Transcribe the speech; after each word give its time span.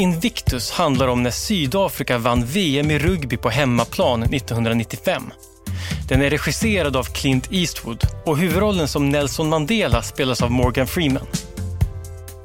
Invictus 0.00 0.70
handlar 0.70 1.08
om 1.08 1.22
när 1.22 1.30
Sydafrika 1.30 2.18
vann 2.18 2.44
VM 2.44 2.90
i 2.90 2.98
rugby 2.98 3.36
på 3.36 3.50
hemmaplan 3.50 4.22
1995. 4.22 5.22
Den 6.08 6.22
är 6.22 6.30
regisserad 6.30 6.96
av 6.96 7.04
Clint 7.04 7.48
Eastwood 7.52 8.04
och 8.26 8.38
huvudrollen 8.38 8.88
som 8.88 9.08
Nelson 9.08 9.48
Mandela 9.48 10.02
spelas 10.02 10.42
av 10.42 10.50
Morgan 10.50 10.86
Freeman. 10.86 11.26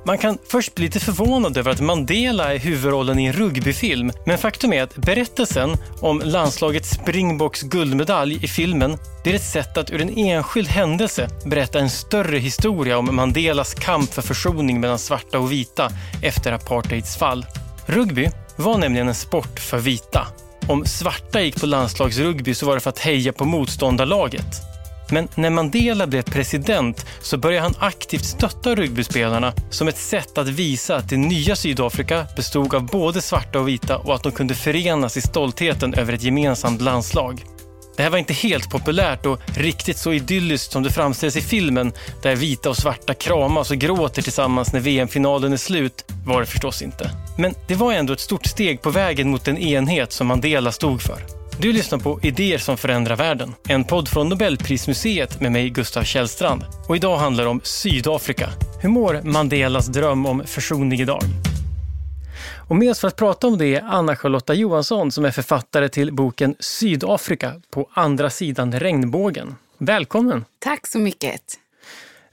Man 0.08 0.18
kan 0.18 0.38
först 0.48 0.76
bli 0.76 0.86
lite 0.86 1.00
förvånad 1.00 1.58
över 1.58 1.72
att 1.72 1.82
Mandela 1.82 2.54
är 2.54 2.60
huvudrollen 2.60 3.20
i 3.20 3.26
en 3.26 3.34
rugbyfilm, 3.34 4.12
men 4.26 4.38
faktum 4.38 4.74
är 4.74 4.84
att 4.84 4.96
berättelsen 4.96 5.78
om 6.02 6.22
landslagets 6.26 6.90
Springboks 6.90 7.62
guldmedalj 7.62 8.40
i 8.42 8.48
filmen 8.48 8.98
blir 9.24 9.36
ett 9.36 9.44
sätt 9.44 9.78
att 9.78 9.90
ur 9.90 10.02
en 10.02 10.18
enskild 10.18 10.68
händelse 10.68 11.30
berätta 11.46 11.80
en 11.80 11.90
större 11.90 12.38
historia 12.38 12.98
om 12.98 13.16
Mandelas 13.16 13.74
kamp 13.74 14.14
för 14.14 14.22
försoning 14.22 14.80
mellan 14.80 15.00
svarta 15.00 15.40
och 15.40 15.52
vita 15.52 15.92
efter 16.22 16.52
apartheids 16.52 17.18
fall. 17.18 17.46
Rugby 17.86 18.30
var 18.56 18.78
nämligen 18.78 19.08
en 19.08 19.16
sport 19.16 19.60
för 19.60 19.78
vita. 19.78 20.28
Om 20.68 20.86
svarta 20.86 21.42
gick 21.42 21.60
på 21.60 21.66
landslagsrugby 21.66 22.54
så 22.54 22.66
var 22.66 22.74
det 22.74 22.80
för 22.80 22.90
att 22.90 23.00
heja 23.00 23.34
på 23.34 23.46
motståndarlaget. 23.46 24.75
Men 25.12 25.28
när 25.36 25.50
Mandela 25.50 26.08
blev 26.08 26.22
president 26.22 27.06
så 27.22 27.38
började 27.38 27.64
han 27.64 27.76
aktivt 27.80 28.26
stötta 28.26 28.76
rugbyspelarna 28.76 29.54
som 29.70 29.88
ett 29.88 29.98
sätt 29.98 30.38
att 30.38 30.48
visa 30.48 30.96
att 30.96 31.10
det 31.10 31.18
nya 31.18 31.56
Sydafrika 31.56 32.28
bestod 32.36 32.76
av 32.76 32.86
både 32.86 33.22
svarta 33.22 33.60
och 33.60 33.68
vita 33.68 33.98
och 33.98 34.16
att 34.16 34.24
de 34.24 34.32
kunde 34.32 34.56
förenas 34.56 35.18
i 35.18 35.22
stoltheten 35.22 35.94
över 35.94 36.14
ett 36.14 36.24
gemensamt 36.24 36.82
landslag. 36.82 37.46
Det 37.98 38.04
här 38.04 38.10
var 38.10 38.18
inte 38.18 38.34
helt 38.34 38.70
populärt 38.70 39.26
och 39.26 39.40
riktigt 39.46 39.98
så 39.98 40.14
idylliskt 40.14 40.72
som 40.72 40.84
det 40.84 40.90
framställs 40.90 41.36
i 41.36 41.42
filmen 41.42 41.92
där 42.22 42.36
vita 42.36 42.70
och 42.70 42.78
svarta 42.78 43.14
kramas 43.14 43.72
och 43.72 43.78
gråter 43.78 44.22
tillsammans 44.22 44.74
när 44.74 44.80
VM-finalen 44.80 45.54
är 45.54 45.58
slut 45.58 46.06
var 46.26 46.40
det 46.40 46.46
förstås 46.46 46.82
inte. 46.82 47.12
Men 47.38 47.54
det 47.68 47.76
var 47.76 47.94
ändå 47.94 48.14
ett 48.14 48.20
stort 48.20 48.46
steg 48.46 48.82
på 48.82 48.90
vägen 48.90 49.30
mot 49.30 49.46
den 49.46 49.58
enhet 49.58 50.12
som 50.12 50.28
Mandela 50.28 50.72
stod 50.72 51.02
för. 51.02 51.45
Du 51.62 51.74
lyssnar 51.74 52.00
på 52.00 52.20
Idéer 52.24 52.58
som 52.58 52.78
förändrar 52.78 53.16
världen. 53.16 53.54
En 53.68 53.84
podd 53.84 54.08
från 54.08 54.30
Nobelprismuseet 54.30 55.42
med 55.42 55.52
mig, 55.52 55.70
Gustav 55.70 56.04
Källstrand. 56.04 56.64
Och 56.88 56.96
idag 56.96 57.18
handlar 57.18 57.44
det 57.44 57.50
om 57.50 57.62
Sydafrika. 57.64 58.50
Hur 58.82 58.90
mår 58.90 59.22
Mandelas 59.24 59.88
dröm 59.88 60.26
om 60.26 60.44
försoning 60.46 61.00
idag? 61.00 61.22
Och 62.68 62.76
med 62.76 62.92
oss 62.92 63.00
för 63.00 63.08
att 63.08 63.16
prata 63.16 63.48
om 63.48 63.58
det 63.58 63.76
är 63.76 63.82
Anna-Charlotta 63.82 64.54
Johansson 64.54 65.12
som 65.12 65.26
är 65.26 65.32
författare 65.32 65.90
till 65.90 66.14
boken 66.14 66.56
Sydafrika 66.60 67.62
på 67.70 67.90
andra 67.94 68.30
sidan 68.30 68.80
regnbågen. 68.80 69.56
Välkommen! 69.78 70.46
Tack 70.60 70.88
så 70.88 71.00
mycket! 71.00 71.42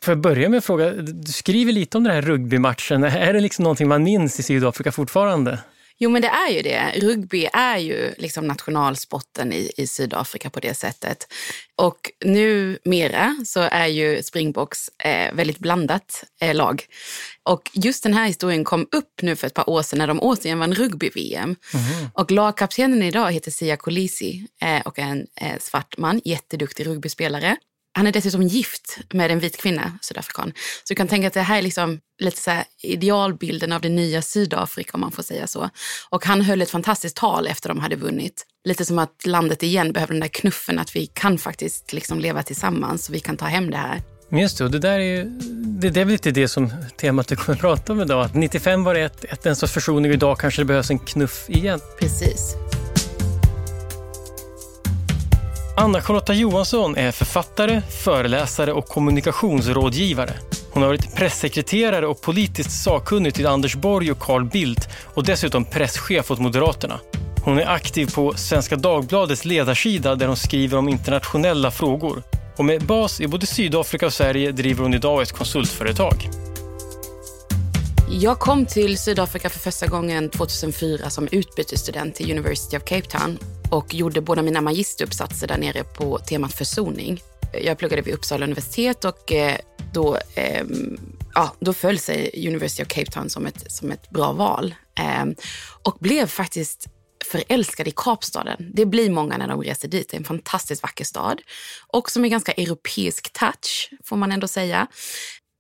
Får 0.02 0.12
jag 0.12 0.20
börja 0.20 0.48
med 0.48 0.58
att 0.58 0.64
fråga, 0.64 0.90
du 0.92 1.32
skriver 1.32 1.72
lite 1.72 1.96
om 1.96 2.04
den 2.04 2.14
här 2.14 2.22
rugbymatchen. 2.22 3.04
Är 3.04 3.32
det 3.32 3.40
liksom 3.40 3.62
någonting 3.62 3.88
man 3.88 4.02
minns 4.02 4.40
i 4.40 4.42
Sydafrika 4.42 4.92
fortfarande? 4.92 5.58
Jo, 6.02 6.10
men 6.10 6.22
det 6.22 6.28
är 6.28 6.50
ju 6.50 6.62
det. 6.62 6.92
Rugby 6.96 7.48
är 7.52 7.78
ju 7.78 8.14
liksom 8.18 8.46
nationalsporten 8.46 9.52
i, 9.52 9.70
i 9.76 9.86
Sydafrika 9.86 10.50
på 10.50 10.60
det 10.60 10.74
sättet. 10.74 11.32
Och 11.76 12.10
numera 12.24 13.36
så 13.46 13.60
är 13.60 13.86
ju 13.86 14.22
Springboks 14.22 14.88
eh, 15.04 15.34
väldigt 15.34 15.58
blandat 15.58 16.24
eh, 16.40 16.54
lag. 16.54 16.84
Och 17.42 17.70
just 17.72 18.02
den 18.02 18.14
här 18.14 18.26
historien 18.26 18.64
kom 18.64 18.88
upp 18.92 19.22
nu 19.22 19.36
för 19.36 19.46
ett 19.46 19.54
par 19.54 19.70
år 19.70 19.82
sedan 19.82 19.98
när 19.98 20.06
de 20.06 20.20
återigen 20.20 20.58
vann 20.58 20.74
rugby-VM. 20.74 21.56
Mm. 21.74 22.10
Och 22.14 22.30
lagkaptenen 22.30 23.02
idag 23.02 23.32
heter 23.32 23.50
Sia 23.50 23.76
Kolisi 23.76 24.46
eh, 24.62 24.80
och 24.80 24.98
är 24.98 25.02
en 25.02 25.26
eh, 25.40 25.58
svart 25.60 25.98
man, 25.98 26.20
jätteduktig 26.24 26.86
rugbyspelare. 26.86 27.56
Han 27.94 28.06
är 28.06 28.12
dessutom 28.12 28.42
gift 28.42 28.98
med 29.12 29.30
en 29.30 29.38
vit 29.38 29.56
kvinna, 29.56 29.98
sydafrikan. 30.02 30.52
Så 30.84 30.94
du 30.94 30.94
kan 30.94 31.08
tänka 31.08 31.28
att 31.28 31.34
det 31.34 31.40
här 31.40 31.58
är 31.58 31.62
liksom 31.62 32.00
lite 32.18 32.40
så 32.40 32.50
idealbilden 32.82 33.72
av 33.72 33.80
det 33.80 33.88
nya 33.88 34.22
Sydafrika 34.22 34.90
om 34.94 35.00
man 35.00 35.12
får 35.12 35.22
säga 35.22 35.46
så. 35.46 35.70
Och 36.10 36.26
han 36.26 36.42
höll 36.42 36.62
ett 36.62 36.70
fantastiskt 36.70 37.16
tal 37.16 37.46
efter 37.46 37.68
de 37.68 37.78
hade 37.78 37.96
vunnit. 37.96 38.46
Lite 38.64 38.84
som 38.84 38.98
att 38.98 39.26
landet 39.26 39.62
igen 39.62 39.92
behöver 39.92 40.12
den 40.12 40.20
där 40.20 40.28
knuffen 40.28 40.78
att 40.78 40.96
vi 40.96 41.06
kan 41.06 41.38
faktiskt 41.38 41.92
liksom 41.92 42.18
leva 42.18 42.42
tillsammans 42.42 43.08
och 43.08 43.14
vi 43.14 43.20
kan 43.20 43.36
ta 43.36 43.46
hem 43.46 43.70
det 43.70 43.76
här. 43.76 44.02
Just 44.30 44.58
det, 44.58 44.64
och 44.64 44.70
det 44.70 44.78
där 44.78 44.98
är 44.98 45.16
ju, 45.16 45.24
det, 45.80 45.90
det 45.90 46.00
är 46.00 46.04
väl 46.04 46.12
lite 46.12 46.30
det 46.30 46.48
som 46.48 46.70
temat 46.96 47.28
du 47.28 47.36
kommer 47.36 47.56
att 47.56 47.60
prata 47.60 47.92
om 47.92 48.00
idag. 48.00 48.24
Att 48.24 48.34
95 48.34 48.84
var 48.84 48.94
det 48.94 49.00
ett, 49.00 49.24
ett, 49.24 49.46
en 49.46 49.56
sorts 49.56 49.72
försoning 49.72 50.10
och 50.10 50.14
idag 50.14 50.38
kanske 50.38 50.60
det 50.60 50.66
behövs 50.66 50.90
en 50.90 50.98
knuff 50.98 51.44
igen. 51.48 51.80
Precis. 51.98 52.56
Anna-Charlotta 55.76 56.34
Johansson 56.34 56.96
är 56.96 57.12
författare, 57.12 57.82
föreläsare 58.04 58.72
och 58.72 58.86
kommunikationsrådgivare. 58.86 60.32
Hon 60.72 60.82
har 60.82 60.88
varit 60.90 61.16
pressekreterare 61.16 62.06
och 62.06 62.20
politiskt 62.20 62.82
sakkunnig 62.82 63.34
till 63.34 63.46
Anders 63.46 63.76
Borg 63.76 64.12
och 64.12 64.18
Carl 64.18 64.44
Bildt 64.44 64.88
och 65.14 65.24
dessutom 65.24 65.64
presschef 65.64 66.30
åt 66.30 66.38
Moderaterna. 66.38 67.00
Hon 67.44 67.58
är 67.58 67.66
aktiv 67.66 68.14
på 68.14 68.34
Svenska 68.36 68.76
Dagbladets 68.76 69.44
ledarsida 69.44 70.14
där 70.14 70.26
hon 70.26 70.36
skriver 70.36 70.78
om 70.78 70.88
internationella 70.88 71.70
frågor. 71.70 72.22
Och 72.56 72.64
med 72.64 72.82
bas 72.82 73.20
i 73.20 73.26
både 73.26 73.46
Sydafrika 73.46 74.06
och 74.06 74.12
Sverige 74.12 74.52
driver 74.52 74.82
hon 74.82 74.94
idag 74.94 75.22
ett 75.22 75.32
konsultföretag. 75.32 76.28
Jag 78.20 78.38
kom 78.38 78.66
till 78.66 78.98
Sydafrika 78.98 79.50
för 79.50 79.58
första 79.58 79.86
gången 79.86 80.30
2004 80.30 81.10
som 81.10 81.28
utbytesstudent 81.32 82.14
till 82.14 82.30
University 82.30 82.76
of 82.76 82.84
Cape 82.84 83.08
Town 83.08 83.38
och 83.70 83.94
gjorde 83.94 84.20
båda 84.20 84.42
mina 84.42 84.60
magisteruppsatser 84.60 85.46
där 85.46 85.58
nere 85.58 85.84
på 85.84 86.18
temat 86.18 86.54
försoning. 86.54 87.20
Jag 87.62 87.78
pluggade 87.78 88.02
vid 88.02 88.14
Uppsala 88.14 88.44
universitet 88.44 89.04
och 89.04 89.32
eh, 89.32 89.56
då, 89.92 90.18
eh, 90.34 90.64
ja, 91.34 91.54
då 91.60 91.72
föll 91.72 91.98
sig 91.98 92.46
University 92.48 92.82
of 92.82 92.88
Cape 92.88 93.10
Town 93.10 93.30
som 93.30 93.46
ett, 93.46 93.72
som 93.72 93.90
ett 93.90 94.10
bra 94.10 94.32
val. 94.32 94.74
Eh, 94.98 95.24
och 95.82 95.96
blev 96.00 96.26
faktiskt 96.26 96.86
förälskad 97.24 97.88
i 97.88 97.92
Kapstaden. 97.96 98.70
Det 98.74 98.86
blir 98.86 99.10
många 99.10 99.36
när 99.36 99.48
de 99.48 99.62
reser 99.62 99.88
dit. 99.88 100.08
Det 100.10 100.16
är 100.16 100.18
en 100.18 100.24
fantastiskt 100.24 100.82
vacker 100.82 101.04
stad 101.04 101.40
och 101.86 102.10
som 102.10 102.24
är 102.24 102.28
ganska 102.28 102.52
europeisk 102.52 103.32
touch, 103.32 103.90
får 104.04 104.16
man 104.16 104.32
ändå 104.32 104.48
säga. 104.48 104.86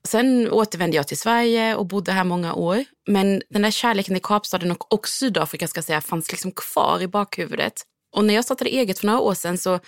Sen 0.08 0.50
återvände 0.50 0.96
jag 0.96 1.08
till 1.08 1.18
Sverige 1.18 1.76
och 1.76 1.86
bodde 1.86 2.12
här 2.12 2.24
många 2.24 2.54
år. 2.54 2.84
Men 3.06 3.42
den 3.50 3.62
där 3.62 3.70
kärleken 3.70 4.14
till 4.14 4.22
Kapstaden 4.22 4.70
och, 4.70 4.92
och 4.92 5.08
Sydafrika 5.08 5.68
ska 5.68 5.82
säga, 5.82 6.00
fanns 6.00 6.32
liksom 6.32 6.52
kvar 6.52 7.02
i 7.02 7.08
bakhuvudet. 7.08 7.72
Och 8.16 8.24
när 8.24 8.34
jag 8.34 8.44
startade 8.44 8.70
eget 8.70 8.98
för 8.98 9.06
några 9.06 9.20
år 9.20 9.34
sedan 9.34 9.58
så, 9.58 9.78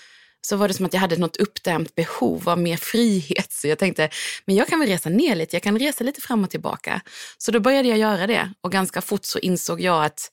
så 0.46 0.56
var 0.56 0.68
det 0.68 0.74
som 0.74 0.86
att 0.86 0.92
jag 0.92 1.00
hade 1.00 1.16
något 1.16 1.36
uppdämt 1.36 1.94
behov 1.94 2.48
av 2.48 2.58
mer 2.58 2.76
frihet. 2.76 3.52
Så 3.52 3.68
jag 3.68 3.78
tänkte, 3.78 4.08
men 4.44 4.56
jag 4.56 4.68
kan 4.68 4.80
väl 4.80 4.88
resa 4.88 5.08
ner 5.08 5.34
lite, 5.34 5.56
jag 5.56 5.62
kan 5.62 5.78
resa 5.78 6.04
lite 6.04 6.20
fram 6.20 6.44
och 6.44 6.50
tillbaka. 6.50 7.00
Så 7.38 7.52
då 7.52 7.60
började 7.60 7.88
jag 7.88 7.98
göra 7.98 8.26
det 8.26 8.52
och 8.60 8.72
ganska 8.72 9.00
fort 9.00 9.24
så 9.24 9.38
insåg 9.38 9.80
jag 9.80 10.04
att 10.04 10.30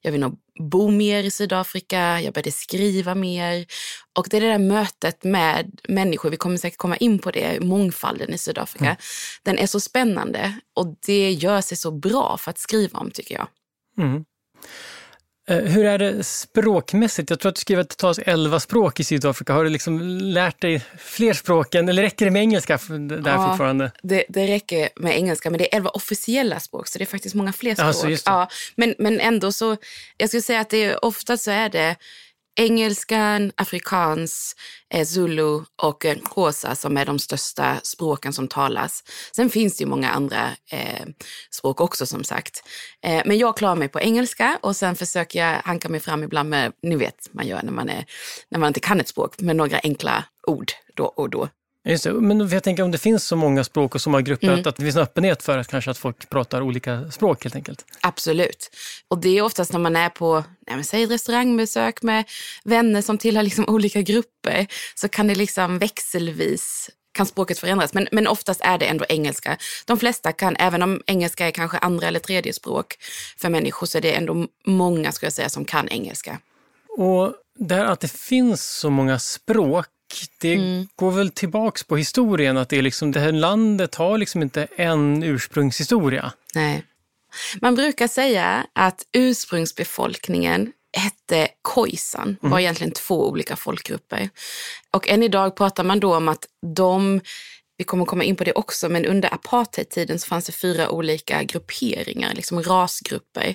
jag 0.00 0.12
vill 0.12 0.20
nog 0.20 0.38
bo 0.58 0.90
mer 0.90 1.24
i 1.24 1.30
Sydafrika, 1.30 2.20
jag 2.20 2.34
började 2.34 2.52
skriva 2.52 3.14
mer. 3.14 3.66
Och 4.18 4.26
det 4.30 4.36
är 4.36 4.40
det 4.40 4.48
där 4.48 4.58
mötet 4.58 5.24
med 5.24 5.80
människor, 5.88 6.30
vi 6.30 6.36
kommer 6.36 6.56
säkert 6.56 6.78
komma 6.78 6.96
in 6.96 7.18
på 7.18 7.30
det, 7.30 7.60
mångfalden 7.60 8.34
i 8.34 8.38
Sydafrika. 8.38 8.84
Mm. 8.84 8.96
Den 9.42 9.58
är 9.58 9.66
så 9.66 9.80
spännande 9.80 10.58
och 10.74 10.96
det 11.06 11.32
gör 11.32 11.60
sig 11.60 11.76
så 11.76 11.90
bra 11.90 12.36
för 12.38 12.50
att 12.50 12.58
skriva 12.58 12.98
om 12.98 13.10
tycker 13.10 13.34
jag. 13.34 13.48
Mm. 13.98 14.24
Eh, 15.48 15.58
hur 15.58 15.84
är 15.84 15.98
det 15.98 16.24
språkmässigt? 16.24 17.30
Jag 17.30 17.40
tror 17.40 17.50
att 17.50 17.54
du 17.54 17.60
skriver 17.60 17.82
att 17.82 17.88
det 17.88 17.96
talas 17.96 18.18
elva 18.18 18.60
språk 18.60 19.00
i 19.00 19.04
Sydafrika. 19.04 19.52
Har 19.52 19.64
du 19.64 19.70
liksom 19.70 20.00
lärt 20.18 20.60
dig 20.60 20.84
fler 20.98 21.32
språk 21.32 21.74
än, 21.74 21.88
eller 21.88 22.02
räcker 22.02 22.24
det 22.24 22.30
med 22.30 22.42
engelska 22.42 22.78
där 22.88 23.30
ja, 23.30 23.48
fortfarande? 23.48 23.92
Det, 24.02 24.24
det 24.28 24.46
räcker 24.46 24.88
med 24.96 25.16
engelska, 25.16 25.50
men 25.50 25.58
det 25.58 25.74
är 25.74 25.76
elva 25.76 25.90
officiella 25.90 26.60
språk, 26.60 26.88
så 26.88 26.98
det 26.98 27.04
är 27.04 27.06
faktiskt 27.06 27.34
många 27.34 27.52
fler 27.52 27.74
språk. 27.74 27.86
Alltså, 27.86 28.30
ja, 28.30 28.48
men, 28.76 28.94
men 28.98 29.20
ändå 29.20 29.52
så, 29.52 29.76
jag 30.16 30.28
skulle 30.28 30.42
säga 30.42 30.60
att 30.60 30.70
det 30.70 30.96
oftast 30.96 31.44
så 31.44 31.50
är 31.50 31.68
det 31.68 31.96
engelskan, 32.56 33.52
afrikans, 33.56 34.56
eh, 34.94 35.04
zulu 35.04 35.60
och 35.82 36.04
eh, 36.04 36.74
som 36.74 36.96
är 36.96 37.06
de 37.06 37.18
största 37.18 37.80
språken 37.82 38.32
som 38.32 38.48
talas. 38.48 39.04
Sen 39.36 39.50
finns 39.50 39.76
det 39.76 39.84
ju 39.84 39.90
många 39.90 40.10
andra 40.10 40.50
eh, 40.70 41.06
språk 41.50 41.80
också 41.80 42.06
som 42.06 42.24
sagt. 42.24 42.62
Eh, 43.04 43.22
men 43.26 43.38
jag 43.38 43.56
klarar 43.56 43.76
mig 43.76 43.88
på 43.88 44.00
engelska 44.00 44.58
och 44.62 44.76
sen 44.76 44.96
försöker 44.96 45.38
jag 45.38 45.62
hanka 45.64 45.88
mig 45.88 46.00
fram 46.00 46.22
ibland 46.22 46.48
med, 46.48 46.72
ni 46.82 46.96
vet 46.96 47.28
man 47.32 47.46
gör 47.46 47.62
när 47.62 47.72
man, 47.72 47.88
är, 47.88 48.04
när 48.48 48.58
man 48.58 48.68
inte 48.68 48.80
kan 48.80 49.00
ett 49.00 49.08
språk, 49.08 49.40
med 49.40 49.56
några 49.56 49.80
enkla 49.82 50.24
ord 50.46 50.72
då 50.94 51.04
och 51.04 51.30
då. 51.30 51.48
Just 51.84 52.04
det. 52.04 52.12
Men 52.12 52.48
jag 52.48 52.62
tänker 52.62 52.82
om 52.82 52.90
det 52.90 52.98
finns 52.98 53.24
så 53.24 53.36
många 53.36 53.64
språk 53.64 53.94
och 53.94 54.00
så 54.00 54.10
många 54.10 54.22
grupper, 54.22 54.46
mm. 54.46 54.60
att, 54.60 54.66
att 54.66 54.76
det 54.76 54.82
finns 54.82 54.96
en 54.96 55.02
öppenhet 55.02 55.42
för 55.42 55.58
att 55.58 55.68
kanske 55.68 55.90
att 55.90 55.98
folk 55.98 56.30
pratar 56.30 56.60
olika 56.60 57.10
språk 57.10 57.44
helt 57.44 57.56
enkelt? 57.56 57.84
Absolut. 58.00 58.70
Och 59.08 59.18
det 59.18 59.38
är 59.38 59.42
oftast 59.42 59.72
när 59.72 59.80
man 59.80 59.96
är 59.96 60.08
på, 60.08 60.44
nej 60.66 60.76
men 60.76 60.84
säg 60.84 61.06
restaurangbesök 61.06 62.02
med 62.02 62.24
vänner 62.64 63.02
som 63.02 63.18
tillhör 63.18 63.42
liksom 63.42 63.64
olika 63.68 64.02
grupper, 64.02 64.66
så 64.94 65.08
kan 65.08 65.26
det 65.26 65.34
liksom 65.34 65.78
växelvis 65.78 66.90
kan 67.12 67.26
språket 67.26 67.58
förändras. 67.58 67.94
Men, 67.94 68.08
men 68.12 68.26
oftast 68.26 68.60
är 68.60 68.78
det 68.78 68.86
ändå 68.86 69.04
engelska. 69.08 69.56
De 69.86 69.98
flesta 69.98 70.32
kan, 70.32 70.56
även 70.56 70.82
om 70.82 71.02
engelska 71.06 71.46
är 71.46 71.50
kanske 71.50 71.78
andra 71.78 72.08
eller 72.08 72.20
tredje 72.20 72.52
språk 72.52 72.96
för 73.36 73.48
människor, 73.48 73.86
så 73.86 73.98
är 73.98 74.02
det 74.02 74.12
ändå 74.12 74.46
många, 74.66 75.12
skulle 75.12 75.26
jag 75.26 75.32
säga, 75.32 75.48
som 75.48 75.64
kan 75.64 75.88
engelska. 75.88 76.38
Och 76.88 77.34
där 77.58 77.84
att 77.84 78.00
det 78.00 78.12
finns 78.12 78.66
så 78.66 78.90
många 78.90 79.18
språk 79.18 79.86
det 80.40 80.54
mm. 80.54 80.88
går 80.96 81.10
väl 81.10 81.30
tillbaks 81.30 81.84
på 81.84 81.96
historien 81.96 82.56
att 82.56 82.68
det, 82.68 82.78
är 82.78 82.82
liksom, 82.82 83.12
det 83.12 83.20
här 83.20 83.32
landet 83.32 83.94
har 83.94 84.18
liksom 84.18 84.42
inte 84.42 84.66
en 84.76 85.22
ursprungshistoria. 85.22 86.32
Nej. 86.54 86.84
Man 87.60 87.74
brukar 87.74 88.08
säga 88.08 88.66
att 88.72 89.02
ursprungsbefolkningen 89.12 90.72
hette 90.96 91.48
Khoisan, 91.62 92.36
var 92.40 92.48
mm. 92.48 92.58
egentligen 92.58 92.92
två 92.92 93.28
olika 93.28 93.56
folkgrupper. 93.56 94.28
Och 94.90 95.08
än 95.08 95.22
idag 95.22 95.56
pratar 95.56 95.84
man 95.84 96.00
då 96.00 96.16
om 96.16 96.28
att 96.28 96.46
de 96.76 97.20
vi 97.76 97.84
kommer 97.84 98.04
komma 98.04 98.24
in 98.24 98.36
på 98.36 98.44
det 98.44 98.52
också, 98.52 98.88
men 98.88 99.06
under 99.06 99.34
apartheidtiden 99.34 100.18
så 100.18 100.26
fanns 100.26 100.46
det 100.46 100.52
fyra 100.52 100.90
olika 100.90 101.42
grupperingar, 101.42 102.34
liksom 102.34 102.62
rasgrupper. 102.62 103.54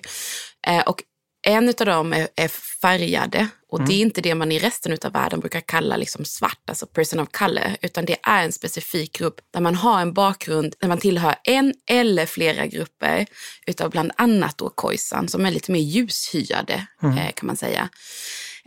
Eh, 0.68 0.82
och 0.82 1.04
en 1.48 1.70
av 1.70 1.86
dem 1.86 2.14
är, 2.14 2.28
är 2.36 2.48
färgade 2.82 3.48
och 3.70 3.80
mm. 3.80 3.90
det 3.90 3.96
är 3.96 4.02
inte 4.02 4.22
det 4.22 4.36
man 4.36 4.52
i 4.52 4.60
resten 4.60 4.98
av 5.06 5.12
världen 5.12 5.40
brukar 5.40 5.60
kalla 5.60 5.98
liksom 5.98 6.26
svart, 6.26 6.70
alltså 6.70 6.86
person 6.86 7.20
of 7.20 7.30
color, 7.32 7.76
utan 7.82 8.06
det 8.06 8.18
är 8.24 8.44
en 8.44 8.52
specifik 8.52 9.18
grupp 9.18 9.36
där 9.54 9.62
man 9.62 9.76
har 9.76 10.02
en 10.02 10.14
bakgrund 10.14 10.76
där 10.80 10.88
man 10.88 10.98
tillhör 10.98 11.36
en 11.44 11.74
eller 11.90 12.26
flera 12.26 12.66
grupper 12.66 13.26
utav 13.68 13.90
bland 13.90 14.12
annat 14.18 14.58
då 14.58 14.70
Khoisan 14.70 15.28
som 15.28 15.46
är 15.46 15.52
lite 15.52 15.72
mer 15.72 15.80
ljushyade 15.80 16.88
mm. 17.04 17.18
eh, 17.18 17.32
kan 17.32 17.48
man 17.48 17.58
säga. 17.58 17.90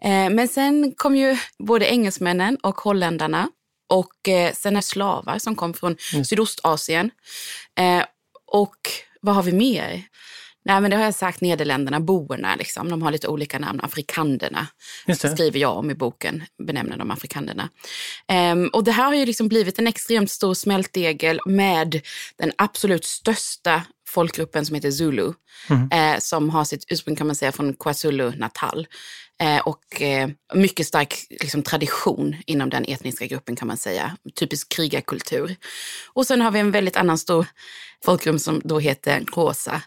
Eh, 0.02 0.30
men 0.30 0.48
sen 0.48 0.94
kom 0.96 1.16
ju 1.16 1.36
både 1.58 1.86
engelsmännen 1.86 2.56
och 2.56 2.80
holländarna 2.80 3.48
och 3.88 4.28
eh, 4.28 4.52
sen 4.54 4.76
är 4.76 4.80
slavar 4.80 5.38
som 5.38 5.56
kom 5.56 5.74
från 5.74 5.96
mm. 6.12 6.24
Sydostasien. 6.24 7.10
Eh, 7.78 8.04
och 8.46 8.76
vad 9.20 9.34
har 9.34 9.42
vi 9.42 9.52
mer? 9.52 10.04
Nej, 10.70 10.81
men 10.81 10.90
det 10.90 10.96
har 10.96 11.05
jag 11.05 11.14
sagt, 11.14 11.40
Nederländerna, 11.40 12.00
boerna, 12.00 12.56
liksom. 12.56 12.90
de 12.90 13.02
har 13.02 13.12
lite 13.12 13.28
olika 13.28 13.58
namn. 13.58 13.81
Afrikanderna 13.82 14.67
skriver 15.14 15.61
jag 15.61 15.76
om 15.76 15.90
i 15.90 15.94
boken, 15.94 16.43
benämner 16.67 16.96
de 16.96 17.11
afrikanderna. 17.11 17.69
Um, 18.52 18.69
och 18.69 18.84
det 18.84 18.93
här 18.93 19.05
har 19.05 19.14
ju 19.14 19.26
liksom 19.26 19.49
blivit 19.49 19.78
en 19.78 19.87
extremt 19.87 20.31
stor 20.31 20.55
smältdegel 20.55 21.40
med 21.46 22.00
den 22.37 22.52
absolut 22.58 23.05
största 23.05 23.82
folkgruppen 24.08 24.67
som 24.67 24.75
heter 24.75 24.90
zulu, 24.90 25.32
mm. 25.69 25.88
eh, 25.93 26.19
som 26.20 26.50
har 26.50 26.64
sitt 26.64 26.84
ursprung 26.88 27.16
kan 27.16 27.26
man 27.26 27.37
säga 27.37 27.52
från 27.52 27.75
KwaZulu-Natal. 27.75 28.87
Eh, 29.40 29.58
och 29.58 30.02
eh, 30.02 30.28
mycket 30.55 30.87
stark 30.87 31.26
liksom, 31.31 31.62
tradition 31.62 32.37
inom 32.46 32.70
den 32.70 32.84
etniska 32.88 33.26
gruppen 33.26 33.56
kan 33.56 33.69
man 33.69 33.76
säga. 33.76 34.16
Typisk 34.34 34.69
krigarkultur. 34.69 35.56
Och 36.12 36.26
sen 36.26 36.40
har 36.40 36.50
vi 36.50 36.61
en 36.61 36.70
väldigt 36.70 36.96
annan 36.96 37.19
stor 37.19 37.46
folkgrupp 38.05 38.40
som 38.40 38.61
då 38.64 38.78
heter 38.78 39.25
Rosa. 39.34 39.82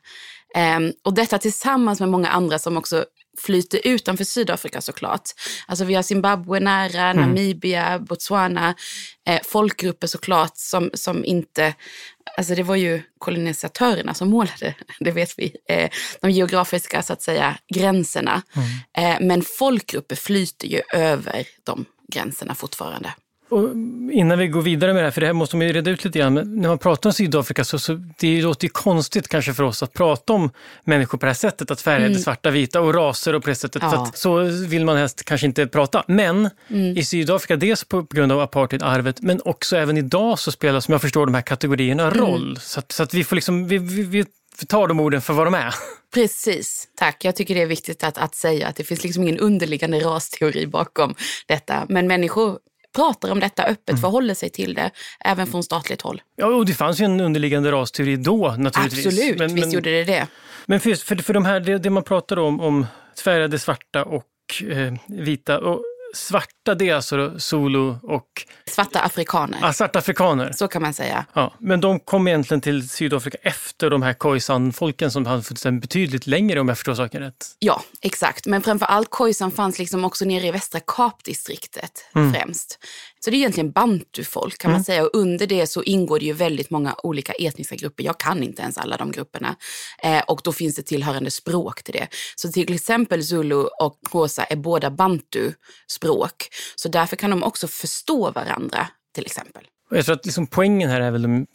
Um, 0.57 0.93
och 1.03 1.13
detta 1.13 1.37
tillsammans 1.37 1.99
med 1.99 2.09
många 2.09 2.29
andra 2.29 2.59
som 2.59 2.77
också 2.77 3.05
flyter 3.37 3.81
utanför 3.83 4.23
Sydafrika 4.23 4.81
såklart. 4.81 5.29
Alltså 5.67 5.85
vi 5.85 5.93
har 5.93 6.03
Zimbabwe 6.03 6.59
nära, 6.59 7.01
mm. 7.01 7.21
Namibia, 7.21 7.99
Botswana, 7.99 8.75
eh, 9.27 9.41
folkgrupper 9.43 10.07
såklart 10.07 10.51
som, 10.55 10.89
som 10.93 11.25
inte, 11.25 11.73
alltså 12.37 12.55
det 12.55 12.63
var 12.63 12.75
ju 12.75 13.01
kolonisatörerna 13.17 14.13
som 14.13 14.29
målade, 14.29 14.75
det 14.99 15.11
vet 15.11 15.33
vi, 15.37 15.55
eh, 15.69 15.89
de 16.21 16.31
geografiska 16.31 17.01
så 17.01 17.13
att 17.13 17.21
säga 17.21 17.57
gränserna. 17.73 18.41
Mm. 18.55 19.11
Eh, 19.13 19.27
men 19.27 19.41
folkgrupper 19.41 20.15
flyter 20.15 20.67
ju 20.67 20.81
över 20.93 21.47
de 21.63 21.85
gränserna 22.13 22.55
fortfarande. 22.55 23.13
Och 23.53 23.69
innan 24.11 24.39
vi 24.39 24.47
går 24.47 24.61
vidare 24.61 24.93
med 24.93 25.03
det 25.03 25.07
här, 25.07 25.11
för 25.11 25.21
det 25.21 25.27
här 25.27 25.33
måste 25.33 25.57
man 25.57 25.67
ju 25.67 25.73
reda 25.73 25.91
ut 25.91 26.05
lite 26.05 26.19
grann, 26.19 26.33
men 26.33 26.55
när 26.55 26.69
man 26.69 26.77
pratar 26.77 27.09
om 27.09 27.13
Sydafrika 27.13 27.63
så, 27.63 27.79
så 27.79 27.99
det 28.19 28.41
låter 28.41 28.65
ju 28.65 28.69
konstigt 28.69 29.27
kanske 29.27 29.53
för 29.53 29.63
oss 29.63 29.83
att 29.83 29.93
prata 29.93 30.33
om 30.33 30.51
människor 30.83 31.17
på 31.17 31.25
det 31.25 31.29
här 31.29 31.35
sättet, 31.35 31.71
att 31.71 31.81
färgade, 31.81 32.05
mm. 32.05 32.19
svarta, 32.19 32.51
vita 32.51 32.81
och 32.81 32.93
raser 32.93 33.35
och 33.35 33.43
på 33.43 33.49
det 33.49 33.55
sättet. 33.55 33.81
Ja. 33.81 34.11
Så 34.13 34.43
vill 34.43 34.85
man 34.85 34.97
helst 34.97 35.23
kanske 35.25 35.47
inte 35.47 35.67
prata. 35.67 36.03
Men 36.07 36.49
mm. 36.67 36.97
i 36.97 37.05
Sydafrika, 37.05 37.55
dels 37.55 37.83
på 37.83 38.01
grund 38.01 38.31
av 38.31 38.39
apartheidarvet, 38.39 39.21
men 39.21 39.41
också 39.45 39.77
även 39.77 39.97
idag 39.97 40.39
så 40.39 40.51
spelar, 40.51 40.79
som 40.79 40.91
jag 40.91 41.01
förstår, 41.01 41.25
de 41.25 41.35
här 41.35 41.41
kategorierna 41.41 42.03
mm. 42.07 42.19
roll. 42.19 42.57
Så, 42.61 42.79
att, 42.79 42.91
så 42.91 43.03
att 43.03 43.13
vi 43.13 43.23
får 43.23 43.35
liksom, 43.35 43.67
vi, 43.67 43.77
vi, 43.77 44.03
vi 44.03 44.25
tar 44.67 44.87
de 44.87 44.99
orden 44.99 45.21
för 45.21 45.33
vad 45.33 45.47
de 45.47 45.53
är. 45.53 45.75
Precis, 46.13 46.87
tack. 46.95 47.25
Jag 47.25 47.35
tycker 47.35 47.55
det 47.55 47.61
är 47.61 47.65
viktigt 47.65 48.03
att, 48.03 48.17
att 48.17 48.35
säga 48.35 48.67
att 48.67 48.75
det 48.75 48.83
finns 48.83 49.03
liksom 49.03 49.23
ingen 49.23 49.39
underliggande 49.39 49.99
rasteori 49.99 50.67
bakom 50.67 51.15
detta. 51.47 51.85
Men 51.89 52.07
människor 52.07 52.59
pratar 52.93 53.31
om 53.31 53.39
detta 53.39 53.63
öppet, 53.63 53.89
mm. 53.89 54.01
förhåller 54.01 54.33
sig 54.33 54.49
till 54.49 54.73
det, 54.73 54.91
även 55.25 55.47
från 55.47 55.63
statligt 55.63 56.01
håll. 56.01 56.21
Ja, 56.35 56.47
och 56.47 56.65
det 56.65 56.73
fanns 56.73 57.01
ju 57.01 57.05
en 57.05 57.21
underliggande 57.21 57.71
rasteori 57.71 58.15
då 58.15 58.55
naturligtvis. 58.57 59.05
Absolut, 59.05 59.39
men, 59.39 59.55
visst 59.55 59.67
men, 59.67 59.73
gjorde 59.73 59.91
det 59.91 60.03
det. 60.03 60.27
Men 60.65 60.79
för, 60.79 60.95
för, 60.95 61.15
för 61.15 61.33
de 61.33 61.45
här, 61.45 61.59
det, 61.59 61.77
det 61.77 61.89
man 61.89 62.03
pratar 62.03 62.39
om, 62.39 62.59
om 62.59 62.85
färgade 63.23 63.59
svarta 63.59 64.03
och 64.03 64.23
eh, 64.69 64.93
vita, 65.07 65.59
och 65.59 65.81
svarta 66.15 66.62
det 66.65 66.89
är 66.89 66.95
alltså 66.95 67.39
Zulu 67.39 67.95
och... 68.03 68.27
Svarta 68.65 68.99
afrikaner. 68.99 69.57
Ja, 69.61 69.73
svarta 69.73 69.99
afrikaner. 69.99 70.51
Så 70.51 70.67
kan 70.67 70.81
man 70.81 70.93
säga. 70.93 71.25
Ja, 71.33 71.53
men 71.59 71.81
de 71.81 71.99
kom 71.99 72.27
egentligen 72.27 72.61
till 72.61 72.89
Sydafrika 72.89 73.37
efter 73.41 73.89
de 73.89 74.01
här 74.01 74.13
Khoisan-folken 74.13 75.11
som 75.11 75.25
hade 75.25 75.43
funnits 75.43 75.81
betydligt 75.81 76.27
längre 76.27 76.59
om 76.59 76.67
jag 76.67 76.77
förstår 76.77 76.95
saken 76.95 77.21
rätt. 77.21 77.47
Ja, 77.59 77.83
exakt. 78.01 78.45
Men 78.45 78.61
framför 78.61 78.85
allt 78.85 79.09
Khoisan 79.09 79.51
fanns 79.51 79.79
liksom 79.79 80.05
också 80.05 80.25
nere 80.25 80.47
i 80.47 80.51
västra 80.51 80.79
Kapdistriktet 80.79 82.05
mm. 82.15 82.33
främst. 82.33 82.79
Så 83.19 83.29
det 83.29 83.35
är 83.35 83.37
egentligen 83.37 83.71
bantufolk 83.71 84.57
kan 84.57 84.71
mm. 84.71 84.77
man 84.77 84.83
säga 84.83 85.03
och 85.03 85.09
under 85.13 85.47
det 85.47 85.67
så 85.67 85.83
ingår 85.83 86.19
det 86.19 86.25
ju 86.25 86.33
väldigt 86.33 86.69
många 86.69 86.95
olika 87.03 87.33
etniska 87.33 87.75
grupper. 87.75 88.03
Jag 88.03 88.19
kan 88.19 88.43
inte 88.43 88.61
ens 88.61 88.77
alla 88.77 88.97
de 88.97 89.11
grupperna. 89.11 89.55
Eh, 90.03 90.19
och 90.19 90.41
då 90.43 90.51
finns 90.51 90.75
det 90.75 90.81
tillhörande 90.81 91.31
språk 91.31 91.83
till 91.83 91.93
det. 91.93 92.07
Så 92.35 92.51
till 92.51 92.73
exempel 92.73 93.23
zulu 93.23 93.55
och 93.55 93.99
xhosa 94.09 94.43
är 94.43 94.55
båda 94.55 94.91
bantu-språk. 94.91 96.49
Så 96.75 96.89
därför 96.89 97.15
kan 97.15 97.29
de 97.29 97.43
också 97.43 97.67
förstå 97.67 98.31
varandra 98.31 98.87
till 99.15 99.25
exempel. 99.25 99.63
Jag 99.89 100.05
tror 100.05 100.15
att 100.15 100.25
liksom 100.25 100.47
poängen 100.47 100.89
här 100.89 101.01
är 101.01 101.11
väl 101.11 101.45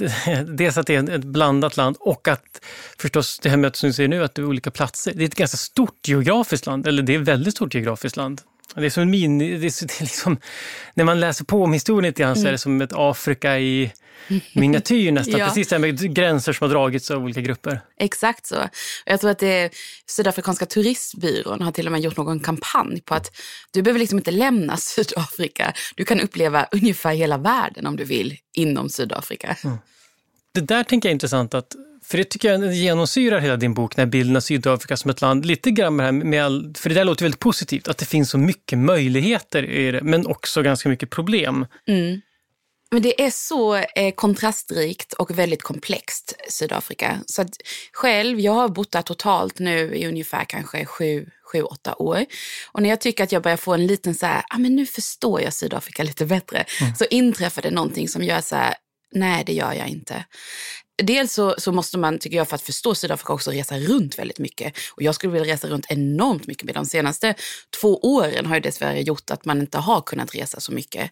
dels 0.57 0.79
att 0.79 0.87
det 0.87 0.95
är 0.95 1.11
ett 1.11 1.25
blandat 1.25 1.77
land 1.77 1.97
och 2.01 2.29
att 2.29 2.65
förstås 2.99 3.39
det 3.39 3.49
här 3.49 3.57
mötet 3.57 3.77
som 3.77 3.89
du 3.89 3.93
säger 3.93 4.09
nu, 4.09 4.25
att 4.25 4.35
det 4.35 4.43
är 4.43 4.47
olika 4.47 4.71
platser. 4.71 5.13
Det 5.15 5.25
är 5.25 5.27
ett 5.27 5.35
ganska 5.35 5.57
stort 5.57 6.09
geografiskt 6.09 6.67
land, 6.67 6.87
eller 6.87 7.03
det 7.03 7.15
är 7.15 7.21
ett 7.21 7.29
väldigt 7.29 7.55
stort 7.55 7.75
geografiskt 7.75 8.17
land. 8.17 8.41
Det 8.75 8.87
är 8.87 8.91
som 8.91 9.03
en 9.03 9.11
mini, 9.11 9.59
det 9.59 9.67
är, 9.67 9.87
det 9.87 10.01
är 10.01 10.03
liksom, 10.03 10.39
när 10.95 11.05
man 11.05 11.21
läser 11.21 11.45
på 11.45 11.65
om 11.65 11.73
historien 11.73 12.11
lite 12.11 12.23
grann 12.23 12.35
så 12.35 12.41
är 12.41 12.45
det 12.45 12.49
mm. 12.49 12.59
som 12.59 12.81
ett 12.81 12.93
Afrika 12.95 13.59
i 13.59 13.93
miniatyr 14.55 15.13
nästan. 15.13 15.41
ja. 15.41 15.47
Precis 15.47 15.69
det 15.69 15.79
med 15.79 16.15
gränser 16.15 16.53
som 16.53 16.65
har 16.65 16.75
dragits 16.75 17.11
av 17.11 17.23
olika 17.23 17.41
grupper. 17.41 17.81
Exakt 17.99 18.47
så. 18.47 18.69
Jag 19.07 19.21
tror 19.21 19.31
att 19.31 19.39
det 19.39 19.71
Sydafrikanska 20.07 20.67
turistbyrån 20.67 21.63
har 21.63 21.73
till 21.73 21.87
och 21.87 21.93
med 21.93 22.01
gjort 22.01 22.17
någon 22.17 22.41
kampanj 22.41 23.01
på 23.01 23.15
att 23.15 23.37
du 23.71 23.83
behöver 23.83 24.01
liksom 24.01 24.19
inte 24.19 24.31
lämna 24.31 24.77
Sydafrika. 24.77 25.73
Du 25.95 26.05
kan 26.05 26.21
uppleva 26.21 26.67
ungefär 26.73 27.15
hela 27.15 27.39
världen 27.39 27.87
om 27.87 27.97
du 27.97 28.05
vill 28.05 28.37
inom 28.55 28.89
Sydafrika. 28.89 29.57
Mm. 29.65 29.79
Det 30.55 30.61
där 30.61 30.85
tänker 30.85 31.09
jag 31.09 31.11
är 31.11 31.15
intressant 31.15 31.55
att 31.55 31.75
för 32.05 32.19
det 32.19 32.25
tycker 32.25 32.53
jag 32.53 32.75
genomsyrar 32.75 33.41
hela 33.41 33.57
din 33.57 33.75
bok, 33.75 33.97
den 33.97 34.03
här 34.03 34.11
bilden 34.11 34.37
av 34.37 34.41
Sydafrika 34.41 34.97
som 34.97 35.11
ett 35.11 35.21
land. 35.21 35.47
Lite 35.47 35.71
grann 35.71 35.97
med, 35.97 36.15
med 36.15 36.45
all, 36.45 36.75
för 36.79 36.89
det 36.89 36.95
där 36.95 37.05
låter 37.05 37.25
väldigt 37.25 37.41
positivt, 37.41 37.89
att 37.89 37.99
det 37.99 38.07
finns 38.07 38.31
så 38.31 38.39
mycket 38.39 38.79
möjligheter 38.79 39.63
i 39.65 39.91
det, 39.91 40.03
men 40.03 40.27
också 40.27 40.63
ganska 40.63 40.89
mycket 40.89 41.11
problem. 41.11 41.67
Mm. 41.89 42.21
Men 42.91 43.03
det 43.03 43.23
är 43.23 43.31
så 43.31 43.77
eh, 43.77 44.15
kontrastrikt 44.15 45.13
och 45.13 45.39
väldigt 45.39 45.63
komplext, 45.63 46.37
Sydafrika. 46.49 47.19
Så 47.27 47.47
själv, 47.93 48.41
jag 48.41 48.53
har 48.53 48.69
bott 48.69 48.93
där 48.93 49.03
totalt 49.03 49.59
nu 49.59 49.95
i 49.95 50.07
ungefär 50.07 50.45
kanske 50.45 50.85
sju, 50.85 51.27
sju, 51.53 51.63
åtta 51.63 51.95
år. 51.95 52.25
Och 52.73 52.83
när 52.83 52.89
jag 52.89 53.01
tycker 53.01 53.25
att 53.25 53.33
jag 53.33 53.43
börjar 53.43 53.57
få 53.57 53.75
en 53.75 53.87
liten 53.87 54.15
så 54.15 54.27
här, 54.27 54.43
ah, 54.51 54.59
men 54.59 54.77
nu 54.77 54.87
förstår 54.87 55.41
jag 55.41 55.53
Sydafrika 55.53 56.03
lite 56.03 56.27
bättre, 56.27 56.65
mm. 56.81 56.95
så 56.95 57.05
inträffar 57.11 57.63
det 57.63 57.71
någonting 57.71 58.09
som 58.09 58.23
gör 58.23 58.41
så 58.41 58.57
här, 58.57 58.75
nej 59.13 59.45
det 59.45 59.53
gör 59.53 59.73
jag 59.73 59.89
inte. 59.89 60.25
Dels 61.03 61.33
så, 61.33 61.55
så, 61.59 61.73
måste 61.73 61.99
man, 61.99 62.19
tycker 62.19 62.37
jag, 62.37 62.49
för 62.49 62.55
att 62.55 62.63
förstå 62.63 62.95
Sydafrika 62.95 63.33
också 63.33 63.51
resa 63.51 63.79
runt 63.79 64.19
väldigt 64.19 64.39
mycket. 64.39 64.75
Och 64.97 65.03
jag 65.03 65.15
skulle 65.15 65.33
vilja 65.33 65.55
resa 65.55 65.69
runt 65.69 65.87
enormt 65.89 66.47
mycket. 66.47 66.65
Med 66.65 66.75
de 66.75 66.87
senaste 66.87 67.35
två 67.81 67.99
åren 67.99 68.47
har 68.47 68.55
ju 68.55 68.61
dessvärre 68.61 69.01
gjort 69.01 69.31
att 69.31 69.45
man 69.45 69.61
inte 69.61 69.79
har 69.79 70.01
kunnat 70.01 70.35
resa 70.35 70.61
så 70.61 70.73
mycket. 70.73 71.11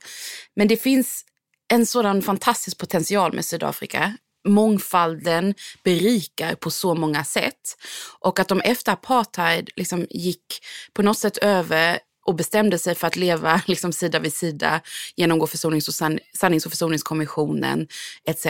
Men 0.57 0.69
det 0.69 0.77
finns 0.77 1.25
en 1.73 1.87
sådan 1.87 2.23
fantastisk 2.23 2.79
potential 2.79 3.33
med 3.33 3.45
Sydafrika. 3.45 4.17
Mångfalden 4.49 5.55
berikar 5.85 6.55
på 6.55 6.71
så 6.71 6.95
många 6.95 7.25
sätt. 7.25 7.77
Och 8.19 8.39
att 8.39 8.49
de 8.49 8.61
efter 8.61 8.93
apartheid 8.93 9.71
liksom 9.77 10.07
gick 10.11 10.65
på 10.93 11.03
något 11.03 11.19
sätt 11.19 11.37
över 11.37 11.99
och 12.27 12.35
bestämde 12.35 12.79
sig 12.79 12.95
för 12.95 13.07
att 13.07 13.17
leva 13.17 13.63
liksom 13.67 13.93
sida 13.93 14.19
vid 14.19 14.35
sida, 14.35 14.81
genomgå 15.17 15.47
försonings 15.47 15.89
och 15.89 15.95
san, 15.95 16.19
sannings 16.35 16.67
och 16.67 16.73
försoningskommissionen 16.73 17.89
etc. 18.25 18.47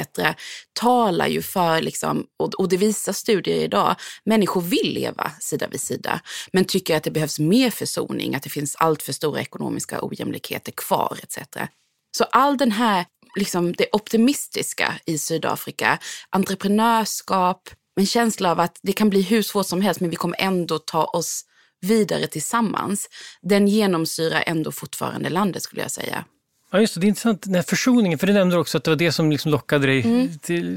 talar 0.72 1.26
ju 1.26 1.42
för, 1.42 1.80
liksom, 1.80 2.26
och, 2.36 2.54
och 2.54 2.68
det 2.68 2.76
visar 2.76 3.12
studier 3.12 3.56
idag, 3.56 3.96
människor 4.24 4.60
vill 4.60 4.94
leva 4.94 5.32
sida 5.40 5.66
vid 5.68 5.80
sida 5.80 6.20
men 6.52 6.64
tycker 6.64 6.96
att 6.96 7.02
det 7.02 7.10
behövs 7.10 7.38
mer 7.38 7.70
försoning, 7.70 8.34
att 8.34 8.42
det 8.42 8.50
finns 8.50 8.76
allt 8.76 9.02
för 9.02 9.12
stora 9.12 9.40
ekonomiska 9.40 9.98
ojämlikheter 10.02 10.72
kvar 10.72 11.18
etc. 11.22 11.38
Så 12.18 12.24
all 12.24 12.56
den 12.56 12.72
här, 12.72 13.04
liksom 13.36 13.72
det 13.72 13.86
optimistiska 13.92 14.94
i 15.06 15.18
Sydafrika, 15.18 15.98
entreprenörskap, 16.30 17.70
en 18.00 18.06
känsla 18.06 18.50
av 18.50 18.60
att 18.60 18.78
det 18.82 18.92
kan 18.92 19.10
bli 19.10 19.22
hur 19.22 19.42
svårt 19.42 19.66
som 19.66 19.80
helst 19.80 20.00
men 20.00 20.10
vi 20.10 20.16
kommer 20.16 20.40
ändå 20.40 20.78
ta 20.78 21.04
oss 21.04 21.44
vidare 21.80 22.26
tillsammans, 22.26 23.08
den 23.42 23.68
genomsyrar 23.68 24.44
ändå 24.46 24.72
fortfarande 24.72 25.28
landet 25.28 25.62
skulle 25.62 25.82
jag 25.82 25.90
säga. 25.90 26.24
Ja, 26.70 26.80
just 26.80 26.94
det. 26.94 27.00
Det 27.00 27.06
är 27.06 27.08
intressant, 27.08 27.42
den 27.42 27.54
här 27.54 27.62
försoningen, 27.62 28.18
för 28.18 28.26
du 28.26 28.32
nämnde 28.32 28.58
också 28.58 28.78
att 28.78 28.84
det 28.84 28.90
var 28.90 28.96
det 28.96 29.12
som 29.12 29.30
liksom 29.30 29.50
lockade 29.50 29.86
dig 29.86 30.02
mm. 30.02 30.38
till, 30.38 30.70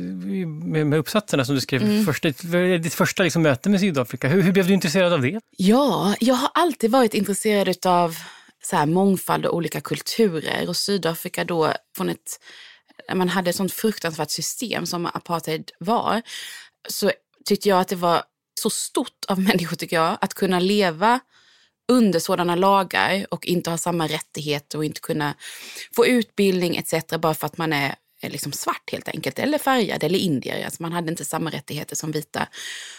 med, 0.44 0.88
med 0.88 1.00
uppsatserna 1.00 1.46
som 1.46 1.56
du 1.56 1.62
skrev. 1.62 1.82
Mm. 1.84 2.06
Första, 2.06 2.30
ditt 2.78 2.94
första 2.94 3.24
liksom 3.24 3.42
möte 3.42 3.70
med 3.70 3.80
Sydafrika. 3.80 4.28
Hur, 4.28 4.42
hur 4.42 4.52
blev 4.52 4.68
du 4.68 4.74
intresserad 4.74 5.14
av 5.14 5.22
det? 5.22 5.40
Ja, 5.58 6.16
jag 6.20 6.36
har 6.36 6.50
alltid 6.54 6.92
varit 6.92 7.14
intresserad 7.14 7.86
av 7.86 8.16
så 8.64 8.76
här, 8.76 8.86
mångfald 8.86 9.46
och 9.46 9.56
olika 9.56 9.82
kulturer. 9.82 10.70
Och 10.70 10.78
Sydafrika 10.78 11.44
då, 11.44 11.74
från 11.98 12.10
ett, 12.10 12.40
man 13.14 13.30
hade 13.30 13.50
ett 13.50 13.56
sånt 13.56 13.74
fruktansvärt 13.74 14.32
system 14.32 14.86
som 14.86 15.06
apartheid 15.06 15.72
var, 15.80 16.22
så 16.90 17.12
tyckte 17.46 17.70
jag 17.70 17.80
att 17.80 17.88
det 17.88 17.96
var 17.96 18.24
så 18.60 18.70
stort 18.70 19.26
av 19.28 19.40
människor, 19.50 19.76
tycker 19.76 19.96
jag, 19.96 20.18
att 20.22 20.34
kunna 20.34 20.60
leva 20.60 21.20
under 21.88 22.20
sådana 22.20 22.56
lagar 22.56 23.26
och 23.32 23.46
inte 23.46 23.70
ha 23.70 23.78
samma 23.78 24.08
rättigheter 24.08 24.78
och 24.78 24.86
inte 24.86 25.02
kunna 25.02 25.34
få 25.96 26.06
utbildning 26.06 26.78
etc. 26.78 26.94
bara 27.20 27.34
för 27.34 27.46
att 27.46 27.58
man 27.58 27.74
är 27.74 27.96
liksom 28.22 28.52
svart 28.52 28.92
helt 28.92 29.08
enkelt, 29.08 29.40
eller 29.40 29.58
färgad 29.58 30.04
eller 30.04 30.20
indier. 30.20 30.66
Alltså 30.66 30.84
man 30.84 30.92
hade 30.92 31.12
inte 31.12 31.26
samma 31.26 31.50
rättigheter 31.50 31.96
som 31.96 32.12
vita. 32.12 32.48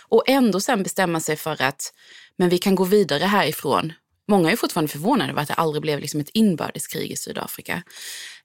Och 0.09 0.25
ändå 0.27 0.61
sen 0.61 0.83
bestämma 0.83 1.21
sig 1.21 1.37
för 1.37 1.63
att 1.63 1.93
men 2.37 2.49
vi 2.49 2.59
kan 2.59 2.75
gå 2.75 2.85
vidare 2.85 3.25
härifrån. 3.25 3.93
Många 4.29 4.51
är 4.51 4.57
fortfarande 4.57 4.93
förvånade 4.93 5.33
över 5.33 5.43
att 5.43 5.49
det 5.49 5.55
aldrig 5.55 5.83
blev 5.83 6.01
liksom 6.01 6.21
ett 6.21 6.31
inbördeskrig 6.35 7.11
i 7.11 7.17
Sydafrika. 7.17 7.83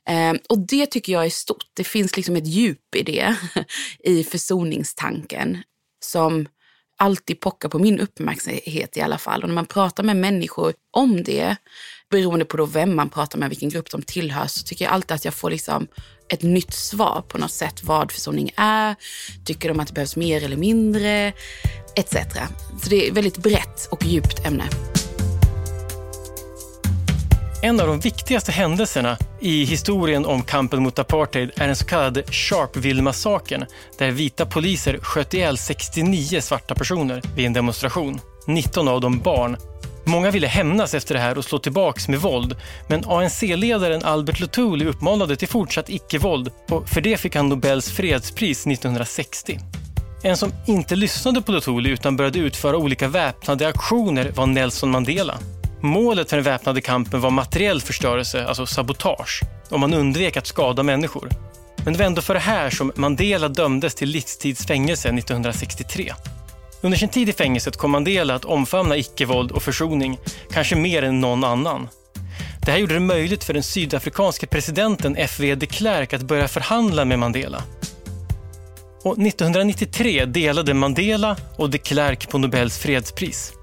Eh, 0.09 0.33
och 0.49 0.59
det 0.59 0.85
tycker 0.85 1.13
jag 1.13 1.25
är 1.25 1.29
stort. 1.29 1.65
Det 1.73 1.83
finns 1.83 2.15
liksom 2.15 2.35
ett 2.35 2.47
djup 2.47 2.95
i 2.95 3.03
det, 3.03 3.35
i 3.99 4.23
försoningstanken 4.23 5.63
som 5.99 6.47
alltid 6.97 7.39
pockar 7.39 7.69
på 7.69 7.79
min 7.79 7.99
uppmärksamhet 7.99 8.97
i 8.97 9.01
alla 9.01 9.17
fall. 9.17 9.41
Och 9.43 9.49
när 9.49 9.55
man 9.55 9.65
pratar 9.65 10.03
med 10.03 10.17
människor 10.17 10.73
om 10.91 11.23
det, 11.23 11.55
beroende 12.09 12.45
på 12.45 12.57
då 12.57 12.65
vem 12.65 12.95
man 12.95 13.09
pratar 13.09 13.39
med, 13.39 13.49
vilken 13.49 13.69
grupp 13.69 13.91
de 13.91 14.01
tillhör, 14.01 14.47
så 14.47 14.63
tycker 14.63 14.85
jag 14.85 14.93
alltid 14.93 15.11
att 15.11 15.25
jag 15.25 15.33
får 15.33 15.49
liksom 15.49 15.87
ett 16.29 16.41
nytt 16.41 16.73
svar 16.73 17.23
på 17.27 17.37
något 17.37 17.51
sätt. 17.51 17.83
Vad 17.83 18.11
försoning 18.11 18.51
är, 18.55 18.95
tycker 19.45 19.69
de 19.69 19.79
att 19.79 19.87
det 19.87 19.93
behövs 19.93 20.15
mer 20.15 20.43
eller 20.43 20.57
mindre, 20.57 21.33
etc. 21.95 22.15
Så 22.83 22.89
det 22.89 23.05
är 23.05 23.11
ett 23.11 23.17
väldigt 23.17 23.37
brett 23.37 23.87
och 23.91 24.05
djupt 24.05 24.45
ämne. 24.45 24.69
En 27.61 27.79
av 27.79 27.87
de 27.87 27.99
viktigaste 27.99 28.51
händelserna 28.51 29.17
i 29.39 29.65
historien 29.65 30.25
om 30.25 30.41
kampen 30.41 30.83
mot 30.83 30.99
apartheid 30.99 31.51
är 31.55 31.67
den 31.67 31.75
så 31.75 31.85
kallade 31.85 32.23
Sharpeville-massakern 32.23 33.65
där 33.97 34.11
vita 34.11 34.45
poliser 34.45 34.97
sköt 34.97 35.33
ihjäl 35.33 35.57
69 35.57 36.41
svarta 36.41 36.75
personer 36.75 37.21
vid 37.35 37.45
en 37.45 37.53
demonstration. 37.53 38.19
19 38.47 38.87
av 38.87 39.01
dem 39.01 39.19
barn. 39.19 39.57
Många 40.03 40.31
ville 40.31 40.47
hämnas 40.47 40.93
efter 40.93 41.15
det 41.15 41.21
här 41.21 41.37
och 41.37 41.45
slå 41.45 41.59
tillbaks 41.59 42.07
med 42.07 42.19
våld 42.19 42.55
men 42.87 43.05
ANC-ledaren 43.05 44.03
Albert 44.03 44.39
Luthuli 44.39 44.85
uppmanade 44.85 45.35
till 45.35 45.47
fortsatt 45.47 45.89
icke-våld 45.89 46.51
och 46.69 46.89
för 46.89 47.01
det 47.01 47.17
fick 47.17 47.35
han 47.35 47.49
Nobels 47.49 47.91
fredspris 47.91 48.67
1960. 48.67 49.59
En 50.23 50.37
som 50.37 50.51
inte 50.67 50.95
lyssnade 50.95 51.41
på 51.41 51.51
Luthuli 51.51 51.89
utan 51.89 52.17
började 52.17 52.39
utföra 52.39 52.77
olika 52.77 53.07
väpnade 53.07 53.67
aktioner 53.67 54.31
var 54.35 54.45
Nelson 54.45 54.91
Mandela. 54.91 55.37
Målet 55.85 56.29
för 56.29 56.37
den 56.37 56.43
väpnade 56.43 56.81
kampen 56.81 57.21
var 57.21 57.31
materiell 57.31 57.81
förstörelse, 57.81 58.45
alltså 58.45 58.65
sabotage, 58.65 59.41
och 59.69 59.79
man 59.79 59.93
undvek 59.93 60.37
att 60.37 60.47
skada 60.47 60.83
människor. 60.83 61.29
Men 61.83 61.93
det 61.93 61.99
var 61.99 62.05
ändå 62.05 62.21
för 62.21 62.33
det 62.33 62.39
här 62.39 62.69
som 62.69 62.91
Mandela 62.95 63.49
dömdes 63.49 63.95
till 63.95 64.09
livstidsfängelse 64.09 65.09
1963. 65.09 66.13
Under 66.81 66.97
sin 66.97 67.09
tid 67.09 67.29
i 67.29 67.33
fängelset 67.33 67.77
kom 67.77 67.91
Mandela 67.91 68.35
att 68.35 68.45
omfamna 68.45 68.97
icke-våld 68.97 69.51
och 69.51 69.63
försoning, 69.63 70.17
kanske 70.51 70.75
mer 70.75 71.03
än 71.03 71.21
någon 71.21 71.43
annan. 71.43 71.89
Det 72.65 72.71
här 72.71 72.77
gjorde 72.77 72.93
det 72.93 72.99
möjligt 72.99 73.43
för 73.43 73.53
den 73.53 73.63
sydafrikanske 73.63 74.47
presidenten 74.47 75.15
F.W. 75.17 75.55
de 75.55 75.67
Klerk 75.67 76.13
att 76.13 76.21
börja 76.21 76.47
förhandla 76.47 77.05
med 77.05 77.19
Mandela. 77.19 77.63
Och 79.03 79.19
1993 79.19 80.25
delade 80.25 80.73
Mandela 80.73 81.37
och 81.57 81.69
de 81.69 81.77
Klerk 81.77 82.29
på 82.29 82.37
Nobels 82.37 82.77
fredspris. 82.77 83.54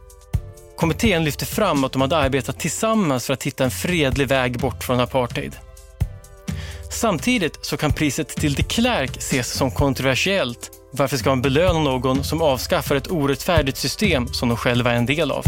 Kommittén 0.76 1.24
lyfte 1.24 1.46
fram 1.46 1.84
att 1.84 1.92
de 1.92 2.00
hade 2.00 2.16
arbetat 2.16 2.60
tillsammans 2.60 3.26
för 3.26 3.34
att 3.34 3.42
hitta 3.42 3.64
en 3.64 3.70
fredlig 3.70 4.28
väg 4.28 4.58
bort 4.58 4.84
från 4.84 5.00
apartheid. 5.00 5.56
Samtidigt 6.90 7.58
så 7.62 7.76
kan 7.76 7.92
priset 7.92 8.28
till 8.28 8.54
de 8.54 8.62
Klerk 8.62 9.16
ses 9.16 9.52
som 9.52 9.70
kontroversiellt. 9.70 10.70
Varför 10.92 11.16
ska 11.16 11.30
man 11.30 11.42
belöna 11.42 11.78
någon 11.78 12.24
som 12.24 12.42
avskaffar 12.42 12.96
ett 12.96 13.10
orättfärdigt 13.10 13.78
system 13.78 14.26
som 14.26 14.48
de 14.48 14.56
själva 14.56 14.92
är 14.92 14.96
en 14.96 15.06
del 15.06 15.30
av? 15.30 15.44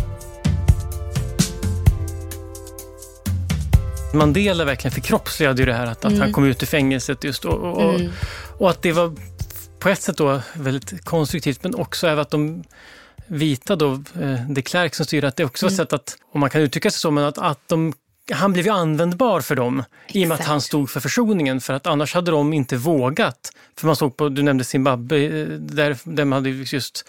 Mandela 4.15 4.65
verkligen 4.65 4.93
förkroppsligade 4.93 5.63
ju 5.63 5.67
det 5.67 5.75
här 5.75 5.87
att, 5.87 6.05
mm. 6.05 6.15
att 6.15 6.21
han 6.21 6.33
kom 6.33 6.45
ut 6.45 6.63
ur 6.63 6.67
fängelset 6.67 7.25
just 7.25 7.45
och, 7.45 7.59
och, 7.59 7.95
mm. 7.95 8.13
och, 8.59 8.71
att 8.71 8.83
det 8.83 8.93
var 8.93 9.13
på 9.79 9.89
ett 9.89 10.03
sätt 10.03 10.17
då 10.17 10.41
väldigt 10.55 11.05
konstruktivt 11.05 11.63
men 11.63 11.75
också 11.75 12.07
att 12.07 12.31
de 12.31 12.65
vita 13.27 13.77
då, 13.77 13.93
eh, 13.93 14.49
de 14.49 14.63
Klerk 14.63 14.95
som 14.95 15.07
styr, 15.07 15.25
att 15.25 15.37
det 15.37 15.45
också 15.45 15.67
var 15.67 15.71
ett 15.71 15.79
mm. 15.79 15.87
sätt 15.87 15.93
att, 15.93 16.17
om 16.33 16.41
man 16.41 16.51
kan 16.51 16.61
uttrycka 16.61 16.91
sig 16.91 17.01
så, 17.01 17.11
men 17.11 17.25
att, 17.25 17.39
att 17.39 17.69
de 17.69 17.93
han 18.33 18.53
blev 18.53 18.65
ju 18.65 18.73
användbar 18.73 19.41
för 19.41 19.57
dem 19.57 19.79
Exakt. 19.79 20.17
i 20.17 20.25
och 20.25 20.29
med 20.29 20.35
att 20.35 20.47
han 20.47 20.61
stod 20.61 20.91
för 20.91 21.01
försoningen. 21.01 21.61
För 21.61 21.75
att 21.75 21.87
annars 21.87 22.15
hade 22.15 22.31
de 22.31 22.53
inte 22.53 22.77
vågat. 22.77 23.53
För 23.79 23.87
man 23.87 23.97
såg 23.97 24.17
på, 24.17 24.29
du 24.29 24.43
nämnde 24.43 24.65
Zimbabwe, 24.65 25.25
eh, 25.25 25.47
där, 25.49 25.97
där 26.05 26.25
man 26.25 26.37
hade 26.37 26.51
just 26.51 27.05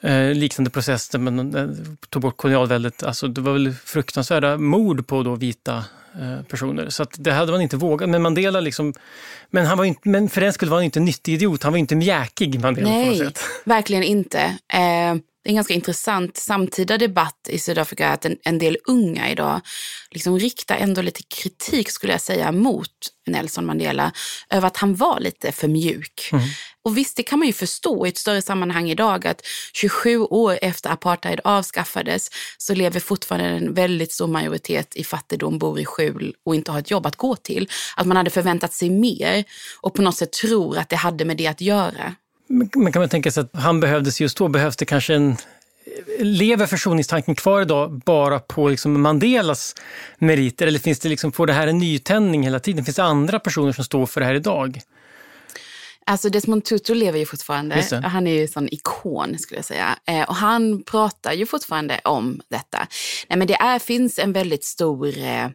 eh, 0.00 0.30
liknande 0.30 0.70
process 0.70 1.08
där 1.08 1.18
man 1.18 1.54
eh, 1.54 1.68
tog 2.08 2.22
bort 2.22 2.36
kolonialväldet. 2.36 3.02
Alltså 3.02 3.28
det 3.28 3.40
var 3.40 3.52
väl 3.52 3.74
fruktansvärda 3.84 4.56
mord 4.56 5.06
på 5.06 5.22
då 5.22 5.34
vita 5.34 5.84
personer. 6.48 6.90
Så 6.90 7.02
att 7.02 7.14
det 7.18 7.32
hade 7.32 7.52
man 7.52 7.60
inte 7.60 7.76
vågat. 7.76 8.08
Men 8.08 8.22
Mandela 8.22 8.60
liksom, 8.60 8.94
men, 9.50 9.66
han 9.66 9.78
var 9.78 9.84
inte, 9.84 10.08
men 10.08 10.28
för 10.28 10.40
den 10.40 10.52
skulle 10.52 10.70
var 10.70 10.78
han 10.78 10.84
inte 10.84 10.98
en 10.98 11.04
nyttig 11.04 11.34
idiot. 11.34 11.62
Han 11.62 11.72
var 11.72 11.78
inte 11.78 11.96
mjäkig 11.96 12.60
Mandela 12.60 12.88
Nej, 12.88 13.32
verkligen 13.64 14.02
inte. 14.02 14.40
Eh, 14.72 15.14
det 15.44 15.48
är 15.48 15.50
en 15.50 15.54
ganska 15.54 15.74
intressant 15.74 16.36
samtida 16.36 16.98
debatt 16.98 17.48
i 17.48 17.58
Sydafrika 17.58 18.08
att 18.08 18.24
en, 18.24 18.36
en 18.44 18.58
del 18.58 18.76
unga 18.84 19.30
idag 19.30 19.60
liksom 20.10 20.38
riktar 20.38 20.76
ändå 20.76 21.02
lite 21.02 21.22
kritik 21.22 21.90
skulle 21.90 22.12
jag 22.12 22.20
säga 22.20 22.52
mot 22.52 22.88
Nelson 23.26 23.66
Mandela 23.66 24.12
över 24.50 24.66
att 24.66 24.76
han 24.76 24.94
var 24.94 25.20
lite 25.20 25.52
för 25.52 25.68
mjuk. 25.68 26.30
Mm. 26.32 26.44
Och 26.84 26.96
visst, 26.98 27.16
det 27.16 27.22
kan 27.22 27.38
man 27.38 27.46
ju 27.46 27.52
förstå 27.52 28.06
i 28.06 28.08
ett 28.08 28.18
större 28.18 28.42
sammanhang 28.42 28.90
idag 28.90 29.26
att 29.26 29.46
27 29.72 30.18
år 30.18 30.58
efter 30.62 30.90
apartheid 30.90 31.40
avskaffades 31.44 32.30
så 32.58 32.74
lever 32.74 33.00
fortfarande 33.00 33.46
en 33.46 33.74
väldigt 33.74 34.12
stor 34.12 34.26
majoritet 34.26 34.96
i 34.96 35.04
fattigdom, 35.04 35.58
bor 35.58 35.80
i 35.80 35.84
skjul 35.84 36.34
och 36.44 36.54
inte 36.54 36.72
har 36.72 36.78
ett 36.78 36.90
jobb 36.90 37.06
att 37.06 37.16
gå 37.16 37.36
till. 37.36 37.68
Att 37.96 38.06
man 38.06 38.16
hade 38.16 38.30
förväntat 38.30 38.72
sig 38.72 38.90
mer 38.90 39.44
och 39.80 39.94
på 39.94 40.02
något 40.02 40.16
sätt 40.16 40.32
tror 40.32 40.78
att 40.78 40.88
det 40.88 40.96
hade 40.96 41.24
med 41.24 41.36
det 41.36 41.46
att 41.46 41.60
göra. 41.60 42.14
Men 42.46 42.92
kan 42.92 43.00
man 43.00 43.08
tänka 43.08 43.30
sig 43.30 43.40
att 43.40 43.62
han 43.62 43.80
behövdes 43.80 44.20
just 44.20 44.36
då, 44.36 44.48
behövs 44.48 44.76
det 44.76 44.84
kanske 44.84 45.14
en 45.14 45.36
Lever 46.18 46.66
försoningstanken 46.66 47.34
kvar 47.34 47.62
idag 47.62 48.00
bara 48.04 48.38
på 48.38 48.68
liksom 48.68 49.02
Mandelas 49.02 49.74
meriter 50.18 50.66
eller 50.66 50.78
finns 50.78 50.98
det 50.98 51.08
liksom, 51.08 51.32
får 51.32 51.46
det 51.46 51.52
här 51.52 51.66
en 51.66 51.78
nytändning 51.78 52.42
hela 52.42 52.60
tiden? 52.60 52.84
Finns 52.84 52.96
det 52.96 53.02
andra 53.02 53.38
personer 53.38 53.72
som 53.72 53.84
står 53.84 54.06
för 54.06 54.20
det 54.20 54.26
här 54.26 54.34
idag? 54.34 54.80
Alltså 56.06 56.28
Desmond 56.28 56.64
Tutu 56.64 56.94
lever 56.94 57.18
ju 57.18 57.26
fortfarande. 57.26 58.00
Han 58.04 58.26
är 58.26 58.32
ju 58.32 58.42
en 58.42 58.48
sån 58.48 58.68
ikon 58.74 59.38
skulle 59.38 59.58
jag 59.58 59.64
säga. 59.64 59.98
Eh, 60.06 60.22
och 60.22 60.34
han 60.34 60.82
pratar 60.82 61.32
ju 61.32 61.46
fortfarande 61.46 62.00
om 62.04 62.40
detta. 62.48 62.86
Nej, 63.28 63.38
men 63.38 63.46
det 63.46 63.54
är, 63.54 63.78
finns 63.78 64.18
en 64.18 64.32
väldigt 64.32 64.64
stor 64.64 65.18
eh, 65.18 65.44
eh 65.44 65.50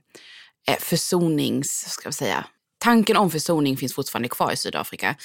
försonings, 0.79 1.89
ska 1.89 2.07
jag 2.07 2.13
säga, 2.13 2.45
tanken 2.79 3.17
om 3.17 3.31
försoning 3.31 3.77
finns 3.77 3.93
fortfarande 3.93 4.29
kvar 4.29 4.51
i 4.51 4.57
Sydafrika. 4.57 5.15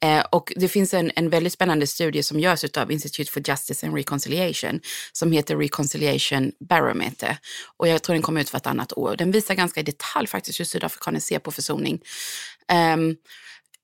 Eh, 0.00 0.24
och 0.30 0.52
det 0.56 0.68
finns 0.68 0.94
en, 0.94 1.12
en 1.16 1.30
väldigt 1.30 1.52
spännande 1.52 1.86
studie 1.86 2.22
som 2.22 2.40
görs 2.40 2.64
av 2.64 2.92
Institute 2.92 3.32
for 3.32 3.42
Justice 3.48 3.86
and 3.86 3.96
Reconciliation 3.96 4.80
som 5.12 5.32
heter 5.32 5.56
Reconciliation 5.56 6.52
Barometer. 6.60 7.36
Och 7.76 7.88
jag 7.88 8.02
tror 8.02 8.14
den 8.14 8.22
kommer 8.22 8.40
ut 8.40 8.50
för 8.50 8.58
ett 8.58 8.66
annat 8.66 8.92
år. 8.92 9.16
Den 9.16 9.30
visar 9.30 9.54
ganska 9.54 9.80
i 9.80 9.82
detalj 9.82 10.26
faktiskt 10.26 10.60
hur 10.60 10.64
sydafrikaner 10.64 11.20
ser 11.20 11.38
på 11.38 11.52
försoning. 11.52 12.00
Um, 12.94 13.16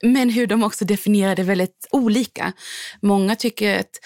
men 0.02 0.30
hur 0.30 0.46
de 0.46 0.62
också 0.62 0.84
definierar 0.84 1.36
det 1.36 1.42
väldigt 1.42 1.88
olika. 1.90 2.52
Många 3.02 3.36
tycker 3.36 3.80
att 3.80 4.00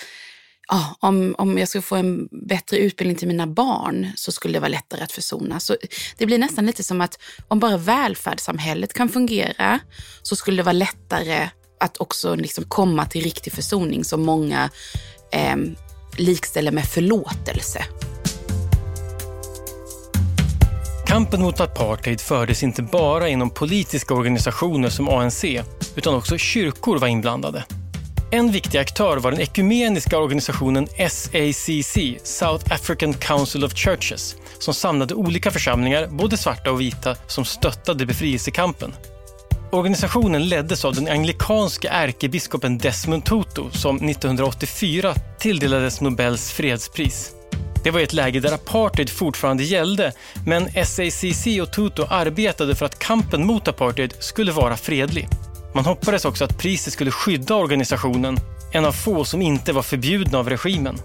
ja, 0.69 0.97
om, 1.01 1.35
om 1.39 1.59
jag 1.59 1.69
skulle 1.69 1.83
få 1.83 1.97
en 1.97 2.29
bättre 2.49 2.79
utbildning 2.79 3.17
till 3.17 3.29
mina 3.29 3.47
barn 3.47 4.11
så 4.17 4.33
skulle 4.33 4.55
det 4.55 4.61
vara 4.61 4.69
lättare 4.69 5.03
att 5.03 5.13
försona. 5.13 5.61
Så 5.61 5.77
det 6.17 6.27
blir 6.27 6.39
nästan 6.39 6.67
lite 6.67 6.83
som 6.83 7.01
att 7.01 7.19
om 7.49 7.59
bara 7.59 7.77
välfärdssamhället 7.77 8.93
kan 8.93 9.09
fungera 9.09 9.81
så 10.23 10.37
skulle 10.37 10.57
det 10.57 10.63
vara 10.63 10.73
lättare 10.73 11.49
att 11.81 12.01
också 12.01 12.35
liksom 12.35 12.65
komma 12.65 13.07
till 13.07 13.23
riktig 13.23 13.53
försoning 13.53 14.05
som 14.05 14.23
många 14.23 14.71
eh, 15.33 15.57
likställer 16.19 16.73
med 16.73 16.85
förlåtelse. 16.85 17.85
Kampen 21.13 21.43
mot 21.43 21.61
apartheid 21.61 22.21
fördes 22.21 22.63
inte 22.63 22.83
bara 22.83 23.29
inom 23.29 23.51
politiska 23.51 24.15
organisationer 24.15 24.89
som 24.89 25.09
ANC, 25.09 25.45
utan 25.97 26.15
också 26.15 26.39
kyrkor 26.39 26.99
var 26.99 27.09
inblandade. 27.09 27.65
En 28.31 28.53
viktig 28.53 28.79
aktör 28.79 29.17
var 29.17 29.31
den 29.31 29.41
ekumeniska 29.41 30.19
organisationen 30.19 30.87
SACC, 30.87 31.99
South 32.23 32.73
African 32.73 33.15
Council 33.15 33.65
of 33.65 33.75
Churches, 33.75 34.37
som 34.59 34.75
samlade 34.75 35.15
olika 35.15 35.51
församlingar, 35.51 36.07
både 36.07 36.37
svarta 36.37 36.71
och 36.71 36.81
vita, 36.81 37.17
som 37.27 37.45
stöttade 37.45 38.07
befrielsekampen. 38.07 38.93
Organisationen 39.73 40.49
leddes 40.49 40.85
av 40.85 40.95
den 40.95 41.09
anglikanske 41.09 41.89
ärkebiskopen 41.89 42.79
Desmond 42.79 43.25
Tutu 43.25 43.63
som 43.73 43.97
1984 43.97 45.15
tilldelades 45.39 46.01
Nobels 46.01 46.53
fredspris. 46.53 47.33
Det 47.83 47.91
var 47.91 48.01
i 48.01 48.03
ett 48.03 48.13
läge 48.13 48.41
där 48.41 48.53
apartheid 48.53 49.11
fortfarande 49.11 49.65
gällde, 49.65 50.13
men 50.47 50.69
SACC 50.87 51.47
och 51.63 51.73
Tutu 51.73 52.05
arbetade 52.09 52.75
för 52.75 52.87
att 52.87 52.99
kampen 52.99 53.47
mot 53.47 53.69
apartheid 53.69 54.15
skulle 54.19 54.53
vara 54.53 54.77
fredlig. 54.77 55.29
Man 55.75 55.85
hoppades 55.85 56.25
också 56.25 56.45
att 56.45 56.59
priset 56.59 56.93
skulle 56.93 57.11
skydda 57.11 57.55
organisationen, 57.55 58.39
en 58.73 58.85
av 58.85 58.93
få 58.93 59.25
som 59.25 59.43
inte 59.43 59.73
var 59.73 59.83
förbjudna 59.83 60.39
av 60.39 60.49
regimen. 60.49 60.99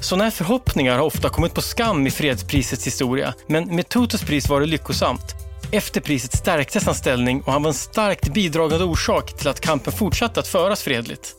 Sådana 0.00 0.24
här 0.24 0.30
förhoppningar 0.30 0.98
har 0.98 1.04
ofta 1.04 1.28
kommit 1.28 1.54
på 1.54 1.62
skam 1.62 2.06
i 2.06 2.10
fredsprisets 2.10 2.86
historia, 2.86 3.34
men 3.46 3.76
med 3.76 3.88
Tutus 3.88 4.22
pris 4.22 4.48
var 4.48 4.60
det 4.60 4.66
lyckosamt. 4.66 5.34
Efter 5.70 6.00
priset 6.00 6.36
stärktes 6.36 6.84
hans 6.84 6.98
ställning 6.98 7.40
och 7.40 7.52
han 7.52 7.62
var 7.62 7.68
en 7.68 7.74
starkt 7.74 8.32
bidragande 8.34 8.84
orsak 8.84 9.36
till 9.36 9.48
att 9.48 9.60
kampen 9.60 9.92
fortsatte 9.92 10.40
att 10.40 10.48
föras 10.48 10.82
fredligt. 10.82 11.34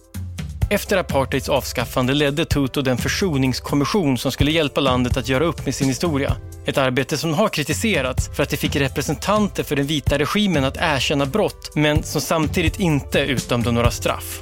Efter 0.69 0.97
apartheids 0.97 1.49
avskaffande 1.49 2.13
ledde 2.13 2.45
Tutu 2.45 2.81
den 2.81 2.97
försoningskommission 2.97 4.17
som 4.17 4.31
skulle 4.31 4.51
hjälpa 4.51 4.81
landet 4.81 5.17
att 5.17 5.29
göra 5.29 5.45
upp 5.45 5.65
med 5.65 5.75
sin 5.75 5.87
historia. 5.87 6.35
Ett 6.65 6.77
arbete 6.77 7.17
som 7.17 7.33
har 7.33 7.49
kritiserats 7.49 8.29
för 8.35 8.43
att 8.43 8.49
det 8.49 8.57
fick 8.57 8.75
representanter 8.75 9.63
för 9.63 9.75
den 9.75 9.87
vita 9.87 10.17
regimen 10.17 10.63
att 10.63 10.77
erkänna 10.79 11.25
brott, 11.25 11.71
men 11.75 12.03
som 12.03 12.21
samtidigt 12.21 12.79
inte 12.79 13.19
utdömde 13.19 13.71
några 13.71 13.91
straff. 13.91 14.41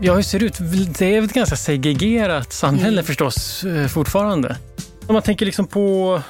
Ja, 0.00 0.14
hur 0.14 0.22
ser 0.22 0.38
det 0.38 0.46
ut? 0.46 0.58
Det 0.98 1.16
är 1.16 1.22
ett 1.22 1.32
ganska 1.32 1.56
segregerat 1.56 2.52
samhälle 2.52 2.92
mm. 2.92 3.04
förstås 3.04 3.64
eh, 3.64 3.86
fortfarande. 3.86 4.56
Om 5.06 5.12
man 5.12 5.22
tänker 5.22 5.46
liksom 5.46 5.66
på 5.66 6.22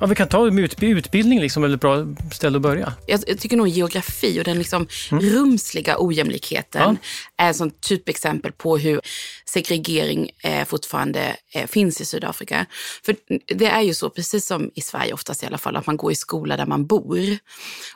Ja, 0.00 0.06
vi 0.06 0.14
kan 0.14 0.28
ta 0.28 0.46
utbildning, 0.80 1.40
liksom, 1.40 1.64
eller 1.64 1.76
bra 1.76 2.06
ställe 2.32 2.56
att 2.56 2.62
börja. 2.62 2.92
Jag, 3.06 3.20
jag, 3.26 3.38
tycker 3.38 3.56
nog 3.56 3.68
geografi 3.68 4.40
och 4.40 4.44
den 4.44 4.58
liksom 4.58 4.86
mm. 5.10 5.24
rumsliga 5.24 5.96
ojämlikheten 5.98 6.98
ja. 7.36 7.44
är 7.44 7.66
ett 7.66 7.80
typexempel 7.80 8.52
på 8.52 8.78
hur 8.78 9.00
segregering 9.44 10.30
eh, 10.42 10.64
fortfarande 10.64 11.36
eh, 11.54 11.66
finns 11.66 12.00
i 12.00 12.04
Sydafrika. 12.04 12.66
För 13.04 13.16
det 13.54 13.66
är 13.66 13.80
ju 13.80 13.94
så, 13.94 14.10
precis 14.10 14.46
som 14.46 14.70
i 14.74 14.80
Sverige 14.80 15.12
oftast 15.12 15.42
i 15.42 15.46
alla 15.46 15.58
fall, 15.58 15.76
att 15.76 15.86
man 15.86 15.96
går 15.96 16.12
i 16.12 16.14
skola 16.14 16.56
där 16.56 16.66
man 16.66 16.86
bor. 16.86 17.38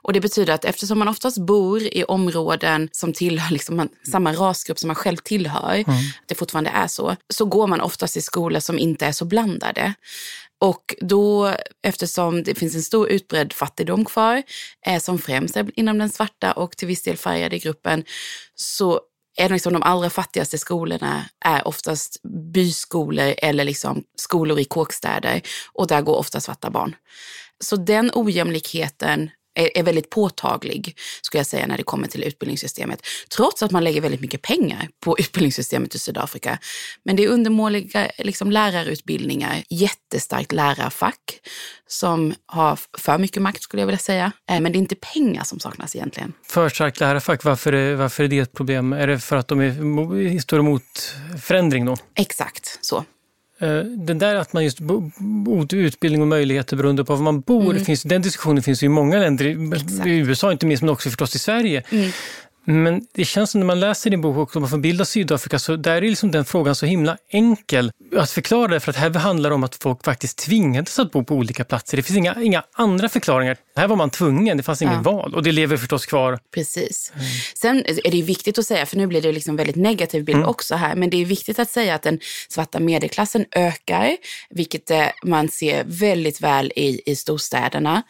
Och 0.02 0.12
det 0.12 0.20
betyder 0.20 0.54
att 0.54 0.64
eftersom 0.64 0.98
man 0.98 1.08
oftast 1.08 1.38
bor 1.38 1.82
i 1.82 2.04
områden 2.04 2.88
som 2.92 3.12
tillhör 3.12 3.52
liksom 3.52 3.76
man, 3.76 3.88
samma 4.10 4.32
rasgrupp 4.32 4.78
som 4.78 4.86
man 4.86 4.96
själv 4.96 5.16
tillhör, 5.16 5.74
mm. 5.74 6.02
det 6.26 6.34
fortfarande 6.34 6.70
är 6.70 6.86
så, 6.86 7.16
så 7.28 7.44
går 7.44 7.66
man 7.66 7.80
oftast 7.80 8.16
i 8.16 8.20
skolor 8.20 8.60
som 8.60 8.78
inte 8.78 9.06
är 9.06 9.12
så 9.12 9.24
blandade. 9.24 9.94
Och 10.62 10.94
då, 11.00 11.54
eftersom 11.82 12.42
det 12.42 12.54
finns 12.54 12.74
en 12.74 12.82
stor 12.82 13.08
utbredd 13.08 13.52
fattigdom 13.52 14.04
kvar, 14.04 14.42
eh, 14.86 15.00
som 15.00 15.18
främst 15.18 15.56
är 15.56 15.70
inom 15.80 15.98
den 15.98 16.10
svarta 16.10 16.52
och 16.52 16.76
till 16.76 16.88
viss 16.88 17.02
del 17.02 17.16
färgade 17.16 17.58
gruppen, 17.58 18.04
så 18.54 19.00
är 19.36 19.48
det 19.48 19.54
liksom 19.54 19.72
de 19.72 19.82
allra 19.82 20.10
fattigaste 20.10 20.58
skolorna 20.58 21.24
är 21.44 21.68
oftast 21.68 22.22
byskolor 22.52 23.34
eller 23.38 23.64
liksom 23.64 24.04
skolor 24.16 24.60
i 24.60 24.64
kåkstäder 24.64 25.42
och 25.72 25.86
där 25.86 26.02
går 26.02 26.16
ofta 26.16 26.40
svarta 26.40 26.70
barn. 26.70 26.96
Så 27.64 27.76
den 27.76 28.10
ojämlikheten 28.14 29.30
är, 29.54 29.78
är 29.78 29.82
väldigt 29.82 30.10
påtaglig, 30.10 30.96
skulle 31.22 31.38
jag 31.38 31.46
säga, 31.46 31.66
när 31.66 31.76
det 31.76 31.82
kommer 31.82 32.08
till 32.08 32.24
utbildningssystemet. 32.24 33.06
Trots 33.36 33.62
att 33.62 33.70
man 33.70 33.84
lägger 33.84 34.00
väldigt 34.00 34.20
mycket 34.20 34.42
pengar 34.42 34.88
på 35.04 35.16
utbildningssystemet 35.18 35.94
i 35.94 35.98
Sydafrika. 35.98 36.58
Men 37.04 37.16
det 37.16 37.24
är 37.24 37.28
undermåliga 37.28 38.10
liksom, 38.18 38.50
lärarutbildningar, 38.50 39.62
jättestarkt 39.70 40.52
lärarfack 40.52 41.40
som 41.86 42.34
har 42.46 42.78
för 42.98 43.18
mycket 43.18 43.42
makt, 43.42 43.62
skulle 43.62 43.80
jag 43.80 43.86
vilja 43.86 43.98
säga. 43.98 44.32
Eh, 44.50 44.60
men 44.60 44.72
det 44.72 44.78
är 44.78 44.80
inte 44.80 44.94
pengar 44.94 45.44
som 45.44 45.60
saknas 45.60 45.96
egentligen. 45.96 46.32
För 46.46 46.68
starkt 46.68 47.00
lärarfack, 47.00 47.44
varför 47.44 47.72
är, 47.72 47.94
varför 47.94 48.24
är 48.24 48.28
det 48.28 48.38
ett 48.38 48.52
problem? 48.52 48.92
Är 48.92 49.06
det 49.06 49.18
för 49.18 49.36
att 49.36 49.48
de 49.48 49.60
är, 49.60 50.38
står 50.38 50.58
emot 50.58 51.14
förändring 51.42 51.84
då? 51.84 51.96
Exakt 52.14 52.78
så. 52.80 53.04
Eh, 53.58 53.78
den 53.78 54.18
där 54.18 54.34
att 54.34 54.52
man 54.52 54.64
just 54.64 54.80
utbildning 55.72 56.22
och 56.22 56.28
möjligheter 56.28 56.76
beroende 56.76 57.04
på 57.04 57.14
var 57.14 57.22
man 57.22 57.40
bor, 57.40 57.70
mm. 57.70 57.84
finns, 57.84 58.02
den 58.02 58.22
diskussionen 58.22 58.62
finns 58.62 58.82
i 58.82 58.88
många 58.88 59.18
länder, 59.18 59.44
i, 59.44 60.10
i 60.10 60.18
USA 60.18 60.52
inte 60.52 60.66
minst 60.66 60.82
men 60.82 60.90
också 60.90 61.08
förstås 61.08 61.34
i 61.34 61.38
Sverige. 61.38 61.82
Mm. 61.90 62.10
Men 62.64 63.06
det 63.12 63.24
känns 63.24 63.50
som 63.50 63.60
när 63.60 63.66
man 63.66 63.80
läser 63.80 64.10
din 64.10 64.20
bok 64.20 64.56
och 64.56 64.60
man 64.60 64.70
får 64.70 64.78
bild 64.78 65.00
av 65.00 65.04
Sydafrika 65.04 65.58
så 65.58 65.76
där 65.76 65.96
är 65.96 66.00
liksom 66.00 66.30
den 66.30 66.44
frågan 66.44 66.74
så 66.74 66.86
himla 66.86 67.16
enkel 67.28 67.92
att 68.16 68.30
förklara 68.30 68.68
det 68.68 68.80
för 68.80 68.90
att 68.90 68.96
här 68.96 69.10
handlar 69.10 69.50
det 69.50 69.54
om 69.54 69.64
att 69.64 69.74
folk 69.74 70.04
faktiskt 70.04 70.38
tvingades 70.38 70.98
att 70.98 71.10
bo 71.12 71.24
på 71.24 71.34
olika 71.34 71.64
platser. 71.64 71.96
Det 71.96 72.02
finns 72.02 72.16
inga, 72.16 72.42
inga 72.42 72.62
andra 72.72 73.08
förklaringar. 73.08 73.56
Här 73.76 73.88
var 73.88 73.96
man 73.96 74.10
tvungen, 74.10 74.56
det 74.56 74.62
fanns 74.62 74.82
inget 74.82 74.94
ja. 74.94 75.12
val 75.12 75.34
och 75.34 75.42
det 75.42 75.52
lever 75.52 75.76
förstås 75.76 76.06
kvar. 76.06 76.38
Precis. 76.54 77.12
Mm. 77.14 77.26
Sen 77.54 77.84
är 78.04 78.10
det 78.10 78.22
viktigt 78.22 78.58
att 78.58 78.66
säga, 78.66 78.86
för 78.86 78.96
nu 78.96 79.06
blir 79.06 79.22
det 79.22 79.32
liksom 79.32 79.56
väldigt 79.56 79.76
negativ 79.76 80.24
bild 80.24 80.36
mm. 80.36 80.48
också 80.48 80.74
här, 80.74 80.96
men 80.96 81.10
det 81.10 81.16
är 81.16 81.24
viktigt 81.24 81.58
att 81.58 81.70
säga 81.70 81.94
att 81.94 82.02
den 82.02 82.20
svarta 82.48 82.80
medelklassen 82.80 83.44
ökar, 83.50 84.16
vilket 84.50 84.90
eh, 84.90 85.06
man 85.24 85.48
ser 85.48 85.84
väldigt 85.86 86.40
väl 86.40 86.72
i, 86.76 87.02
i 87.06 87.16
storstäderna. 87.16 88.02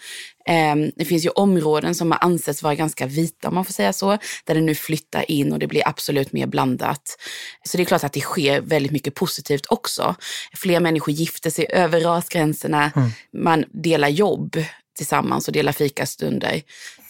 Ehm, 0.46 0.92
det 0.96 1.04
finns 1.04 1.26
ju 1.26 1.30
områden 1.30 1.94
som 1.94 2.10
har 2.10 2.18
ansetts 2.24 2.62
vara 2.62 2.74
ganska 2.74 3.06
vita, 3.06 3.48
om 3.48 3.54
man 3.54 3.64
får 3.64 3.72
säga 3.72 3.92
så, 3.92 4.18
där 4.44 4.54
det 4.54 4.60
nu 4.60 4.74
flyttar 4.74 5.30
in 5.30 5.52
och 5.52 5.58
det 5.58 5.66
blir 5.66 5.88
absolut 5.88 6.32
mer 6.32 6.46
blandat. 6.46 7.18
Så 7.64 7.76
det 7.76 7.82
är 7.82 7.84
klart 7.84 8.04
att 8.04 8.12
det 8.12 8.20
sker 8.20 8.60
väldigt 8.60 8.92
mycket 8.92 9.14
positivt 9.14 9.66
också. 9.68 10.14
Fler 10.54 10.80
människor 10.80 11.14
gifter 11.14 11.50
sig 11.50 11.66
över 11.70 12.00
rasgränserna, 12.00 12.92
mm. 12.96 13.10
man 13.32 13.64
delar 13.72 14.08
jobb 14.08 14.56
tillsammans 14.96 15.48
och 15.48 15.54
dela 15.54 15.72
fikastunder. 15.72 16.62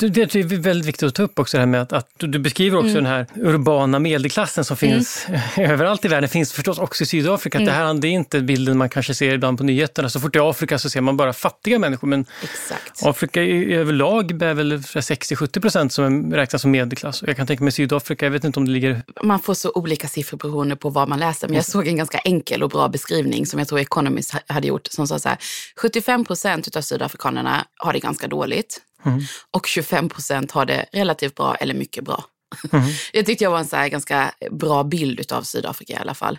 Det 0.08 0.34
är 0.34 0.58
väldigt 0.58 0.88
viktigt 0.88 1.08
att 1.08 1.14
ta 1.14 1.22
upp 1.22 1.38
också 1.38 1.56
det 1.56 1.60
här 1.60 1.66
med 1.66 1.82
att, 1.82 1.92
att 1.92 2.08
du 2.18 2.38
beskriver 2.38 2.78
också 2.78 2.90
mm. 2.90 3.04
den 3.04 3.12
här 3.12 3.26
urbana 3.34 3.98
medelklassen 3.98 4.64
som 4.64 4.76
finns 4.76 5.26
mm. 5.28 5.40
överallt 5.70 6.04
i 6.04 6.08
världen, 6.08 6.28
finns 6.28 6.52
förstås 6.52 6.78
också 6.78 7.02
i 7.02 7.06
Sydafrika. 7.06 7.58
Mm. 7.58 7.66
Det 7.66 7.72
här 7.72 7.94
det 7.94 8.08
är 8.08 8.12
inte 8.12 8.40
bilden 8.40 8.78
man 8.78 8.88
kanske 8.88 9.14
ser 9.14 9.34
ibland 9.34 9.58
på 9.58 9.64
nyheterna. 9.64 10.08
Så 10.08 10.20
fort 10.20 10.32
det 10.32 10.38
är 10.38 10.50
Afrika 10.50 10.78
så 10.78 10.90
ser 10.90 11.00
man 11.00 11.16
bara 11.16 11.32
fattiga 11.32 11.78
människor. 11.78 12.08
Men 12.08 12.26
Exakt. 12.42 13.06
Afrika 13.06 13.42
överlag 13.42 14.42
är 14.42 14.54
väl 14.54 14.72
60-70 14.72 15.60
procent 15.60 15.92
som 15.92 16.34
räknas 16.34 16.62
som 16.62 16.70
medelklass. 16.70 17.22
Jag 17.26 17.36
kan 17.36 17.46
tänka 17.46 17.64
mig 17.64 17.72
Sydafrika, 17.72 18.26
jag 18.26 18.30
vet 18.30 18.44
inte 18.44 18.58
om 18.58 18.66
det 18.66 18.72
ligger... 18.72 19.02
Man 19.22 19.40
får 19.40 19.54
så 19.54 19.72
olika 19.74 20.08
siffror 20.08 20.38
beroende 20.38 20.76
på 20.76 20.90
vad 20.90 21.08
man 21.08 21.18
läser. 21.18 21.48
Men 21.48 21.54
jag 21.54 21.64
såg 21.64 21.86
en 21.86 21.96
ganska 21.96 22.18
enkel 22.18 22.62
och 22.62 22.70
bra 22.70 22.88
beskrivning 22.88 23.46
som 23.46 23.58
jag 23.58 23.68
tror 23.68 23.80
Economist 23.80 24.34
hade 24.46 24.66
gjort 24.66 24.86
som 24.86 25.08
sa 25.08 25.18
så 25.18 25.28
här, 25.28 25.38
75 25.76 26.24
procent 26.24 26.76
av 26.76 26.80
sydafrikanerna 26.80 27.66
har 27.76 27.92
det 27.92 27.98
ganska 27.98 28.28
dåligt. 28.28 28.80
Mm. 29.04 29.20
Och 29.50 29.66
25 29.66 30.08
procent 30.08 30.50
har 30.50 30.64
det 30.64 30.86
relativt 30.92 31.34
bra 31.34 31.54
eller 31.54 31.74
mycket 31.74 32.04
bra. 32.04 32.24
Mm. 32.72 32.84
Jag 33.12 33.26
tyckte 33.26 33.44
jag 33.44 33.50
var 33.50 33.58
en 33.58 33.66
så 33.66 33.76
ganska 33.76 34.32
bra 34.50 34.84
bild 34.84 35.32
av 35.32 35.42
Sydafrika 35.42 35.92
i 35.92 35.96
alla 35.96 36.14
fall. 36.14 36.38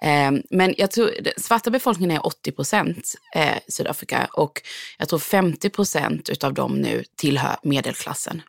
Eh, 0.00 0.30
men 0.50 0.74
jag 0.78 0.90
tror 0.90 1.10
svarta 1.36 1.70
befolkningen 1.70 2.16
är 2.16 2.26
80 2.26 2.52
procent 2.52 3.14
eh, 3.34 3.58
Sydafrika 3.68 4.28
och 4.32 4.62
jag 4.98 5.08
tror 5.08 5.18
50 5.18 5.70
procent 5.70 6.44
av 6.44 6.54
dem 6.54 6.72
nu 6.74 7.04
tillhör 7.16 7.56
medelklassen. 7.62 8.42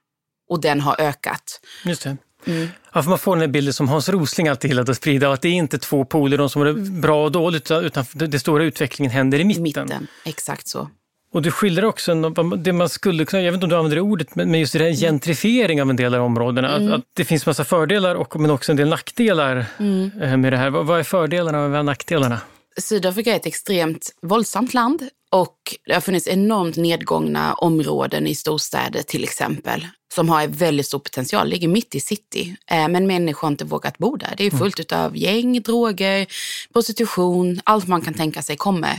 Och 0.49 0.62
den 0.62 0.82
har 0.82 1.02
ökat. 1.02 1.62
Just 1.86 2.04
det. 2.04 2.17
Mm. 2.45 2.67
Ja, 2.93 3.02
man 3.02 3.19
får 3.19 3.36
den 3.36 3.41
här 3.41 3.47
bilden 3.47 3.73
som 3.73 3.88
Hans 3.88 4.10
Rosling 4.10 4.47
alltid 4.47 4.71
gillat 4.71 4.89
att 4.89 4.97
sprida, 4.97 5.32
att 5.32 5.41
det 5.41 5.49
är 5.49 5.54
inte 5.54 5.78
två 5.78 6.06
poler, 6.06 6.38
de 6.38 6.49
som 6.49 6.62
är 6.62 6.73
bra 7.02 7.23
och 7.23 7.32
dåligt, 7.32 7.71
utan 7.71 8.06
den 8.13 8.39
stora 8.39 8.63
utvecklingen 8.63 9.12
händer 9.12 9.39
i 9.39 9.43
mitten. 9.43 9.63
mitten. 9.63 10.08
Exakt 10.26 10.67
så. 10.67 10.89
Och 11.34 11.41
du 11.41 11.52
skildrar 11.52 11.88
också 11.88 12.30
det 12.58 12.74
man 12.74 12.89
skulle 12.89 13.26
kunna, 13.26 13.43
jag 13.43 13.52
vet 13.52 13.58
inte 13.58 13.65
om 13.65 13.69
du 13.69 13.76
använder 13.76 13.96
det 13.96 14.02
ordet, 14.02 14.36
men 14.36 14.54
just 14.54 14.74
det 14.74 14.80
här 14.80 14.91
gentrifiering 14.91 15.82
av 15.82 15.89
en 15.89 15.96
del 15.96 16.15
av 16.15 16.24
områdena. 16.24 16.76
Mm. 16.76 16.88
Att, 16.88 17.00
att, 17.00 17.06
det 17.13 17.26
finns 17.26 17.46
massa 17.46 17.63
fördelar 17.63 18.15
och, 18.15 18.39
men 18.39 18.52
också 18.52 18.72
en 18.72 18.76
del 18.76 18.89
nackdelar 18.89 19.65
mm. 19.80 20.12
Eh, 20.22 20.38
med 20.38 20.54
det 20.54 20.58
här. 20.58 20.69
Vad, 20.69 20.86
vad 20.86 21.00
är 21.00 21.04
fördelarna 21.04 21.63
och 21.63 21.69
vad 21.69 21.80
är 21.80 21.84
nackdelarna? 21.84 22.39
Sydafrika 22.78 23.32
är 23.32 23.36
ett 23.36 23.46
extremt 23.46 24.10
våldsamt 24.22 24.74
land 24.74 25.10
och 25.34 25.58
det 25.86 25.93
har 25.93 26.02
funnits 26.02 26.28
enormt 26.28 26.76
nedgångna 26.76 27.54
områden 27.54 28.28
i 28.28 28.36
storstäder 28.36 29.02
till 29.04 29.24
exempel 29.24 29.88
som 30.13 30.30
har 30.30 30.48
väldigt 30.48 30.86
stor 30.86 31.00
potential, 31.00 31.48
ligger 31.48 31.67
mitt 31.67 31.96
i 31.96 32.00
city. 32.00 32.56
Eh, 32.72 32.88
men 32.88 33.08
människor 33.08 33.41
har 33.41 33.52
inte 33.52 33.65
vågat 33.65 33.98
bo 33.98 34.15
där. 34.15 34.34
Det 34.38 34.43
är 34.43 34.50
mm. 34.50 34.60
fullt 34.60 34.91
mm. 34.91 35.06
av 35.06 35.17
gäng, 35.17 35.62
droger, 35.62 36.28
prostitution, 36.74 37.62
allt 37.63 37.88
man 37.88 38.02
kan 38.02 38.13
tänka 38.13 38.41
sig 38.41 38.58
kommer. 38.58 38.98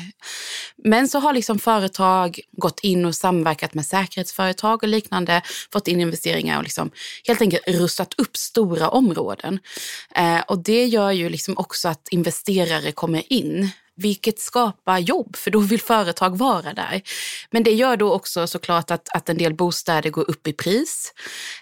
Men 0.84 1.08
så 1.08 1.18
har 1.18 1.32
liksom 1.32 1.58
företag 1.58 2.40
gått 2.52 2.80
in 2.80 3.04
och 3.04 3.14
samverkat 3.14 3.74
med 3.74 3.86
säkerhetsföretag 3.86 4.82
och 4.82 4.88
liknande, 4.88 5.42
fått 5.72 5.88
in 5.88 6.00
investeringar 6.00 6.56
och 6.58 6.64
liksom 6.64 6.90
helt 7.26 7.40
enkelt 7.40 7.68
rustat 7.68 8.14
upp 8.18 8.36
stora 8.36 8.88
områden. 8.88 9.58
Eh, 10.16 10.40
och 10.40 10.58
det 10.58 10.86
gör 10.86 11.10
ju 11.10 11.28
liksom 11.28 11.58
också 11.58 11.88
att 11.88 12.08
investerare 12.10 12.92
kommer 12.92 13.32
in 13.32 13.70
vilket 13.96 14.38
skapar 14.38 14.98
jobb, 14.98 15.36
för 15.36 15.50
då 15.50 15.58
vill 15.58 15.80
företag 15.80 16.38
vara 16.38 16.72
där. 16.74 17.02
Men 17.50 17.62
det 17.62 17.72
gör 17.72 17.96
då 17.96 18.12
också 18.12 18.46
såklart 18.46 18.90
att, 18.90 19.08
att 19.16 19.28
en 19.28 19.38
del 19.38 19.54
bostäder 19.54 20.10
går 20.10 20.30
upp 20.30 20.46
i 20.46 20.52
pris 20.52 21.12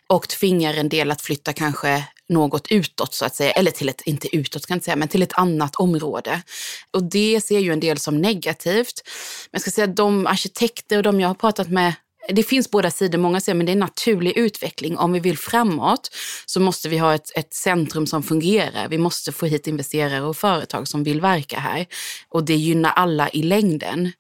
och 0.07 0.29
tvingar 0.29 0.75
en 0.75 0.88
del 0.88 1.11
att 1.11 1.23
flytta 1.23 1.53
kanske 1.53 2.05
något 2.29 2.66
utåt 2.71 3.14
så 3.14 3.25
att 3.25 3.35
säga, 3.35 3.51
eller 3.51 3.71
till 3.71 3.88
ett, 3.88 4.01
inte 4.01 4.37
utåt 4.37 4.66
kan 4.66 4.75
jag 4.75 4.77
inte 4.77 4.85
säga, 4.85 4.97
men 4.97 5.09
till 5.09 5.23
ett 5.23 5.38
annat 5.38 5.77
område. 5.77 6.42
Och 6.90 7.03
det 7.03 7.40
ser 7.40 7.59
ju 7.59 7.73
en 7.73 7.81
del 7.81 7.99
som 7.99 8.21
negativt. 8.21 9.03
Men 9.51 9.51
jag 9.51 9.61
ska 9.61 9.71
säga 9.71 9.85
att 9.85 9.97
de 9.97 10.27
arkitekter 10.27 10.97
och 10.97 11.03
de 11.03 11.21
jag 11.21 11.29
har 11.29 11.35
pratat 11.35 11.68
med 11.68 11.95
det 12.29 12.43
finns 12.43 12.71
båda 12.71 12.91
sidor. 12.91 13.19
Många 13.19 13.41
säger 13.41 13.57
men 13.57 13.67
det 13.67 13.71
är 13.71 13.75
en 13.75 13.79
naturlig 13.79 14.37
utveckling. 14.37 14.99
Om 14.99 15.13
vi 15.13 15.21
vill 15.21 15.39
framåt 15.39 16.11
så 16.47 16.61
måste 16.61 16.89
vi 16.89 16.99
ha 16.99 17.15
ett, 17.15 17.31
ett 17.35 17.55
centrum 17.55 18.07
som 18.07 18.23
fungerar. 18.23 18.89
Vi 18.89 18.99
måste 18.99 19.33
få 19.33 19.47
hit 19.47 19.67
investerare 19.67 20.23
och 20.23 20.37
företag 20.37 20.89
som 20.89 21.05
vill 21.05 21.21
verka 21.21 21.59
här. 21.59 21.87
Och 22.29 22.45
det 22.45 22.55
gynnar 22.55 22.91
alla 22.91 23.29
i 23.31 23.43
längden. 23.43 24.13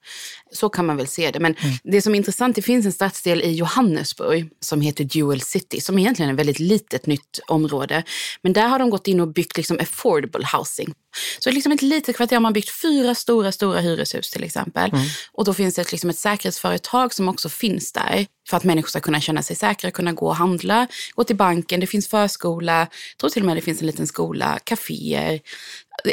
Så 0.52 0.68
kan 0.68 0.86
man 0.86 0.96
väl 0.96 1.06
se 1.06 1.30
det. 1.30 1.40
Men 1.40 1.54
mm. 1.54 1.76
det 1.84 2.02
som 2.02 2.14
är 2.14 2.16
intressant, 2.16 2.56
det 2.56 2.62
finns 2.62 2.86
en 2.86 2.92
stadsdel 2.92 3.42
i 3.42 3.52
Johannesburg 3.52 4.50
som 4.60 4.80
heter 4.80 5.04
Dual 5.04 5.40
City, 5.40 5.80
som 5.80 5.98
egentligen 5.98 6.28
är 6.28 6.34
ett 6.34 6.38
väldigt 6.38 6.58
litet 6.58 7.06
nytt 7.06 7.40
område. 7.48 8.02
Men 8.42 8.52
där 8.52 8.68
har 8.68 8.78
de 8.78 8.90
gått 8.90 9.06
in 9.06 9.20
och 9.20 9.28
byggt 9.28 9.56
liksom 9.56 9.78
affordable 9.80 10.46
housing. 10.56 10.94
Så 11.38 11.50
liksom 11.50 11.72
ett 11.72 11.82
litet 11.82 12.16
kvarter 12.16 12.36
har 12.36 12.40
man 12.40 12.52
byggt 12.52 12.70
fyra 12.82 13.14
stora, 13.14 13.52
stora 13.52 13.80
hyreshus 13.80 14.30
till 14.30 14.44
exempel. 14.44 14.90
Mm. 14.90 15.06
Och 15.32 15.44
då 15.44 15.54
finns 15.54 15.74
det 15.74 15.92
liksom 15.92 16.10
ett 16.10 16.18
säkerhetsföretag 16.18 17.14
som 17.14 17.28
också 17.28 17.48
finns 17.48 17.92
där 17.92 18.26
för 18.48 18.56
att 18.56 18.64
människor 18.64 18.88
ska 18.88 19.00
kunna 19.00 19.20
känna 19.20 19.42
sig 19.42 19.56
säkra, 19.56 19.90
kunna 19.90 20.12
gå 20.12 20.26
och 20.26 20.36
handla, 20.36 20.86
gå 21.14 21.24
till 21.24 21.36
banken, 21.36 21.80
det 21.80 21.86
finns 21.86 22.08
förskola, 22.08 22.78
jag 22.78 23.18
tror 23.18 23.30
till 23.30 23.42
och 23.42 23.46
med 23.46 23.56
det 23.56 23.60
finns 23.60 23.80
en 23.80 23.86
liten 23.86 24.06
skola, 24.06 24.58
kaféer. 24.64 25.40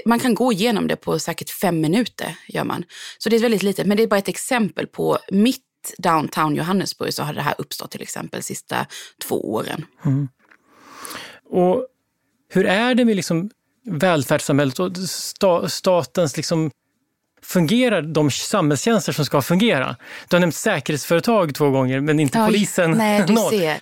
Man 0.05 0.19
kan 0.19 0.35
gå 0.35 0.53
igenom 0.53 0.87
det 0.87 0.95
på 0.95 1.19
säkert 1.19 1.49
fem 1.49 1.81
minuter. 1.81 2.35
gör 2.47 2.63
man. 2.63 2.83
Så 3.17 3.29
det 3.29 3.35
är 3.35 3.39
väldigt 3.39 3.63
litet, 3.63 3.87
men 3.87 3.97
det 3.97 4.03
är 4.03 4.07
bara 4.07 4.19
ett 4.19 4.27
exempel 4.27 4.87
på 4.87 5.17
mitt 5.31 5.63
downtown 5.97 6.55
Johannesburg 6.55 7.13
så 7.13 7.23
har 7.23 7.33
det 7.33 7.41
här 7.41 7.55
uppstått 7.57 7.91
till 7.91 8.01
exempel 8.01 8.39
de 8.39 8.43
sista 8.43 8.85
två 9.27 9.53
åren. 9.53 9.85
Mm. 10.05 10.29
Och 11.49 11.87
hur 12.49 12.65
är 12.65 12.95
det 12.95 13.05
med 13.05 13.15
liksom 13.15 13.49
välfärdssamhället 13.85 14.79
och 14.79 14.97
sta, 14.97 15.69
statens 15.69 16.37
liksom 16.37 16.71
fungerar 17.41 18.01
de 18.01 18.31
samhällstjänster 18.31 19.11
som 19.11 19.25
ska 19.25 19.41
fungera? 19.41 19.95
Du 20.27 20.35
har 20.35 20.39
nämnt 20.39 20.55
säkerhetsföretag 20.55 21.55
två 21.55 21.69
gånger, 21.69 21.99
men 21.99 22.19
inte 22.19 22.39
Oj, 22.39 22.45
polisen. 22.45 22.91
Nej, 22.91 23.23
du 23.27 23.35
ser. 23.49 23.79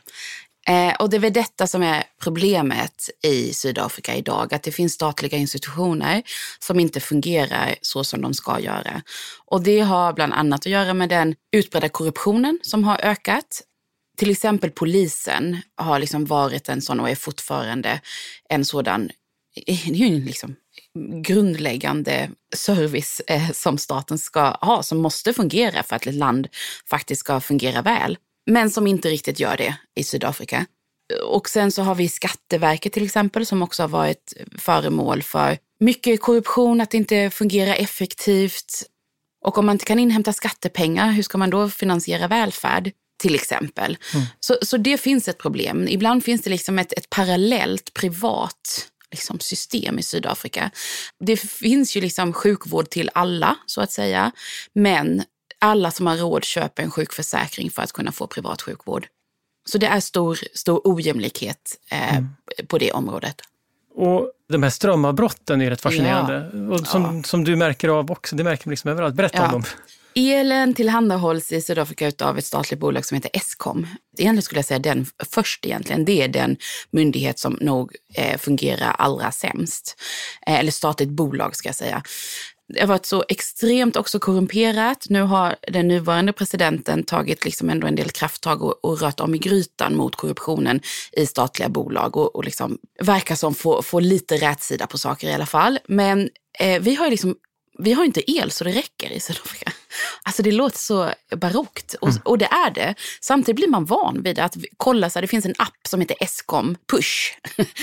Eh, 0.68 0.96
och 1.00 1.10
det 1.10 1.18
är 1.18 1.20
väl 1.20 1.34
detta 1.34 1.68
som 1.68 1.84
är 1.84 2.04
problemet 2.24 3.10
i 3.24 3.54
Sydafrika 3.54 4.16
idag, 4.16 4.54
att 4.54 4.64
det 4.64 4.72
finns 4.72 4.94
statliga 4.94 5.38
institutioner 5.38 6.24
som 6.60 6.80
inte 6.80 7.00
fungerar 7.00 7.76
så 7.82 8.04
som 8.04 8.22
de 8.22 8.34
ska 8.34 8.60
göra. 8.60 9.02
Och 9.46 9.64
det 9.64 9.80
har 9.80 10.14
bland 10.14 10.34
annat 10.34 10.60
att 10.60 10.72
göra 10.72 10.94
med 10.94 11.10
den 11.10 11.36
utbredda 11.52 11.90
korruptionen 11.90 12.60
som 12.62 12.84
har 12.84 13.00
ökat. 13.04 13.62
Till 14.18 14.32
exempel 14.32 14.72
polisen 14.72 15.62
har 15.76 16.00
liksom 16.00 16.26
varit 16.26 16.70
en 16.70 16.82
sån 16.82 17.00
och 17.00 17.10
är 17.10 17.16
fortfarande 17.16 18.02
en 18.50 18.66
sådan 18.66 19.10
liksom 19.66 20.56
grundläggande 21.24 22.30
service 22.56 23.22
eh, 23.28 23.52
som 23.52 23.78
staten 23.78 24.18
ska 24.18 24.42
ha, 24.42 24.84
som 24.84 24.98
måste 24.98 25.34
fungera 25.34 25.84
för 25.84 25.96
att 25.96 26.08
ett 26.08 26.16
land 26.16 26.48
faktiskt 26.90 27.20
ska 27.20 27.40
fungera 27.40 27.82
väl. 27.82 28.18
Men 28.46 28.70
som 28.70 28.88
inte 28.88 29.10
riktigt 29.10 29.40
gör 29.40 29.58
det 29.58 29.78
i 29.96 30.04
Sydafrika. 30.04 30.66
Och 31.26 31.50
sen 31.50 31.72
så 31.72 31.82
har 31.82 31.96
vi 31.96 32.10
Skatteverket 32.10 32.94
till 32.94 33.06
exempel 33.06 33.46
som 33.46 33.62
också 33.62 33.84
har 33.84 33.88
varit 33.88 34.34
föremål 34.58 35.24
för 35.24 35.58
mycket 35.80 36.22
korruption, 36.22 36.82
att 36.82 36.92
det 36.92 36.98
inte 36.98 37.30
fungerar 37.30 37.76
effektivt. 37.76 38.84
Och 39.46 39.58
om 39.58 39.66
man 39.66 39.76
inte 39.76 39.86
kan 39.86 40.00
inhämta 40.00 40.34
skattepengar, 40.34 41.12
hur 41.12 41.24
ska 41.24 41.38
man 41.38 41.50
då 41.50 41.70
finansiera 41.70 42.28
välfärd? 42.28 42.92
Till 43.20 43.36
exempel. 43.36 43.98
Mm. 44.14 44.26
Så, 44.40 44.58
så 44.62 44.78
det 44.78 44.98
finns 44.98 45.28
ett 45.28 45.38
problem. 45.38 45.88
Ibland 45.88 46.24
finns 46.24 46.42
det 46.42 46.50
liksom 46.50 46.80
ett, 46.80 46.94
ett 46.94 47.10
parallellt 47.10 47.94
privat 47.94 48.88
liksom 49.12 49.40
system 49.40 50.00
i 50.00 50.04
Sydafrika. 50.04 50.72
Det 51.20 51.38
finns 51.38 51.98
ju 51.98 52.02
liksom 52.02 52.34
sjukvård 52.34 52.90
till 52.90 53.10
alla, 53.14 53.56
så 53.66 53.82
att 53.82 53.92
säga. 53.92 54.32
Men 54.74 55.24
alla 55.60 55.92
som 55.92 56.08
har 56.08 56.18
råd 56.18 56.44
köper 56.44 56.84
en 56.84 56.92
sjukförsäkring 56.92 57.72
för 57.72 57.82
att 57.82 57.92
kunna 57.92 58.12
få 58.12 58.28
privat 58.28 58.62
sjukvård. 58.62 59.08
Så 59.66 59.78
det 59.78 59.88
är 59.88 60.00
stor, 60.00 60.40
stor 60.54 60.82
ojämlikhet 60.84 61.76
eh, 61.92 62.18
mm. 62.18 62.30
på 62.68 62.78
det 62.78 62.92
området. 62.92 63.42
Och 63.96 64.32
de 64.50 64.64
här 64.64 64.70
strömavbrotten 64.70 65.62
är 65.62 65.70
rätt 65.70 65.82
fascinerande. 65.82 66.52
Ja. 66.54 66.76
Och 66.76 66.88
som, 66.88 67.04
ja. 67.04 67.24
som 67.24 67.44
du 67.44 67.56
märker 67.56 67.90
av 67.90 68.12
också, 68.12 68.36
det 68.36 68.44
märker 68.44 68.68
man 68.68 68.72
liksom 68.72 68.92
överallt. 68.92 69.16
Berätta 69.16 69.38
ja. 69.38 69.46
om 69.46 69.52
dem. 69.52 69.64
Elen 70.20 70.74
tillhandahålls 70.74 71.52
i 71.52 71.62
Sydafrika 71.62 72.12
av 72.26 72.38
ett 72.38 72.46
statligt 72.46 72.80
bolag 72.80 73.06
som 73.06 73.16
heter 73.16 73.32
Eskom. 73.34 73.88
Egentligen 74.18 74.42
skulle 74.42 74.60
jag 74.60 74.66
säga 74.66 74.80
den 74.80 75.06
först 75.32 75.66
egentligen. 75.66 76.06
Det 76.06 76.22
är 76.22 76.28
den 76.28 76.58
myndighet 76.92 77.40
som 77.40 77.58
nog 77.62 77.96
eh, 78.16 78.38
fungerar 78.38 78.92
allra 78.98 79.32
sämst. 79.32 79.96
Eh, 80.48 80.60
eller 80.60 80.72
statligt 80.72 81.10
bolag 81.10 81.56
ska 81.56 81.70
jag 81.70 81.76
säga. 81.76 82.04
Det 82.74 82.80
har 82.80 82.88
varit 82.88 83.06
så 83.06 83.24
extremt 83.30 83.96
också 83.96 84.20
korrumperat. 84.20 85.06
Nu 85.10 85.22
har 85.22 85.56
den 85.68 85.88
nuvarande 85.88 86.34
presidenten 86.34 87.04
tagit 87.04 87.46
liksom 87.46 87.70
ändå 87.70 87.88
en 87.88 87.96
del 87.96 88.10
krafttag 88.10 88.64
och, 88.64 88.86
och 88.86 89.02
rört 89.02 89.20
om 89.20 89.36
i 89.36 89.38
grytan 89.38 89.96
mot 89.96 90.16
korruptionen 90.16 90.82
i 91.12 91.26
statliga 91.26 91.70
bolag 91.70 92.18
och, 92.18 92.36
och 92.36 92.46
liksom 92.46 92.78
verkar 93.02 93.36
som 93.36 93.56
få, 93.56 93.82
få 93.82 94.00
lite 94.00 94.38
rätsida 94.38 94.88
på 94.88 94.98
saker 94.98 95.28
i 95.30 95.34
alla 95.34 95.46
fall. 95.46 95.80
Men 95.88 96.30
eh, 96.60 96.82
vi 96.82 96.96
har 96.96 97.10
liksom 97.10 97.36
vi 97.80 97.94
har 97.94 98.06
inte 98.06 98.32
el 98.32 98.52
så 98.52 98.64
det 98.64 98.72
räcker 98.72 99.12
i 99.12 99.20
Sydafrika. 99.20 99.72
Alltså 100.24 100.44
det 100.44 100.52
låter 100.52 100.80
så 100.80 101.12
barockt 101.36 101.94
och, 101.94 102.10
mm. 102.10 102.22
och 102.26 102.38
det 102.38 102.46
är 102.46 102.72
det. 102.72 102.96
Samtidigt 103.22 103.56
blir 103.56 103.68
man 103.68 103.86
van 103.86 104.24
vid 104.24 104.40
att 104.40 104.56
kolla, 104.78 105.10
så 105.10 105.20
här, 105.20 105.22
det 105.22 105.28
finns 105.28 105.46
en 105.46 105.56
app 105.58 105.88
som 105.88 106.02
heter 106.02 106.18
Eskom 106.20 106.76
Push. 106.92 107.38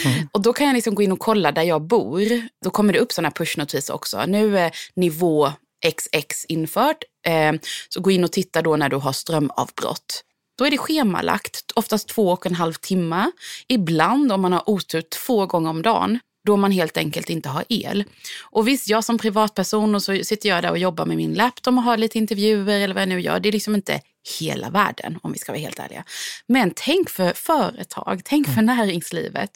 Mm. 0.04 0.28
och 0.32 0.42
då 0.42 0.52
kan 0.52 0.66
jag 0.66 0.74
liksom 0.74 0.94
gå 0.94 1.02
in 1.02 1.12
och 1.12 1.18
kolla 1.18 1.52
där 1.52 1.62
jag 1.62 1.82
bor. 1.82 2.48
Då 2.64 2.70
kommer 2.70 2.92
det 2.92 2.98
upp 2.98 3.12
sådana 3.12 3.30
pushnotiser 3.30 3.94
också. 3.94 4.26
Nu 4.26 4.58
är 4.58 4.72
nivå 4.96 5.52
XX 5.86 6.44
infört. 6.48 7.04
Eh, 7.26 7.52
så 7.88 8.00
gå 8.00 8.10
in 8.10 8.24
och 8.24 8.32
titta 8.32 8.62
då 8.62 8.76
när 8.76 8.88
du 8.88 8.96
har 8.96 9.12
strömavbrott. 9.12 10.24
Då 10.58 10.64
är 10.64 10.70
det 10.70 10.78
schemalagt, 10.78 11.72
oftast 11.74 12.08
två 12.08 12.28
och 12.28 12.46
en 12.46 12.54
halv 12.54 12.72
timme. 12.72 13.30
Ibland, 13.68 14.32
om 14.32 14.40
man 14.40 14.52
har 14.52 14.70
otur, 14.70 15.02
två 15.26 15.46
gånger 15.46 15.70
om 15.70 15.82
dagen 15.82 16.18
då 16.44 16.56
man 16.56 16.70
helt 16.70 16.96
enkelt 16.96 17.30
inte 17.30 17.48
har 17.48 17.64
el. 17.68 18.04
Och 18.42 18.68
visst, 18.68 18.88
jag 18.88 19.04
som 19.04 19.18
privatperson 19.18 19.94
och 19.94 20.02
så 20.02 20.24
sitter 20.24 20.48
jag 20.48 20.62
där 20.62 20.70
och 20.70 20.78
jobbar 20.78 21.06
med 21.06 21.16
min 21.16 21.34
laptop 21.34 21.74
och 21.74 21.82
har 21.82 21.96
lite 21.96 22.18
intervjuer 22.18 22.80
eller 22.80 22.94
vad 22.94 23.02
jag 23.02 23.08
nu 23.08 23.20
gör. 23.20 23.40
Det 23.40 23.48
är 23.48 23.52
liksom 23.52 23.74
inte 23.74 24.00
hela 24.40 24.70
världen 24.70 25.18
om 25.22 25.32
vi 25.32 25.38
ska 25.38 25.52
vara 25.52 25.60
helt 25.60 25.78
ärliga. 25.78 26.04
Men 26.46 26.72
tänk 26.76 27.10
för 27.10 27.32
företag, 27.32 28.20
tänk 28.24 28.46
för 28.46 28.62
mm. 28.62 28.76
näringslivet. 28.76 29.50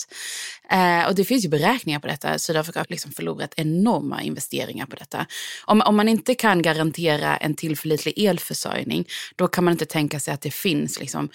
Eh, 0.70 1.06
och 1.08 1.14
det 1.14 1.24
finns 1.24 1.44
ju 1.44 1.48
beräkningar 1.48 2.00
på 2.00 2.06
detta. 2.06 2.38
Sydafrika 2.38 2.80
har 2.80 2.86
liksom 2.88 3.12
förlorat 3.12 3.54
enorma 3.56 4.22
investeringar 4.22 4.86
på 4.86 4.96
detta. 4.96 5.26
Om, 5.64 5.80
om 5.80 5.96
man 5.96 6.08
inte 6.08 6.34
kan 6.34 6.62
garantera 6.62 7.36
en 7.36 7.54
tillförlitlig 7.54 8.18
elförsörjning, 8.18 9.04
då 9.36 9.48
kan 9.48 9.64
man 9.64 9.72
inte 9.72 9.86
tänka 9.86 10.20
sig 10.20 10.34
att 10.34 10.40
det 10.40 10.50
finns 10.50 11.00
liksom 11.00 11.28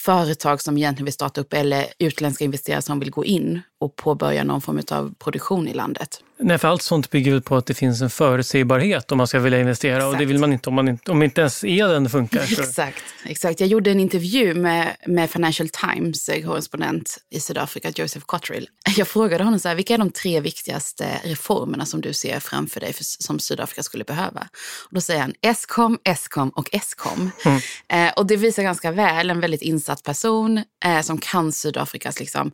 företag 0.00 0.62
som 0.62 0.76
egentligen 0.78 1.04
vill 1.04 1.14
starta 1.14 1.40
upp 1.40 1.52
eller 1.52 1.86
utländska 1.98 2.44
investerare 2.44 2.82
som 2.82 3.00
vill 3.00 3.10
gå 3.10 3.24
in 3.24 3.60
och 3.80 3.96
påbörja 3.96 4.44
någon 4.44 4.60
form 4.60 4.82
av 4.90 5.14
produktion 5.18 5.68
i 5.68 5.74
landet. 5.74 6.22
Nej, 6.38 6.58
för 6.58 6.68
allt 6.68 6.82
sånt 6.82 7.10
bygger 7.10 7.40
på 7.40 7.56
att 7.56 7.66
det 7.66 7.74
finns 7.74 8.02
en 8.02 8.10
förutsägbarhet 8.10 9.12
om 9.12 9.18
man 9.18 9.26
ska 9.26 9.38
vilja 9.38 9.60
investera 9.60 9.96
exakt. 9.96 10.12
och 10.12 10.18
det 10.18 10.24
vill 10.24 10.38
man 10.38 10.52
inte 10.52 10.68
om, 10.68 10.74
man 10.74 10.88
inte, 10.88 11.10
om 11.10 11.22
inte 11.22 11.40
ens 11.40 11.64
elen 11.64 12.10
funkar. 12.10 12.46
Så. 12.46 12.62
Exakt, 12.62 13.02
exakt. 13.24 13.60
Jag 13.60 13.68
gjorde 13.68 13.90
en 13.90 14.00
intervju 14.00 14.54
med, 14.54 14.96
med 15.06 15.30
Financial 15.30 15.68
Times 15.68 16.30
korrespondent 16.44 17.18
i 17.30 17.40
Sydafrika, 17.40 17.90
Joseph 17.94 18.26
Cotterill. 18.26 18.68
Jag 18.96 19.08
frågade 19.08 19.44
honom 19.44 19.60
så 19.60 19.68
här, 19.68 19.74
vilka 19.74 19.94
är 19.94 19.98
de 19.98 20.10
tre 20.10 20.40
viktigaste 20.40 21.20
reformerna 21.24 21.86
som 21.86 22.00
du 22.00 22.12
ser 22.12 22.40
framför 22.40 22.80
dig 22.80 22.92
för, 22.92 23.04
som 23.04 23.38
Sydafrika 23.38 23.82
skulle 23.82 24.04
behöva? 24.04 24.48
Och 24.88 24.94
då 24.94 25.00
säger 25.00 25.20
han 25.20 25.34
Eskom, 25.42 25.98
Eskom 26.04 26.48
och 26.48 26.68
Eskom. 26.72 27.30
Mm. 27.44 27.60
Eh, 27.88 28.12
och 28.16 28.26
det 28.26 28.36
visar 28.36 28.62
ganska 28.62 28.90
väl 28.90 29.30
en 29.30 29.40
väldigt 29.40 29.62
insatt 29.62 30.02
person 30.02 30.62
eh, 30.84 31.00
som 31.00 31.18
kan 31.18 31.52
Sydafrikas 31.52 32.20
liksom, 32.20 32.52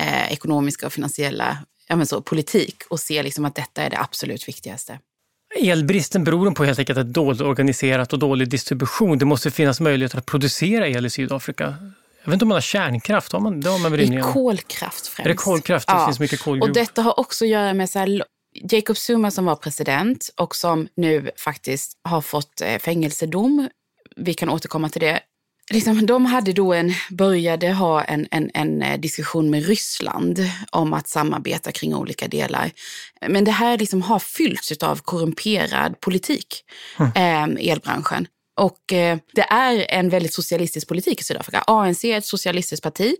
eh, 0.00 0.32
ekonomiska 0.32 0.86
och 0.86 0.92
finansiella 0.92 1.58
ja, 1.88 1.96
men 1.96 2.06
så, 2.06 2.22
politik 2.22 2.82
och 2.90 3.00
ser 3.00 3.22
liksom 3.22 3.44
att 3.44 3.54
detta 3.54 3.82
är 3.82 3.90
det 3.90 3.98
absolut 4.00 4.48
viktigaste. 4.48 4.98
Elbristen 5.60 6.24
beror 6.24 6.50
på 6.50 6.64
helt 6.64 6.78
enkelt 6.78 6.98
ett 6.98 7.12
dåligt 7.12 7.40
organiserat 7.40 8.12
och 8.12 8.18
dålig 8.18 8.48
distribution. 8.48 9.18
Det 9.18 9.24
måste 9.24 9.50
finnas 9.50 9.80
möjligheter 9.80 10.18
att 10.18 10.26
producera 10.26 10.88
el 10.88 11.06
i 11.06 11.10
Sydafrika. 11.10 11.64
Jag 12.22 12.30
vet 12.30 12.32
inte 12.32 12.44
om 12.44 12.48
man 12.48 12.56
har 12.56 12.60
kärnkraft, 12.60 13.32
har 13.32 13.40
man, 13.40 13.60
det 13.60 13.70
har 13.70 13.78
man 13.78 13.92
väl 13.92 14.12
är 14.12 14.20
kolkraft 14.20 15.06
främst. 15.06 15.26
Är 15.26 15.28
det 15.28 15.34
kolkraft? 15.34 15.88
Det 15.88 15.94
ja. 15.94 16.06
finns 16.06 16.20
mycket 16.20 16.40
kolgruvor. 16.40 16.68
Och 16.68 16.74
detta 16.74 17.02
har 17.02 17.20
också 17.20 17.44
att 17.44 17.48
göra 17.48 17.74
med 17.74 17.90
så 17.90 17.98
här, 17.98 18.24
Jacob 18.70 18.96
Zuma 18.96 19.30
som 19.30 19.44
var 19.44 19.56
president 19.56 20.30
och 20.36 20.56
som 20.56 20.88
nu 20.96 21.30
faktiskt 21.36 21.92
har 22.04 22.20
fått 22.20 22.60
eh, 22.60 22.78
fängelsedom. 22.78 23.68
Vi 24.16 24.34
kan 24.34 24.48
återkomma 24.48 24.88
till 24.88 25.00
det 25.00 25.20
liksom, 25.70 26.06
de 26.06 26.26
hade 26.26 26.52
då 26.52 26.72
en, 26.72 26.92
började 27.10 27.72
ha 27.72 28.02
en, 28.02 28.28
en, 28.30 28.50
en 28.54 28.82
eh, 28.82 29.00
diskussion 29.00 29.50
med 29.50 29.66
Ryssland 29.66 30.38
om 30.70 30.92
att 30.92 31.08
samarbeta 31.08 31.72
kring 31.72 31.94
olika 31.94 32.28
delar. 32.28 32.70
Men 33.28 33.44
det 33.44 33.50
här 33.50 33.78
liksom 33.78 34.02
har 34.02 34.18
fyllts 34.18 34.72
av 34.82 34.96
korrumperad 34.96 36.00
politik, 36.00 36.64
mm. 36.98 37.56
eh, 37.56 37.70
elbranschen. 37.70 38.26
Och 38.60 38.92
eh, 38.92 39.18
det 39.32 39.46
är 39.50 39.86
en 39.88 40.08
väldigt 40.08 40.34
socialistisk 40.34 40.88
politik 40.88 41.20
i 41.20 41.24
Sydafrika. 41.24 41.64
ANC 41.66 42.04
är 42.04 42.18
ett 42.18 42.26
socialistiskt 42.26 42.82
parti 42.82 43.14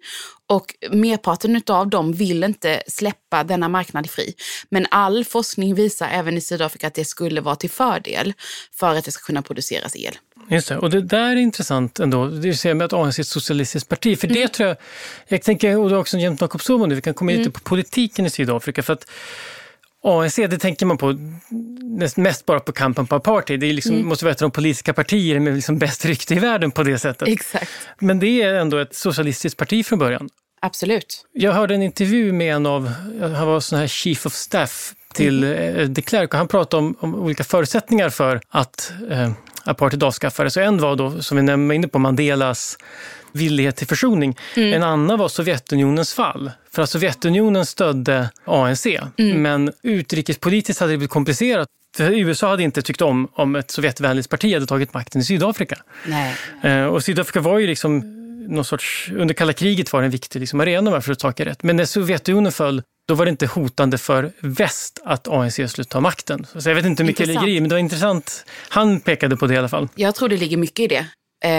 och 0.49 0.75
merparten 0.91 1.63
av 1.67 1.89
dem 1.89 2.13
vill 2.13 2.45
inte 2.45 2.83
släppa 2.87 3.45
denna 3.45 3.69
marknad 3.69 4.11
fri. 4.11 4.35
Men 4.69 4.87
all 4.91 5.25
forskning 5.25 5.75
visar 5.75 6.09
även 6.09 6.37
i 6.37 6.41
Sydafrika 6.41 6.87
att 6.87 6.95
det 6.95 7.05
skulle 7.05 7.41
vara 7.41 7.57
till 7.57 7.71
fördel 7.71 8.33
för 8.73 8.95
att 8.95 9.05
det 9.05 9.11
ska 9.11 9.27
kunna 9.27 9.43
produceras 9.43 9.97
el. 9.97 10.19
Just 10.49 10.69
det, 10.69 10.77
och 10.77 10.91
det 10.91 11.01
där 11.01 11.31
är 11.31 11.37
intressant 11.37 12.01
ändå, 12.01 12.27
det 12.27 12.55
ser 12.55 12.75
med 12.75 12.85
att 12.85 12.93
ANC 12.93 13.19
är 13.19 13.23
ett 13.23 13.27
socialistiskt 13.27 13.89
parti. 13.89 14.19
För 14.19 14.27
mm. 14.27 14.41
det 14.41 14.49
tror 14.49 14.69
jag, 14.69 14.77
jag 15.29 15.43
tänker, 15.43 15.79
och 15.79 15.89
du 15.89 15.95
har 15.95 16.01
också 16.01 16.17
nämnt 16.17 16.41
Jakob 16.41 16.61
Zuma 16.61 16.87
nu, 16.87 16.95
vi 16.95 17.03
kan 17.03 17.15
komma 17.15 17.31
in 17.31 17.37
mm. 17.37 17.47
lite 17.47 17.61
på 17.61 17.69
politiken 17.69 18.27
i 18.27 18.31
Sydafrika. 18.31 18.83
För 18.83 18.93
att 18.93 19.07
ANC, 20.05 20.37
det 20.37 20.59
tänker 20.59 20.87
man 20.87 20.99
på 20.99 21.17
mest 22.17 22.47
bara 22.47 22.61
på 22.61 22.73
kampen 22.73 23.07
på 23.07 23.15
apartheid. 23.15 23.61
Det 23.61 23.67
är 23.67 23.73
liksom, 23.73 23.95
mm. 23.95 24.09
måste 24.09 24.25
vara 24.25 24.33
ett 24.33 24.43
av 24.43 24.51
de 24.51 24.55
politiska 24.55 24.93
partier 24.93 25.41
med 25.41 25.55
liksom 25.55 25.79
bäst 25.79 26.05
rykte 26.05 26.35
i 26.35 26.39
världen 26.39 26.71
på 26.71 26.83
det 26.83 26.99
sättet. 26.99 27.29
Exakt. 27.29 27.71
Men 27.99 28.19
det 28.19 28.43
är 28.43 28.55
ändå 28.55 28.79
ett 28.79 28.95
socialistiskt 28.95 29.59
parti 29.59 29.87
från 29.87 29.99
början. 29.99 30.29
Absolut. 30.63 31.27
Jag 31.33 31.53
hörde 31.53 31.75
en 31.75 31.83
intervju 31.83 32.33
med 32.33 32.55
en 32.55 32.67
av, 32.67 32.87
han 33.21 33.47
var 33.47 33.61
sån 33.61 33.79
här 33.79 33.87
chief 33.87 34.27
of 34.27 34.33
staff 34.33 34.95
till 35.15 35.45
mm. 35.45 35.77
Eh, 35.77 35.89
de 35.89 36.03
Klerk 36.03 36.33
och 36.35 36.39
han 36.39 36.49
pratade 36.49 36.83
om, 36.83 36.97
om, 37.01 37.15
olika 37.15 37.45
förutsättningar 37.45 38.09
för 38.09 38.41
att 38.49 38.93
eh, 39.11 39.33
apartheid 39.65 40.03
avskaffades. 40.03 40.57
En 40.57 40.79
var 40.79 40.97
då, 40.97 41.23
som 41.23 41.47
vi 41.47 41.53
var 41.53 41.73
inne 41.73 41.89
på, 41.89 41.99
Mandelas 41.99 42.79
villighet 43.33 43.77
till 43.77 43.87
försoning. 43.87 44.37
Mm. 44.57 44.73
En 44.73 44.83
annan 44.83 45.19
var 45.19 45.29
Sovjetunionens 45.29 46.15
fall. 46.15 46.51
För 46.73 46.83
att 46.83 46.91
Sovjetunionen 46.91 47.67
stödde 47.67 48.31
ANC, 48.45 48.87
mm. 48.87 49.43
men 49.43 49.73
utrikespolitiskt 49.83 50.81
hade 50.81 50.93
det 50.93 50.99
blivit 50.99 51.11
komplicerat. 51.11 51.69
För 51.97 52.11
USA 52.11 52.51
hade 52.51 52.63
inte 52.63 52.83
tyckt 52.83 53.03
om 53.03 53.29
om 53.33 53.57
ett 53.57 53.71
Sovjetvänligt 53.71 54.29
parti 54.29 54.55
hade 54.55 54.67
tagit 54.67 54.95
makten 54.95 55.21
i 55.21 55.25
Sydafrika. 55.25 55.77
Nej. 56.07 56.37
Eh, 56.63 56.85
och 56.85 57.05
Sydafrika 57.05 57.41
var 57.41 57.59
ju 57.59 57.67
liksom 57.67 58.17
någon 58.49 58.65
sorts, 58.65 59.11
under 59.17 59.35
kalla 59.35 59.53
kriget 59.53 59.93
var 59.93 60.01
det 60.01 60.07
en 60.07 60.11
viktig 60.11 60.41
liksom, 60.41 60.61
arena 60.61 61.01
för 61.01 61.13
att 61.13 61.19
ta 61.19 61.31
rätt. 61.31 61.63
Men 61.63 61.77
när 61.77 61.85
Sovjetunionen 61.85 62.53
föll, 62.53 62.83
då 63.11 63.15
var 63.15 63.25
det 63.25 63.31
inte 63.31 63.47
hotande 63.47 63.99
för 63.99 64.33
väst 64.41 65.01
att 65.05 65.29
ANC 65.29 65.55
skulle 65.55 65.85
ta 65.85 66.01
makten. 66.01 66.47
Så 66.57 66.69
jag 66.69 66.75
vet 66.75 66.85
inte 66.85 67.03
hur 67.03 67.07
mycket 67.07 67.27
det 67.27 67.33
ligger 67.33 67.49
i, 67.49 67.61
men 67.61 67.69
det 67.69 67.75
var 67.75 67.81
intressant. 67.81 68.45
Han 68.69 69.01
pekade 69.01 69.37
på 69.37 69.47
det 69.47 69.55
i 69.55 69.57
alla 69.57 69.69
fall. 69.69 69.89
Jag 69.95 70.15
tror 70.15 70.29
det 70.29 70.37
ligger 70.37 70.57
mycket 70.57 70.81
i 70.81 70.87
det. 70.87 71.07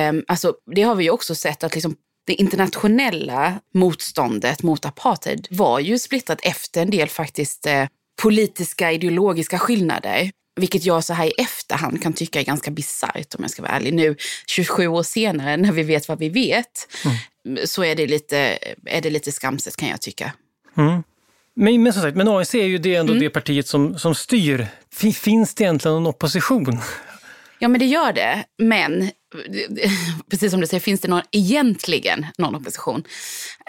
Um, 0.10 0.24
alltså, 0.28 0.54
det 0.76 0.82
har 0.82 0.96
vi 0.96 1.04
ju 1.04 1.10
också 1.10 1.36
sett 1.36 1.64
att 1.64 1.74
liksom 1.74 1.96
det 2.28 2.34
internationella 2.34 3.60
motståndet 3.74 4.64
mot 4.64 4.86
apartheid 4.86 5.48
var 5.50 5.80
ju 5.80 6.00
splittrat 6.00 6.40
efter 6.44 6.82
en 6.82 6.90
del 6.90 7.10
faktiskt 7.10 7.66
eh, 7.66 7.86
politiska 8.22 8.92
ideologiska 8.92 9.60
skillnader. 9.60 10.32
Vilket 10.60 10.86
jag 10.86 11.04
så 11.04 11.14
här 11.14 11.26
i 11.26 11.34
efterhand 11.38 12.04
kan 12.04 12.14
tycka 12.14 12.40
är 12.40 12.46
ganska 12.46 12.72
bisarrt 12.72 13.36
om 13.36 13.44
jag 13.44 13.52
ska 13.52 13.62
vara 13.62 13.72
ärlig. 13.72 13.94
Nu 13.94 14.16
27 14.48 14.88
år 14.88 15.04
senare 15.04 15.58
när 15.58 15.72
vi 15.72 15.84
vet 15.84 16.08
vad 16.08 16.20
vi 16.20 16.30
vet 16.30 16.88
mm. 17.06 17.58
så 17.66 17.84
är 17.84 17.96
det, 17.96 18.08
lite, 18.08 18.38
är 18.86 19.02
det 19.02 19.10
lite 19.10 19.32
skamset 19.32 19.78
kan 19.78 19.90
jag 19.90 20.02
tycka. 20.02 20.34
Mm. 20.78 21.04
Men, 21.56 21.84
men 21.84 21.94
som 21.94 22.02
sagt, 22.02 22.18
men 22.18 22.28
ANC 22.28 22.56
är 22.56 22.66
ju 22.66 22.78
det 22.78 22.96
ändå 22.96 23.14
mm. 23.14 23.24
det 23.24 23.30
partiet 23.30 23.68
som, 23.68 24.00
som 24.00 24.16
styr. 24.16 24.68
Finns 25.14 25.56
det 25.56 25.64
egentligen 25.64 25.96
någon 25.96 26.08
opposition? 26.08 26.80
Ja, 27.60 27.68
men 27.68 27.80
det 27.80 27.86
gör 27.86 28.14
det. 28.14 28.44
Men 28.58 29.12
precis 30.30 30.52
som 30.52 30.62
du 30.62 30.68
säger, 30.68 30.82
finns 30.82 31.02
det 31.02 31.08
någon, 31.08 31.22
egentligen 31.32 32.26
någon 32.38 32.56
opposition? 32.56 33.04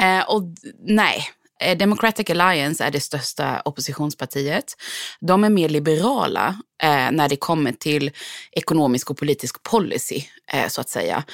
Eh, 0.00 0.30
och 0.30 0.42
nej, 0.86 1.24
Eh, 1.62 1.76
Democratic 1.76 2.30
Alliance 2.30 2.84
är 2.84 2.90
det 2.90 3.00
största 3.00 3.62
oppositionspartiet. 3.64 4.76
De 5.20 5.44
är 5.44 5.50
mer 5.50 5.68
liberala 5.68 6.56
eh, 6.82 7.10
när 7.10 7.28
det 7.28 7.36
kommer 7.36 7.72
till 7.72 8.10
ekonomisk 8.52 9.10
och 9.10 9.18
politisk 9.18 9.62
policy, 9.62 10.22
eh, 10.52 10.68
så 10.68 10.80
att 10.80 10.88
säga. 10.88 11.24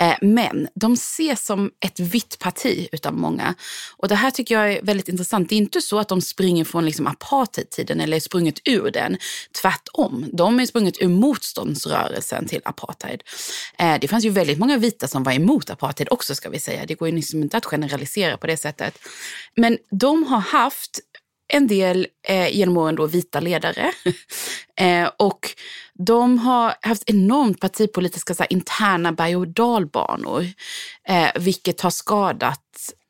Eh, 0.00 0.14
men 0.20 0.68
de 0.74 0.92
ses 0.92 1.46
som 1.46 1.70
ett 1.80 2.00
vitt 2.00 2.38
parti 2.38 2.88
utav 2.92 3.14
många. 3.14 3.54
Och 3.96 4.08
det 4.08 4.14
här 4.14 4.30
tycker 4.30 4.54
jag 4.54 4.72
är 4.72 4.82
väldigt 4.82 5.08
intressant. 5.08 5.48
Det 5.48 5.54
är 5.54 5.56
inte 5.56 5.80
så 5.80 5.98
att 5.98 6.08
de 6.08 6.20
springer 6.20 6.64
från 6.64 6.84
liksom 6.84 7.06
apartheidtiden 7.06 8.00
eller 8.00 8.16
är 8.16 8.20
sprunget 8.20 8.60
ur 8.64 8.90
den. 8.90 9.16
Tvärtom, 9.62 10.26
de 10.32 10.60
är 10.60 10.66
sprunget 10.66 11.02
ur 11.02 11.08
motståndsrörelsen 11.08 12.46
till 12.46 12.60
apartheid. 12.64 13.22
Eh, 13.78 13.96
det 14.00 14.08
fanns 14.08 14.24
ju 14.24 14.30
väldigt 14.30 14.58
många 14.58 14.78
vita 14.78 15.08
som 15.08 15.22
var 15.22 15.32
emot 15.32 15.70
apartheid 15.70 16.08
också, 16.10 16.34
ska 16.34 16.50
vi 16.50 16.60
säga. 16.60 16.86
Det 16.86 16.94
går 16.94 17.08
ju 17.08 17.14
liksom 17.14 17.42
inte 17.42 17.56
att 17.56 17.64
generalisera 17.64 18.36
på 18.36 18.46
det 18.46 18.56
sättet. 18.56 18.98
Men 19.54 19.75
de 19.90 20.24
har 20.24 20.40
haft 20.40 21.00
en 21.48 21.66
del 21.66 22.06
eh, 22.28 22.56
genom 22.56 22.76
åren 22.76 22.94
då 22.94 23.06
vita 23.06 23.40
ledare. 23.40 23.92
eh, 24.80 25.10
och 25.16 25.50
de 25.94 26.38
har 26.38 26.74
haft 26.82 27.02
enormt 27.06 27.60
partipolitiska 27.60 28.34
så 28.34 28.42
här, 28.42 28.52
interna 28.52 29.12
berg 29.12 29.36
och 29.36 29.48
dalbanor, 29.48 30.46
eh, 31.08 31.28
vilket 31.34 31.80
har 31.80 31.90
skadat 31.90 32.62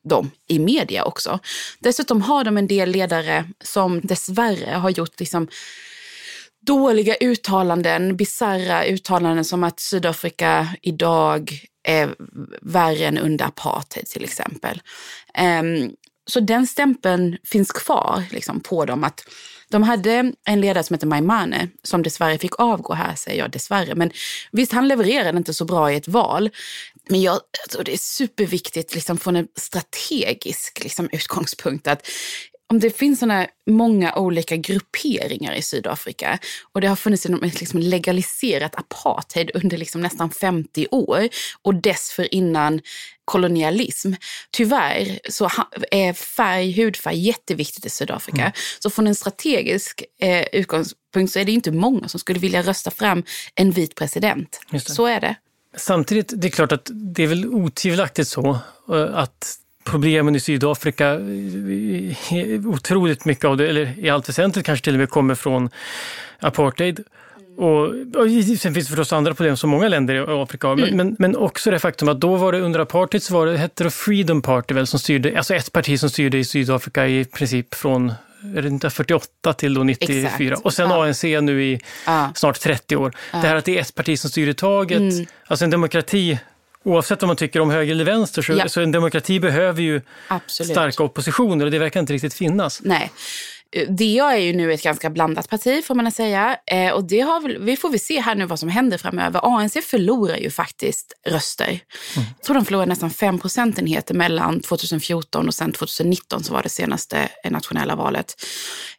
dem 0.08 0.30
i 0.48 0.58
media 0.58 1.04
också. 1.04 1.38
Dessutom 1.78 2.22
har 2.22 2.44
de 2.44 2.56
en 2.56 2.66
del 2.66 2.90
ledare 2.90 3.44
som 3.64 4.00
dessvärre 4.00 4.74
har 4.74 4.90
gjort 4.90 5.20
liksom, 5.20 5.48
dåliga 6.66 7.14
uttalanden, 7.14 8.16
bizarra 8.16 8.84
uttalanden 8.84 9.44
som 9.44 9.64
att 9.64 9.80
Sydafrika 9.80 10.68
idag 10.82 11.60
är 11.82 12.14
värre 12.62 13.06
än 13.06 13.18
under 13.18 13.44
apartheid 13.44 14.06
till 14.06 14.24
exempel. 14.24 14.82
Um, 15.60 15.96
så 16.26 16.40
den 16.40 16.66
stämpeln 16.66 17.36
finns 17.44 17.72
kvar 17.72 18.22
liksom, 18.30 18.60
på 18.60 18.84
dem. 18.84 19.04
att 19.04 19.28
De 19.68 19.82
hade 19.82 20.32
en 20.44 20.60
ledare 20.60 20.84
som 20.84 20.94
hette 20.94 21.06
Maimane 21.06 21.68
som 21.82 22.02
dessvärre 22.02 22.38
fick 22.38 22.60
avgå 22.60 22.94
här, 22.94 23.14
säger 23.14 23.38
jag 23.38 23.50
dessvärre. 23.50 23.94
Men 23.94 24.10
visst, 24.52 24.72
han 24.72 24.88
levererade 24.88 25.38
inte 25.38 25.54
så 25.54 25.64
bra 25.64 25.92
i 25.92 25.96
ett 25.96 26.08
val. 26.08 26.50
Men 27.08 27.22
jag 27.22 27.40
tror 27.70 27.84
det 27.84 27.92
är 27.92 27.98
superviktigt 27.98 28.94
liksom, 28.94 29.18
från 29.18 29.36
en 29.36 29.48
strategisk 29.56 30.80
liksom, 30.82 31.08
utgångspunkt 31.12 31.86
att 31.86 32.08
om 32.68 32.80
det 32.80 32.90
finns 32.90 33.18
såna 33.18 33.46
många 33.70 34.14
olika 34.14 34.56
grupperingar 34.56 35.54
i 35.54 35.62
Sydafrika 35.62 36.38
och 36.72 36.80
det 36.80 36.86
har 36.86 36.96
funnits 36.96 37.26
en 37.26 37.38
liksom 37.38 37.80
legaliserat 37.80 38.74
apartheid 38.76 39.50
under 39.54 39.76
liksom 39.76 40.00
nästan 40.00 40.30
50 40.30 40.86
år 40.90 41.28
och 41.62 41.74
dessförinnan 41.74 42.80
kolonialism. 43.24 44.12
Tyvärr 44.50 45.18
så 45.28 45.50
är 45.90 46.12
färg, 46.12 46.72
hudfärg 46.72 47.18
jätteviktigt 47.18 47.86
i 47.86 47.90
Sydafrika. 47.90 48.40
Mm. 48.40 48.52
Så 48.78 48.90
från 48.90 49.06
en 49.06 49.14
strategisk 49.14 50.04
eh, 50.20 50.44
utgångspunkt 50.52 51.32
så 51.32 51.38
är 51.38 51.44
det 51.44 51.52
inte 51.52 51.72
många 51.72 52.08
som 52.08 52.20
skulle 52.20 52.38
vilja 52.38 52.62
rösta 52.62 52.90
fram 52.90 53.22
en 53.54 53.70
vit 53.70 53.94
president. 53.94 54.60
Så 54.86 55.06
är 55.06 55.20
det. 55.20 55.34
Samtidigt, 55.76 56.32
det 56.36 56.46
är 56.46 56.50
klart 56.50 56.72
att 56.72 56.90
det 56.92 57.22
är 57.22 57.26
väl 57.26 57.46
otvivelaktigt 57.46 58.28
så 58.28 58.58
eh, 58.92 59.18
att 59.18 59.58
problemen 59.86 60.36
i 60.36 60.40
Sydafrika, 60.40 61.18
otroligt 62.66 63.24
mycket 63.24 63.44
av 63.44 63.56
det, 63.56 63.68
eller 63.68 63.98
i 63.98 64.10
allt 64.10 64.28
väsentligt 64.28 64.66
kanske 64.66 64.84
till 64.84 64.94
och 64.94 64.98
med 64.98 65.10
kommer 65.10 65.34
från 65.34 65.70
apartheid. 66.40 67.00
Och, 67.58 67.84
och 68.16 68.30
sen 68.58 68.74
finns 68.74 68.74
det 68.74 68.84
förstås 68.84 69.12
andra 69.12 69.34
problem 69.34 69.56
som 69.56 69.70
många 69.70 69.88
länder 69.88 70.14
i 70.14 70.42
Afrika 70.42 70.68
har, 70.68 70.74
mm. 70.74 70.96
men, 70.96 71.16
men, 71.18 71.36
också 71.36 71.70
det 71.70 71.78
faktum 71.78 72.08
att 72.08 72.20
då 72.20 72.36
var 72.36 72.52
det 72.52 72.60
under 72.60 72.80
apartheid 72.80 73.22
så 73.22 73.34
var 73.34 73.46
det, 73.46 73.56
hette 73.56 73.84
det 73.84 73.90
Freedom 73.90 74.42
Party 74.42 74.74
väl, 74.74 74.86
som 74.86 75.00
styrde, 75.00 75.36
alltså 75.36 75.54
ett 75.54 75.72
parti 75.72 76.00
som 76.00 76.10
styrde 76.10 76.38
i 76.38 76.44
Sydafrika 76.44 77.08
i 77.08 77.24
princip 77.24 77.74
från 77.74 78.12
är 78.56 78.62
det 78.62 78.68
inte 78.68 78.90
48 78.90 79.52
till 79.52 79.74
då 79.74 79.82
94 79.82 80.26
Exakt. 80.26 80.64
och 80.64 80.74
sen 80.74 80.90
ja. 80.90 81.04
ANC 81.04 81.22
nu 81.22 81.64
i 81.64 81.80
ja. 82.06 82.30
snart 82.34 82.60
30 82.60 82.96
år. 82.96 83.12
Ja. 83.32 83.38
Det 83.38 83.48
här 83.48 83.56
att 83.56 83.64
det 83.64 83.76
är 83.76 83.80
ett 83.80 83.94
parti 83.94 84.18
som 84.18 84.30
styr 84.30 84.48
i 84.48 84.54
taget, 84.54 84.98
mm. 84.98 85.26
alltså 85.46 85.64
en 85.64 85.70
demokrati 85.70 86.38
Oavsett 86.86 87.22
om 87.22 87.26
man 87.26 87.36
tycker 87.36 87.60
om 87.60 87.70
höger 87.70 87.92
eller 87.92 88.04
vänster 88.04 88.42
så, 88.42 88.52
ja. 88.52 88.68
så 88.68 88.80
en 88.80 88.92
demokrati 88.92 89.40
behöver 89.40 89.82
ju 89.82 90.00
Absolut. 90.28 90.72
starka 90.72 91.02
oppositioner 91.02 91.64
och 91.64 91.70
det 91.70 91.78
verkar 91.78 92.00
inte 92.00 92.12
riktigt 92.12 92.34
finnas. 92.34 92.80
Nej. 92.84 93.10
DA 93.88 94.32
är 94.32 94.36
ju 94.36 94.52
nu 94.52 94.72
ett 94.72 94.82
ganska 94.82 95.10
blandat 95.10 95.50
parti 95.50 95.84
får 95.84 95.94
man 95.94 96.12
säga. 96.12 96.56
Eh, 96.66 96.92
och 96.92 97.04
det 97.04 97.20
har 97.20 97.40
väl, 97.40 97.58
vi 97.58 97.76
får 97.76 97.90
vi 97.90 97.98
se 97.98 98.20
här 98.20 98.34
nu 98.34 98.46
vad 98.46 98.58
som 98.58 98.68
händer 98.68 98.98
framöver. 98.98 99.40
ANC 99.42 99.76
förlorar 99.84 100.36
ju 100.36 100.50
faktiskt 100.50 101.12
röster. 101.26 101.66
Mm. 101.66 102.28
Jag 102.36 102.42
tror 102.44 102.54
de 102.54 102.64
förlorade 102.64 102.88
nästan 102.88 103.10
5 103.10 103.38
procentenheter 103.38 104.14
mellan 104.14 104.60
2014 104.60 105.46
och 105.46 105.54
sen 105.54 105.72
2019 105.72 106.44
som 106.44 106.54
var 106.54 106.62
det 106.62 106.68
senaste 106.68 107.28
nationella 107.50 107.96
valet. 107.96 108.34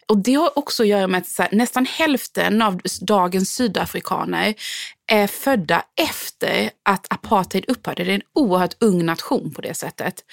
Och 0.07 0.17
det 0.17 0.33
har 0.33 0.57
också 0.57 0.83
att 0.83 0.89
göra 0.89 1.07
med 1.07 1.23
att 1.37 1.51
nästan 1.51 1.85
hälften 1.85 2.61
av 2.61 2.81
dagens 3.01 3.49
sydafrikaner 3.49 4.53
är 5.07 5.27
födda 5.27 5.85
efter 6.01 6.69
att 6.83 7.07
apartheid 7.09 7.65
upphörde. 7.67 8.03
Det 8.03 8.11
är 8.11 8.15
en 8.15 8.21
oerhört 8.33 8.75
ung 8.79 9.05
nation 9.05 9.53
på 9.53 9.61
det 9.61 9.73
sättet. 9.73 10.23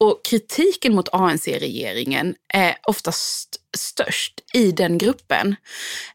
Och 0.00 0.24
kritiken 0.24 0.94
mot 0.94 1.08
ANC-regeringen 1.12 2.34
är 2.54 2.76
oftast 2.82 3.61
störst 3.76 4.40
i 4.52 4.72
den 4.72 4.98
gruppen 4.98 5.56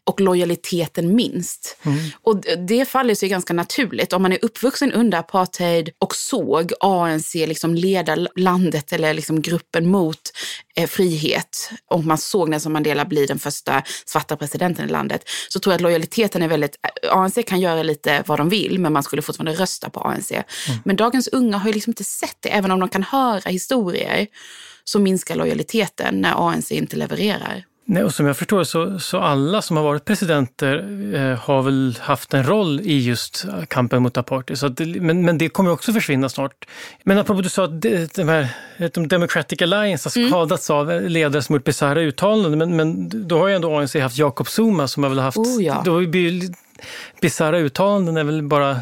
och 0.03 0.21
lojaliteten 0.21 1.15
minst. 1.15 1.77
Mm. 1.83 1.97
Och 2.21 2.43
det 2.67 2.85
faller 2.85 3.15
sig 3.15 3.29
ganska 3.29 3.53
naturligt. 3.53 4.13
Om 4.13 4.21
man 4.21 4.33
är 4.33 4.45
uppvuxen 4.45 4.93
under 4.93 5.17
apartheid 5.17 5.89
och 5.99 6.15
såg 6.15 6.73
ANC 6.79 7.35
liksom 7.35 7.75
leda 7.75 8.27
landet 8.35 8.93
eller 8.93 9.13
liksom 9.13 9.41
gruppen 9.41 9.87
mot 9.87 10.21
eh, 10.75 10.87
frihet 10.87 11.71
och 11.89 12.03
man 12.03 12.17
såg 12.17 12.49
Nelson 12.49 12.71
Mandela 12.71 13.05
bli 13.05 13.25
den 13.25 13.39
första 13.39 13.83
svarta 14.05 14.37
presidenten 14.37 14.85
i 14.85 14.91
landet 14.91 15.29
så 15.49 15.59
tror 15.59 15.73
jag 15.73 15.75
att 15.75 15.81
lojaliteten 15.81 16.41
är 16.41 16.47
väldigt... 16.47 16.75
ANC 17.11 17.37
kan 17.47 17.59
göra 17.59 17.83
lite 17.83 18.23
vad 18.25 18.39
de 18.39 18.49
vill 18.49 18.79
men 18.79 18.93
man 18.93 19.03
skulle 19.03 19.21
fortfarande 19.21 19.61
rösta 19.61 19.89
på 19.89 19.99
ANC. 19.99 20.31
Mm. 20.31 20.45
Men 20.85 20.95
dagens 20.95 21.27
unga 21.27 21.57
har 21.57 21.67
ju 21.67 21.73
liksom 21.73 21.91
inte 21.91 22.03
sett 22.03 22.37
det, 22.39 22.49
även 22.49 22.71
om 22.71 22.79
de 22.79 22.89
kan 22.89 23.03
höra 23.03 23.49
historier 23.49 24.27
så 24.89 24.99
minskar 24.99 25.35
lojaliteten 25.35 26.21
när 26.21 26.49
ANC 26.49 26.71
inte 26.71 26.95
levererar. 26.95 27.63
Nej, 27.89 28.03
och 28.03 28.13
som 28.13 28.25
jag 28.25 28.37
förstår 28.37 28.63
så, 28.63 28.99
så 28.99 29.17
alla 29.17 29.61
som 29.61 29.77
har 29.77 29.83
varit 29.83 30.05
presidenter 30.05 30.75
eh, 31.15 31.37
har 31.37 31.61
väl 31.61 31.97
haft 32.01 32.33
en 32.33 32.43
roll 32.43 32.81
i 32.81 32.99
just 32.99 33.45
kampen 33.67 34.03
mot 34.03 34.17
apartheid. 34.17 34.59
Så 34.59 34.67
det, 34.67 35.01
men, 35.01 35.25
men 35.25 35.37
det 35.37 35.49
kommer 35.49 35.71
också 35.71 35.93
försvinna 35.93 36.29
snart. 36.29 36.65
Men 37.03 37.17
apropå 37.17 37.41
du 37.41 37.49
sa 37.49 37.63
att 37.63 37.81
det, 37.81 38.13
de 38.13 38.29
här, 38.29 38.47
de 38.93 39.07
Democratic 39.07 39.61
Alliance 39.61 40.09
har 40.09 40.17
mm. 40.17 40.29
skadats 40.29 40.69
mm. 40.69 40.79
av 40.79 41.01
ledare 41.01 41.41
som 41.41 41.55
gjort 41.55 41.63
bisarra 41.63 42.01
uttalanden. 42.01 42.57
Men, 42.57 42.75
men 42.75 43.09
då 43.27 43.39
har 43.39 43.47
ju 43.47 43.55
ändå 43.55 43.77
ANC 43.77 43.95
haft 43.95 44.17
Jacob 44.17 44.47
Zuma 44.47 44.87
som 44.87 45.03
har 45.03 45.09
väl 45.09 45.19
haft... 45.19 45.37
Oh, 45.37 45.63
ja. 45.63 45.81
Då 45.85 46.01
bisarra 47.21 47.57
uttalanden 47.57 48.17
är 48.17 48.23
väl 48.23 48.43
bara 48.43 48.79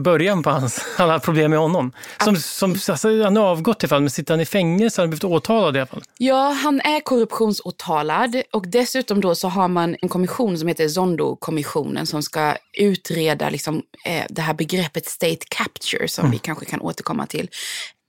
början 0.00 0.42
på 0.42 0.50
hans 0.50 0.84
alla 0.96 1.20
problem 1.20 1.50
med 1.50 1.60
honom. 1.60 1.92
Som, 2.24 2.36
som, 2.36 2.70
alltså, 2.88 3.22
han 3.22 3.36
har 3.36 3.44
avgått 3.44 3.84
i 3.84 3.88
fall, 3.88 4.00
men 4.00 4.10
sitter 4.10 4.34
han 4.34 4.40
i 4.40 4.46
fängelse? 4.46 5.00
Han 5.00 5.08
har 5.08 5.08
blivit 5.08 5.24
åtalad 5.24 5.76
i 5.76 5.78
alla 5.78 5.86
fall. 5.86 6.02
Ja, 6.18 6.56
han 6.62 6.80
är 6.80 7.00
korruptionsåtalad 7.00 8.42
och 8.52 8.68
dessutom 8.68 9.20
då 9.20 9.34
så 9.34 9.48
har 9.48 9.68
man 9.68 9.96
en 10.02 10.08
kommission 10.08 10.58
som 10.58 10.68
heter 10.68 10.88
Zondo-kommissionen 10.88 12.06
som 12.06 12.22
ska 12.22 12.56
utreda 12.78 13.50
liksom, 13.50 13.82
eh, 14.06 14.24
det 14.30 14.42
här 14.42 14.54
begreppet 14.54 15.06
state 15.06 15.46
capture 15.48 16.08
som 16.08 16.24
mm. 16.24 16.32
vi 16.32 16.38
kanske 16.38 16.64
kan 16.64 16.80
återkomma 16.80 17.26
till. 17.26 17.48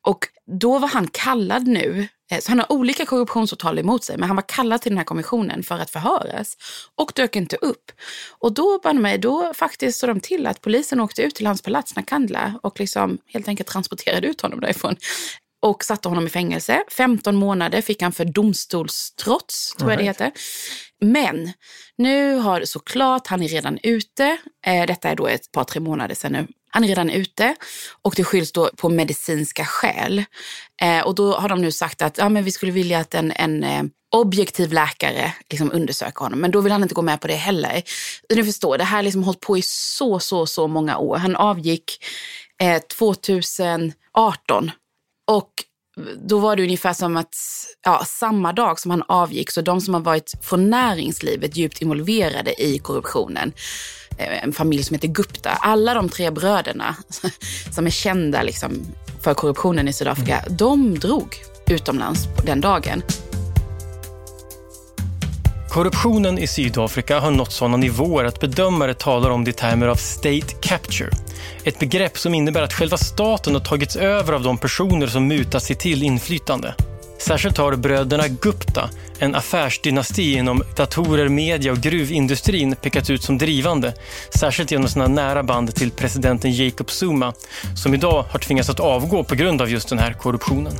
Och 0.07 0.27
då 0.59 0.79
var 0.79 0.87
han 0.87 1.07
kallad 1.07 1.67
nu 1.67 2.07
så 2.39 2.51
han 2.51 2.59
har 2.59 2.71
olika 2.71 3.05
korruptionsåtal 3.05 3.79
emot 3.79 4.03
sig, 4.03 4.17
men 4.17 4.27
han 4.27 4.35
var 4.35 4.43
kallad 4.47 4.81
till 4.81 4.91
den 4.91 4.97
här 4.97 5.05
kommissionen 5.05 5.63
för 5.63 5.79
att 5.79 5.89
förhöras 5.89 6.57
och 6.95 7.11
dök 7.15 7.35
inte 7.35 7.55
upp. 7.55 7.91
Och 8.39 8.53
då, 8.53 8.93
mig, 8.93 9.17
då 9.17 9.53
faktiskt 9.53 9.99
såg 9.99 10.09
de 10.09 10.19
till 10.19 10.47
att 10.47 10.61
polisen 10.61 10.99
åkte 10.99 11.21
ut 11.21 11.35
till 11.35 11.47
hans 11.47 11.61
palats 11.61 11.95
Nakandla 11.95 12.59
och 12.63 12.79
liksom 12.79 13.17
helt 13.27 13.47
enkelt 13.47 13.69
transporterade 13.69 14.27
ut 14.27 14.41
honom 14.41 14.59
därifrån 14.59 14.95
och 15.61 15.83
satte 15.83 16.09
honom 16.09 16.27
i 16.27 16.29
fängelse. 16.29 16.83
15 16.91 17.35
månader 17.35 17.81
fick 17.81 18.01
han 18.01 18.11
för 18.11 18.25
domstolstrots, 18.25 19.75
tror 19.75 19.91
jag 19.91 19.99
det 19.99 20.03
heter. 20.03 20.31
Men 21.01 21.53
nu 21.97 22.35
har 22.35 22.65
såklart, 22.65 23.27
han 23.27 23.43
är 23.43 23.47
redan 23.47 23.79
ute. 23.83 24.37
Eh, 24.65 24.85
detta 24.85 25.09
är 25.09 25.15
då 25.15 25.27
ett 25.27 25.51
par, 25.51 25.63
tre 25.63 25.79
månader 25.79 26.15
sedan 26.15 26.31
nu. 26.31 26.47
Han 26.71 26.83
är 26.83 26.87
redan 26.87 27.09
ute 27.09 27.55
och 28.01 28.13
det 28.17 28.23
skylls 28.23 28.51
då 28.51 28.69
på 28.77 28.89
medicinska 28.89 29.65
skäl. 29.65 30.23
Eh, 30.81 31.01
och 31.01 31.15
då 31.15 31.33
har 31.33 31.49
de 31.49 31.61
nu 31.61 31.71
sagt 31.71 32.01
att 32.01 32.17
ja, 32.17 32.29
men 32.29 32.43
vi 32.43 32.51
skulle 32.51 32.71
vilja 32.71 32.99
att 32.99 33.13
en, 33.13 33.31
en 33.31 33.63
eh, 33.63 33.83
objektiv 34.15 34.73
läkare 34.73 35.33
liksom 35.49 35.71
undersöker 35.71 36.19
honom. 36.19 36.39
Men 36.39 36.51
då 36.51 36.61
vill 36.61 36.71
han 36.71 36.83
inte 36.83 36.95
gå 36.95 37.01
med 37.01 37.21
på 37.21 37.27
det 37.27 37.35
heller. 37.35 37.83
Ni 38.35 38.43
förstår, 38.43 38.77
det 38.77 38.83
här 38.83 38.97
har 38.97 39.03
liksom 39.03 39.23
hållit 39.23 39.39
på 39.39 39.57
i 39.57 39.61
så, 39.65 40.19
så, 40.19 40.45
så 40.45 40.67
många 40.67 40.97
år. 40.97 41.17
Han 41.17 41.35
avgick 41.35 42.05
eh, 42.61 42.81
2018 42.81 44.71
och 45.27 45.51
då 46.27 46.39
var 46.39 46.55
det 46.55 46.63
ungefär 46.63 46.93
som 46.93 47.17
att 47.17 47.35
ja, 47.85 48.03
samma 48.05 48.53
dag 48.53 48.79
som 48.79 48.91
han 48.91 49.03
avgick, 49.07 49.51
så 49.51 49.61
de 49.61 49.81
som 49.81 49.93
har 49.93 50.01
varit 50.01 50.31
från 50.41 50.69
näringslivet 50.69 51.57
djupt 51.57 51.81
involverade 51.81 52.63
i 52.63 52.79
korruptionen, 52.79 53.53
en 54.17 54.53
familj 54.53 54.83
som 54.83 54.93
heter 54.93 55.07
Gupta, 55.07 55.49
alla 55.49 55.93
de 55.93 56.09
tre 56.09 56.29
bröderna 56.29 56.95
som 57.71 57.85
är 57.85 57.91
kända 57.91 58.41
liksom 58.41 58.85
för 59.21 59.33
korruptionen 59.33 59.87
i 59.87 59.93
Sydafrika, 59.93 60.39
mm. 60.39 60.57
de 60.57 60.99
drog 60.99 61.35
utomlands 61.67 62.27
den 62.45 62.61
dagen. 62.61 63.03
Korruptionen 65.69 66.37
i 66.37 66.47
Sydafrika 66.47 67.19
har 67.19 67.31
nått 67.31 67.51
sådana 67.51 67.77
nivåer 67.77 68.25
att 68.25 68.39
bedömare 68.39 68.93
talar 68.93 69.29
om 69.29 69.43
det 69.43 69.49
i 69.49 69.53
termer 69.53 69.87
av 69.87 69.95
state 69.95 70.53
capture. 70.61 71.09
Ett 71.63 71.79
begrepp 71.79 72.17
som 72.17 72.33
innebär 72.33 72.61
att 72.61 72.73
själva 72.73 72.97
staten 72.97 73.53
har 73.53 73.61
tagits 73.61 73.95
över 73.95 74.33
av 74.33 74.43
de 74.43 74.57
personer 74.57 75.07
som 75.07 75.27
mutat 75.27 75.63
sig 75.63 75.75
till 75.75 76.03
inflytande. 76.03 76.73
Särskilt 77.27 77.57
har 77.57 77.75
bröderna 77.75 78.27
Gupta, 78.27 78.89
en 79.19 79.35
affärsdynasti 79.35 80.33
inom 80.33 80.63
datorer, 80.75 81.29
media 81.29 81.71
och 81.71 81.77
gruvindustrin 81.77 82.75
pekats 82.75 83.09
ut 83.09 83.23
som 83.23 83.37
drivande. 83.37 83.93
Särskilt 84.35 84.71
genom 84.71 84.87
sina 84.87 85.07
nära 85.07 85.43
band 85.43 85.75
till 85.75 85.91
presidenten 85.91 86.51
Jacob 86.51 86.89
Zuma 86.89 87.33
som 87.75 87.93
idag 87.93 88.25
har 88.31 88.39
tvingats 88.39 88.69
att 88.69 88.79
avgå 88.79 89.23
på 89.23 89.35
grund 89.35 89.61
av 89.61 89.69
just 89.69 89.89
den 89.89 89.99
här 89.99 90.13
korruptionen. 90.13 90.73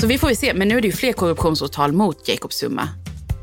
Så 0.00 0.06
vi 0.06 0.18
får 0.18 0.30
ju 0.30 0.36
se, 0.36 0.54
men 0.54 0.68
nu 0.68 0.76
är 0.76 0.80
det 0.80 0.88
ju 0.88 0.92
fler 0.92 1.12
korruptionsåtal 1.12 1.92
mot 1.92 2.28
Jacob 2.28 2.50
Zuma. 2.52 2.88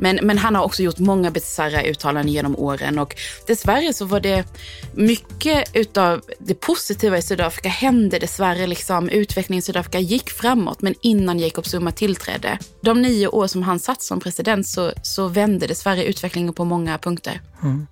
Men, 0.02 0.20
men 0.22 0.38
han 0.38 0.56
har 0.56 0.64
också 0.64 0.84
gjort 0.84 1.00
många 1.00 1.32
bisarra 1.32 1.84
uttalanden 1.84 2.34
genom 2.34 2.56
åren 2.56 3.00
och 3.00 3.16
dessvärre 3.48 3.94
så 3.94 4.06
var 4.06 4.20
det 4.20 4.46
mycket 4.94 5.76
utav 5.76 6.22
det 6.40 6.54
positiva 6.54 7.18
i 7.18 7.22
Sydafrika 7.22 7.70
hände 7.70 8.20
dessvärre. 8.20 8.68
Liksom, 8.68 9.10
utvecklingen 9.10 9.60
i 9.60 9.62
Sydafrika 9.62 10.00
gick 10.00 10.30
framåt, 10.30 10.82
men 10.82 10.96
innan 11.02 11.40
Jacob 11.40 11.66
Zuma 11.66 11.92
tillträdde. 11.92 12.58
De 12.82 13.02
nio 13.02 13.28
år 13.28 13.48
som 13.48 13.64
han 13.64 13.80
satt 13.80 14.02
som 14.02 14.20
president 14.20 14.68
så, 14.68 14.92
så 15.04 15.28
vände 15.28 15.68
dessvärre 15.68 16.06
utvecklingen 16.06 16.54
på 16.54 16.66
många 16.66 16.98
punkter. 16.98 17.42
Mm. 17.64 17.88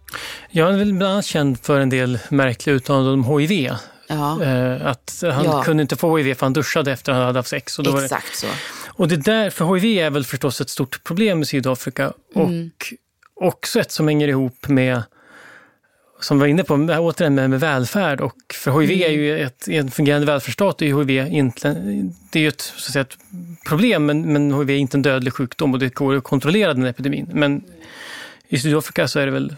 Jag 0.51 0.73
är 0.73 0.77
väl 0.77 0.93
bland 0.93 1.13
annat 1.13 1.25
känd 1.25 1.59
för 1.59 1.79
en 1.79 1.89
del 1.89 2.19
märkliga 2.29 2.75
uttalanden 2.75 3.13
om 3.13 3.39
HIV. 3.39 3.71
Ja. 4.07 4.43
Eh, 4.43 4.85
att 4.85 5.23
han 5.33 5.45
ja. 5.45 5.63
kunde 5.63 5.81
inte 5.81 5.95
få 5.95 6.17
HIV 6.17 6.33
för 6.33 6.45
han 6.45 6.53
duschade 6.53 6.91
efter 6.91 7.11
att 7.11 7.17
han 7.17 7.25
hade 7.25 7.39
haft 7.39 7.49
sex. 7.49 7.79
Och 7.79 7.83
då 7.83 7.99
Exakt 7.99 8.35
så. 8.35 8.47
Och 8.99 9.07
det 9.07 9.17
där, 9.17 9.49
för 9.49 9.75
HIV 9.75 9.99
är 9.99 10.09
väl 10.09 10.23
förstås 10.23 10.61
ett 10.61 10.69
stort 10.69 11.03
problem 11.03 11.41
i 11.41 11.45
Sydafrika 11.45 12.13
mm. 12.35 12.71
och 13.35 13.47
också 13.47 13.79
ett 13.79 13.91
som 13.91 14.07
hänger 14.07 14.27
ihop 14.27 14.67
med 14.67 15.03
som 16.19 16.37
vi 16.37 16.39
var 16.39 16.47
inne 16.47 16.63
på, 16.63 16.73
återigen 16.75 17.35
med, 17.35 17.49
med 17.49 17.59
välfärd. 17.59 18.21
Och 18.21 18.35
för 18.53 18.79
HIV 18.79 18.91
mm. 18.91 19.03
är 19.03 19.09
ju 19.09 19.39
ett, 19.39 19.67
en 19.67 19.91
fungerande 19.91 20.27
välfärdsstat 20.27 20.81
är 20.81 20.85
HIV 20.85 21.33
inte, 21.33 21.73
det 22.31 22.39
är 22.39 22.43
ju 22.43 22.47
ett, 22.47 22.61
så 22.61 22.75
att 22.75 22.93
säga, 22.93 23.01
ett 23.01 23.17
problem, 23.67 24.05
men, 24.05 24.33
men 24.33 24.53
HIV 24.53 24.69
är 24.69 24.77
inte 24.77 24.97
en 24.97 25.01
dödlig 25.01 25.33
sjukdom 25.33 25.73
och 25.73 25.79
det 25.79 25.93
går 25.93 26.15
att 26.15 26.23
kontrollera 26.23 26.73
den 26.73 26.85
epidemin. 26.85 27.29
Men 27.33 27.63
i 28.47 28.57
Sydafrika 28.57 29.07
så 29.07 29.19
är 29.19 29.25
det 29.25 29.31
väl 29.31 29.55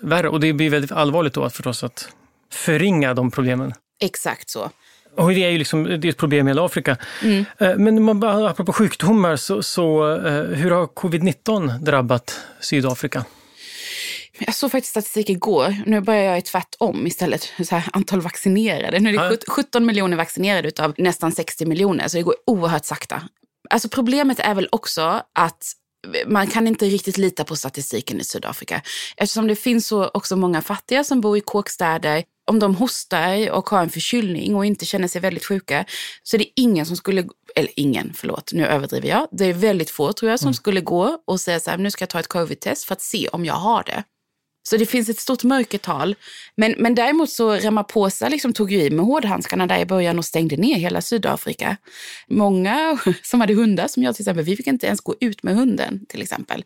värre 0.00 0.28
och 0.28 0.40
det 0.40 0.52
blir 0.52 0.70
väldigt 0.70 0.92
allvarligt 0.92 1.34
då 1.34 1.50
förstås 1.50 1.84
att 1.84 2.08
förringa 2.52 3.14
de 3.14 3.30
problemen. 3.30 3.72
Exakt 4.00 4.50
så. 4.50 4.70
Och 5.16 5.28
det 5.28 5.44
är 5.44 5.50
ju 5.50 5.58
liksom, 5.58 5.84
det 5.84 6.04
är 6.04 6.06
ett 6.08 6.16
problem 6.16 6.48
i 6.48 6.50
hela 6.50 6.64
Afrika. 6.64 6.96
Mm. 7.22 7.44
Eh, 7.58 7.76
men 7.76 8.02
man, 8.02 8.24
apropå 8.24 8.72
sjukdomar, 8.72 9.36
så, 9.36 9.62
så 9.62 10.14
eh, 10.14 10.42
hur 10.42 10.70
har 10.70 10.86
covid-19 10.86 11.78
drabbat 11.78 12.40
Sydafrika? 12.60 13.24
Jag 14.38 14.54
såg 14.54 14.70
faktiskt 14.70 14.90
statistik 14.90 15.30
igår. 15.30 15.76
Nu 15.86 16.00
börjar 16.00 16.22
jag 16.22 16.38
i 16.38 16.42
tvärtom 16.42 17.06
istället. 17.06 17.52
Så 17.64 17.74
här, 17.74 17.88
antal 17.92 18.20
vaccinerade. 18.20 18.98
Nu 18.98 19.16
är 19.16 19.30
det 19.30 19.38
17 19.48 19.86
miljoner 19.86 20.16
vaccinerade 20.16 20.84
av 20.84 20.94
nästan 20.98 21.32
60 21.32 21.66
miljoner, 21.66 22.08
så 22.08 22.16
det 22.16 22.22
går 22.22 22.34
oerhört 22.46 22.84
sakta. 22.84 23.22
Alltså 23.70 23.88
problemet 23.88 24.38
är 24.40 24.54
väl 24.54 24.68
också 24.72 25.22
att 25.34 25.72
man 26.26 26.46
kan 26.46 26.66
inte 26.66 26.84
riktigt 26.84 27.18
lita 27.18 27.44
på 27.44 27.56
statistiken 27.56 28.20
i 28.20 28.24
Sydafrika. 28.24 28.82
Eftersom 29.16 29.46
det 29.46 29.56
finns 29.56 29.86
så 29.86 30.08
också 30.14 30.36
många 30.36 30.62
fattiga 30.62 31.04
som 31.04 31.20
bor 31.20 31.36
i 31.36 31.40
kåkstäder 31.40 32.24
om 32.50 32.58
de 32.58 32.74
hostar 32.74 33.50
och 33.50 33.70
har 33.70 33.82
en 33.82 33.90
förkylning 33.90 34.54
och 34.54 34.66
inte 34.66 34.86
känner 34.86 35.08
sig 35.08 35.20
väldigt 35.20 35.44
sjuka 35.44 35.84
så 36.22 36.36
är 36.36 36.38
det 36.38 36.60
ingen 36.60 36.86
som 36.86 36.96
skulle, 36.96 37.24
eller 37.54 37.70
ingen, 37.76 38.12
förlåt, 38.14 38.52
nu 38.52 38.66
överdriver 38.66 39.08
jag. 39.08 39.28
Det 39.30 39.44
är 39.44 39.52
väldigt 39.52 39.90
få 39.90 40.12
tror 40.12 40.30
jag 40.30 40.40
som 40.40 40.46
mm. 40.46 40.54
skulle 40.54 40.80
gå 40.80 41.18
och 41.26 41.40
säga 41.40 41.60
så 41.60 41.70
här, 41.70 41.78
nu 41.78 41.90
ska 41.90 42.02
jag 42.02 42.10
ta 42.10 42.20
ett 42.20 42.28
covid-test 42.28 42.84
för 42.84 42.92
att 42.92 43.00
se 43.00 43.28
om 43.28 43.44
jag 43.44 43.54
har 43.54 43.82
det. 43.82 44.04
Så 44.62 44.76
det 44.76 44.86
finns 44.86 45.08
ett 45.08 45.18
stort 45.18 45.44
mörkertal. 45.44 46.16
Men, 46.56 46.74
men 46.78 46.94
däremot 46.94 47.30
så 47.30 47.56
Ramaphosa 47.56 48.28
liksom 48.28 48.52
tog 48.52 48.72
ju 48.72 48.82
i 48.82 48.90
med 48.90 49.04
hårdhandskarna 49.04 49.66
där 49.66 49.78
i 49.78 49.86
början 49.86 50.18
och 50.18 50.24
stängde 50.24 50.56
ner 50.56 50.76
hela 50.76 51.00
Sydafrika. 51.00 51.76
Många 52.28 52.98
som 53.22 53.40
hade 53.40 53.54
hundar, 53.54 53.88
som 53.88 54.02
jag 54.02 54.14
till 54.14 54.22
exempel, 54.22 54.44
vi 54.44 54.56
fick 54.56 54.66
inte 54.66 54.86
ens 54.86 55.00
gå 55.00 55.14
ut 55.20 55.42
med 55.42 55.56
hunden 55.56 56.06
till 56.06 56.22
exempel. 56.22 56.64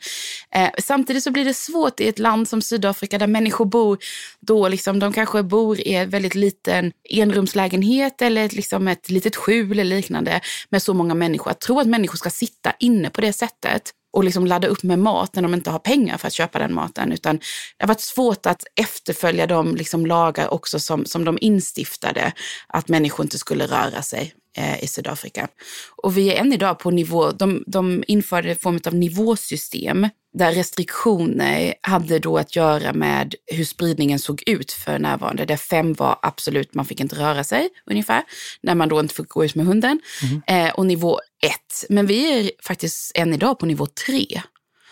Eh, 0.55 0.71
samtidigt 0.79 1.23
så 1.23 1.31
blir 1.31 1.45
det 1.45 1.55
svårt 1.55 2.01
i 2.01 2.09
ett 2.09 2.19
land 2.19 2.49
som 2.49 2.63
Sydafrika 2.63 3.19
där 3.19 3.27
människor 3.27 3.65
bor, 3.65 3.99
då 4.41 4.69
liksom, 4.69 4.99
de 4.99 5.13
kanske 5.13 5.43
bor 5.43 5.81
i 5.81 5.95
en 5.95 6.11
väldigt 6.11 6.35
liten 6.35 6.93
enrumslägenhet 7.11 8.23
eller 8.23 8.49
liksom 8.49 8.89
ett 8.89 9.11
litet 9.11 9.37
skjul 9.37 9.79
eller 9.79 9.97
liknande 9.97 10.41
med 10.69 10.83
så 10.83 10.95
många 10.95 11.15
människor. 11.15 11.51
Att 11.51 11.61
tro 11.61 11.81
att 11.81 11.87
människor 11.87 12.17
ska 12.17 12.31
sitta 12.31 12.73
inne 12.79 13.11
på 13.11 13.21
det 13.21 13.33
sättet 13.33 13.93
och 14.13 14.25
liksom 14.25 14.47
ladda 14.47 14.69
upp 14.69 14.83
med 14.83 14.99
mat 14.99 15.35
när 15.35 15.43
de 15.43 15.55
inte 15.55 15.71
har 15.71 15.79
pengar 15.79 16.19
för 16.19 16.27
att 16.27 16.33
köpa 16.33 16.59
den 16.59 16.75
maten. 16.75 17.13
Utan 17.13 17.37
det 17.37 17.85
har 17.85 17.89
varit 17.89 18.01
svårt 18.01 18.47
att 18.47 18.65
efterfölja 18.81 19.47
de 19.47 19.77
liksom 19.77 20.07
lagar 20.07 20.55
också 20.55 20.79
som, 20.79 21.05
som 21.05 21.25
de 21.25 21.39
instiftade, 21.41 22.33
att 22.69 22.89
människor 22.89 23.25
inte 23.25 23.39
skulle 23.39 23.67
röra 23.67 24.03
sig. 24.03 24.35
eh, 24.57 24.85
i 24.85 24.87
Sydafrika. 24.87 25.49
Och 25.97 26.17
vi 26.17 26.31
är 26.35 26.41
än 26.41 26.53
idag 26.53 26.79
på 26.79 26.91
nivå, 26.91 27.31
de, 27.31 27.65
de 27.67 28.05
införde 28.07 28.51
en 28.51 28.57
form 28.57 28.81
av 28.87 28.95
nivåsystem 28.95 30.09
där 30.39 30.53
restriktioner 30.53 31.75
hade 31.81 32.19
då 32.19 32.39
att 32.39 32.57
göra 32.57 32.93
med 32.93 33.35
hur 33.47 33.65
spridningen 33.65 34.19
såg 34.19 34.43
ut 34.47 34.73
för 34.73 34.99
närvarande. 34.99 35.45
Där 35.45 35.57
fem 35.57 35.93
var 35.93 36.19
absolut, 36.23 36.75
man 36.75 36.85
fick 36.85 37.01
inte 37.01 37.17
röra 37.17 37.45
sig 37.45 37.69
ungefär, 37.91 38.23
när 38.61 38.75
man 38.75 38.89
då 38.89 39.01
inte 39.01 39.15
fick 39.15 39.29
gå 39.29 39.45
ut 39.45 39.55
med 39.55 39.67
hunden. 39.67 40.01
Mm. 40.23 40.67
Eh, 40.67 40.75
och 40.75 40.87
nivå 40.87 41.21
ett, 41.43 41.85
men 41.89 42.07
vi 42.07 42.39
är 42.39 42.51
faktiskt 42.63 43.13
än 43.15 43.35
idag 43.35 43.59
på 43.59 43.67
nivå 43.67 43.87
tre. 44.07 44.43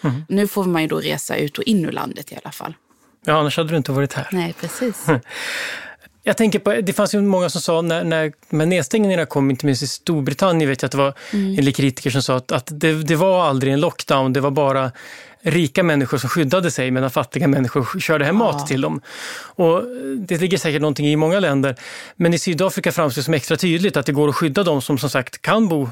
Mm. 0.04 0.22
Nu 0.28 0.48
får 0.48 0.64
man 0.64 0.82
ju 0.82 0.88
då 0.88 1.00
resa 1.00 1.36
ut 1.36 1.58
och 1.58 1.64
in 1.64 1.84
ur 1.84 1.92
landet 1.92 2.32
i 2.32 2.36
alla 2.42 2.52
fall. 2.52 2.74
Ja, 3.24 3.32
annars 3.32 3.56
hade 3.56 3.70
du 3.70 3.76
inte 3.76 3.92
varit 3.92 4.12
här. 4.12 4.28
Nej, 4.32 4.54
precis. 4.60 5.06
Jag 6.26 6.36
tänker 6.36 6.58
på, 6.58 6.72
det 6.72 6.92
fanns 6.92 7.14
ju 7.14 7.20
många 7.20 7.50
som 7.50 7.60
sa 7.60 7.82
när, 7.82 8.04
när 8.04 8.32
de 8.50 8.66
nedstängningarna 8.66 9.26
kom, 9.26 9.50
inte 9.50 9.66
minst 9.66 9.82
i 9.82 9.86
Storbritannien, 9.86 10.70
vet 10.70 10.82
jag 10.82 10.86
att 10.86 10.92
det 10.92 10.98
var 10.98 11.14
mm. 11.32 11.58
en 11.58 11.64
del 11.64 11.74
kritiker 11.74 12.10
som 12.10 12.22
sa 12.22 12.36
att, 12.36 12.52
att 12.52 12.68
det, 12.70 13.02
det, 13.02 13.16
var 13.16 13.44
aldrig 13.44 13.72
en 13.72 13.80
lockdown, 13.80 14.32
det 14.32 14.40
var 14.40 14.50
bara 14.50 14.92
rika 15.44 15.82
människor 15.82 16.18
som 16.18 16.30
skyddade 16.30 16.70
sig 16.70 16.90
medan 16.90 17.10
fattiga 17.10 17.48
människor 17.48 18.00
körde 18.00 18.24
hem 18.24 18.36
mat 18.36 18.66
till 18.66 18.80
dem. 18.80 19.00
Och 19.36 19.82
det 20.18 20.40
ligger 20.40 20.58
säkert 20.58 20.80
någonting 20.80 21.06
i 21.06 21.16
många 21.16 21.40
länder. 21.40 21.76
Men 22.16 22.34
i 22.34 22.38
Sydafrika 22.38 22.92
framstår 22.92 23.20
det 23.20 23.24
som 23.24 23.34
extra 23.34 23.56
tydligt 23.56 23.96
att 23.96 24.06
det 24.06 24.12
går 24.12 24.28
att 24.28 24.34
skydda 24.34 24.62
dem 24.62 24.82
som 24.82 24.98
som 24.98 25.10
sagt 25.10 25.42
kan 25.42 25.68
bo 25.68 25.82
eh, 25.82 25.88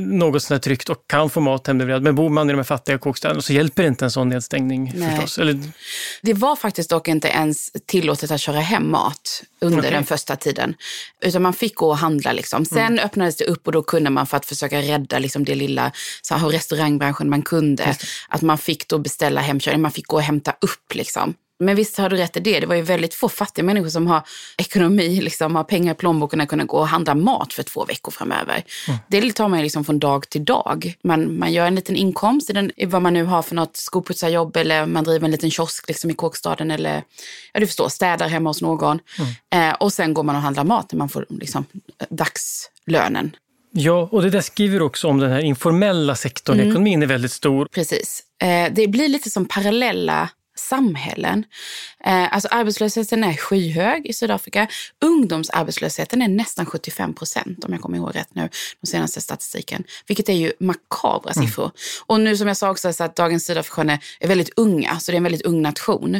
något 0.00 0.42
sånt 0.42 0.62
tryggt 0.62 0.88
och 0.88 1.04
kan 1.06 1.30
få 1.30 1.40
mat 1.40 1.66
hemleverad. 1.66 2.02
Men 2.02 2.14
bor 2.14 2.28
man 2.28 2.50
i 2.50 2.52
de 2.52 2.56
här 2.56 2.64
fattiga 2.64 2.98
kåkstäderna 2.98 3.40
så 3.40 3.52
hjälper 3.52 3.82
inte 3.82 4.04
en 4.04 4.10
sån 4.10 4.28
nedstängning 4.28 4.92
Nej. 4.96 5.10
förstås. 5.10 5.38
Eller... 5.38 5.60
Det 6.22 6.34
var 6.34 6.56
faktiskt 6.56 6.90
dock 6.90 7.08
inte 7.08 7.28
ens 7.28 7.70
tillåtet 7.86 8.30
att 8.30 8.40
köra 8.40 8.60
hem 8.60 8.90
mat 8.90 9.42
under 9.62 9.78
okay. 9.78 9.90
den 9.90 10.04
första 10.04 10.36
tiden. 10.36 10.74
Utan 11.20 11.42
man 11.42 11.52
fick 11.52 11.74
gå 11.74 11.88
och 11.88 11.98
handla. 11.98 12.32
Liksom. 12.32 12.64
Sen 12.64 12.78
mm. 12.78 13.04
öppnades 13.04 13.36
det 13.36 13.44
upp 13.44 13.66
och 13.66 13.72
då 13.72 13.82
kunde 13.82 14.10
man 14.10 14.26
för 14.26 14.36
att 14.36 14.46
försöka 14.46 14.82
rädda 14.82 15.18
liksom, 15.18 15.44
det 15.44 15.54
lilla 15.54 15.92
så 16.22 16.34
här, 16.34 16.48
restaurangbranschen 16.48 17.30
man 17.30 17.42
kunde, 17.42 17.96
att 18.28 18.42
man 18.42 18.58
fick 18.58 18.88
då 18.88 18.98
beställa 18.98 19.40
hemkörning, 19.40 19.82
man 19.82 19.92
fick 19.92 20.06
gå 20.06 20.16
och 20.16 20.22
hämta 20.22 20.54
upp. 20.60 20.94
Liksom. 20.94 21.34
Men 21.64 21.76
visst 21.76 21.98
har 21.98 22.10
du 22.10 22.16
rätt 22.16 22.36
i 22.36 22.40
det. 22.40 22.60
Det 22.60 22.66
var 22.66 22.74
ju 22.74 22.82
väldigt 22.82 23.14
få 23.14 23.28
fattiga 23.28 23.64
människor 23.64 23.88
som 23.88 24.06
har 24.06 24.22
ekonomi, 24.58 25.20
liksom, 25.20 25.56
har 25.56 25.64
pengar 25.64 25.92
i 25.92 25.96
plånboken 25.96 26.40
att 26.40 26.48
kunna 26.48 26.64
gå 26.64 26.78
och 26.78 26.88
handla 26.88 27.14
mat 27.14 27.52
för 27.52 27.62
två 27.62 27.84
veckor 27.84 28.12
framöver. 28.12 28.64
Mm. 28.88 29.00
Det 29.08 29.32
tar 29.32 29.48
man 29.48 29.58
ju 29.58 29.62
liksom 29.62 29.84
från 29.84 29.98
dag 29.98 30.28
till 30.28 30.44
dag. 30.44 30.94
Man, 31.04 31.38
man 31.38 31.52
gör 31.52 31.66
en 31.66 31.74
liten 31.74 31.96
inkomst 31.96 32.50
i, 32.50 32.52
den, 32.52 32.70
i 32.76 32.86
vad 32.86 33.02
man 33.02 33.14
nu 33.14 33.24
har 33.24 33.42
för 33.42 33.54
något 33.54 33.76
skoputsarjobb 33.76 34.56
eller 34.56 34.86
man 34.86 35.04
driver 35.04 35.24
en 35.24 35.30
liten 35.30 35.50
kiosk 35.50 35.88
liksom, 35.88 36.10
i 36.10 36.14
kåkstaden 36.14 36.70
eller 36.70 37.02
ja, 37.52 37.60
du 37.60 37.66
förstår, 37.66 37.88
städar 37.88 38.28
hemma 38.28 38.50
hos 38.50 38.62
någon. 38.62 38.98
Mm. 39.50 39.70
Eh, 39.70 39.76
och 39.76 39.92
sen 39.92 40.14
går 40.14 40.22
man 40.22 40.36
och 40.36 40.42
handlar 40.42 40.64
mat 40.64 40.92
när 40.92 40.98
man 40.98 41.08
får 41.08 41.26
liksom, 41.28 41.64
dagslönen. 42.08 43.36
Ja, 43.74 44.08
och 44.12 44.22
det 44.22 44.30
där 44.30 44.40
skriver 44.40 44.82
också 44.82 45.08
om 45.08 45.18
den 45.18 45.30
här 45.30 45.40
informella 45.40 46.14
sektorn. 46.14 46.56
Mm. 46.56 46.70
Ekonomin 46.70 47.02
är 47.02 47.06
väldigt 47.06 47.32
stor. 47.32 47.68
Precis. 47.72 48.22
Eh, 48.42 48.72
det 48.72 48.88
blir 48.88 49.08
lite 49.08 49.30
som 49.30 49.44
parallella 49.44 50.28
samhällen. 50.68 51.44
Eh, 52.04 52.34
alltså 52.34 52.48
arbetslösheten 52.48 53.24
är 53.24 53.34
skyhög 53.34 54.06
i 54.06 54.12
Sydafrika. 54.12 54.68
Ungdomsarbetslösheten 55.00 56.22
är 56.22 56.28
nästan 56.28 56.66
75 56.66 57.14
procent 57.14 57.64
om 57.64 57.72
jag 57.72 57.82
kommer 57.82 57.98
ihåg 57.98 58.16
rätt 58.16 58.34
nu, 58.34 58.48
den 58.80 58.86
senaste 58.86 59.20
statistiken. 59.20 59.84
Vilket 60.06 60.28
är 60.28 60.32
ju 60.32 60.52
makabra 60.60 61.32
mm. 61.36 61.46
siffror. 61.46 61.70
Och 62.06 62.20
nu 62.20 62.36
som 62.36 62.48
jag 62.48 62.56
sa 62.56 62.70
också 62.70 62.92
så 62.92 63.04
att 63.04 63.16
dagens 63.16 63.46
sydafrikaner 63.46 63.98
är 64.20 64.28
väldigt 64.28 64.50
unga, 64.56 65.00
så 65.00 65.12
det 65.12 65.14
är 65.14 65.16
en 65.16 65.22
väldigt 65.22 65.42
ung 65.42 65.62
nation. 65.62 66.14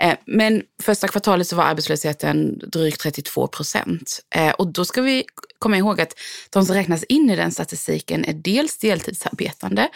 Eh, 0.00 0.14
men 0.24 0.62
första 0.82 1.08
kvartalet 1.08 1.46
så 1.46 1.56
var 1.56 1.64
arbetslösheten 1.64 2.58
drygt 2.58 3.00
32 3.00 3.46
procent. 3.46 4.20
Eh, 4.34 4.50
och 4.50 4.66
då 4.66 4.84
ska 4.84 5.02
vi 5.02 5.24
komma 5.58 5.76
ihåg 5.76 6.00
att 6.00 6.18
de 6.50 6.66
som 6.66 6.74
räknas 6.74 7.04
in 7.04 7.30
i 7.30 7.36
den 7.36 7.52
statistiken 7.52 8.24
är 8.24 8.32
dels 8.32 8.78
deltidsarbetande, 8.78 9.88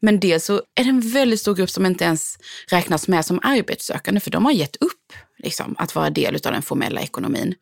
men 0.00 0.20
dels 0.20 0.44
så 0.44 0.62
är 0.74 0.84
det 0.84 0.90
en 0.90 1.10
väldigt 1.10 1.40
stor 1.40 1.54
grupp 1.54 1.70
som 1.70 1.86
inte 1.86 2.04
ens 2.04 2.38
räknas 2.70 3.08
med 3.08 3.24
som 3.24 3.40
arbetssökande, 3.42 4.20
för 4.20 4.30
de 4.30 4.44
har 4.44 4.52
gett 4.52 4.76
upp 4.76 5.12
liksom, 5.38 5.74
att 5.78 5.94
vara 5.94 6.10
del 6.10 6.34
av 6.34 6.52
den 6.52 6.62
formella 6.62 7.00
ekonomin. 7.00 7.54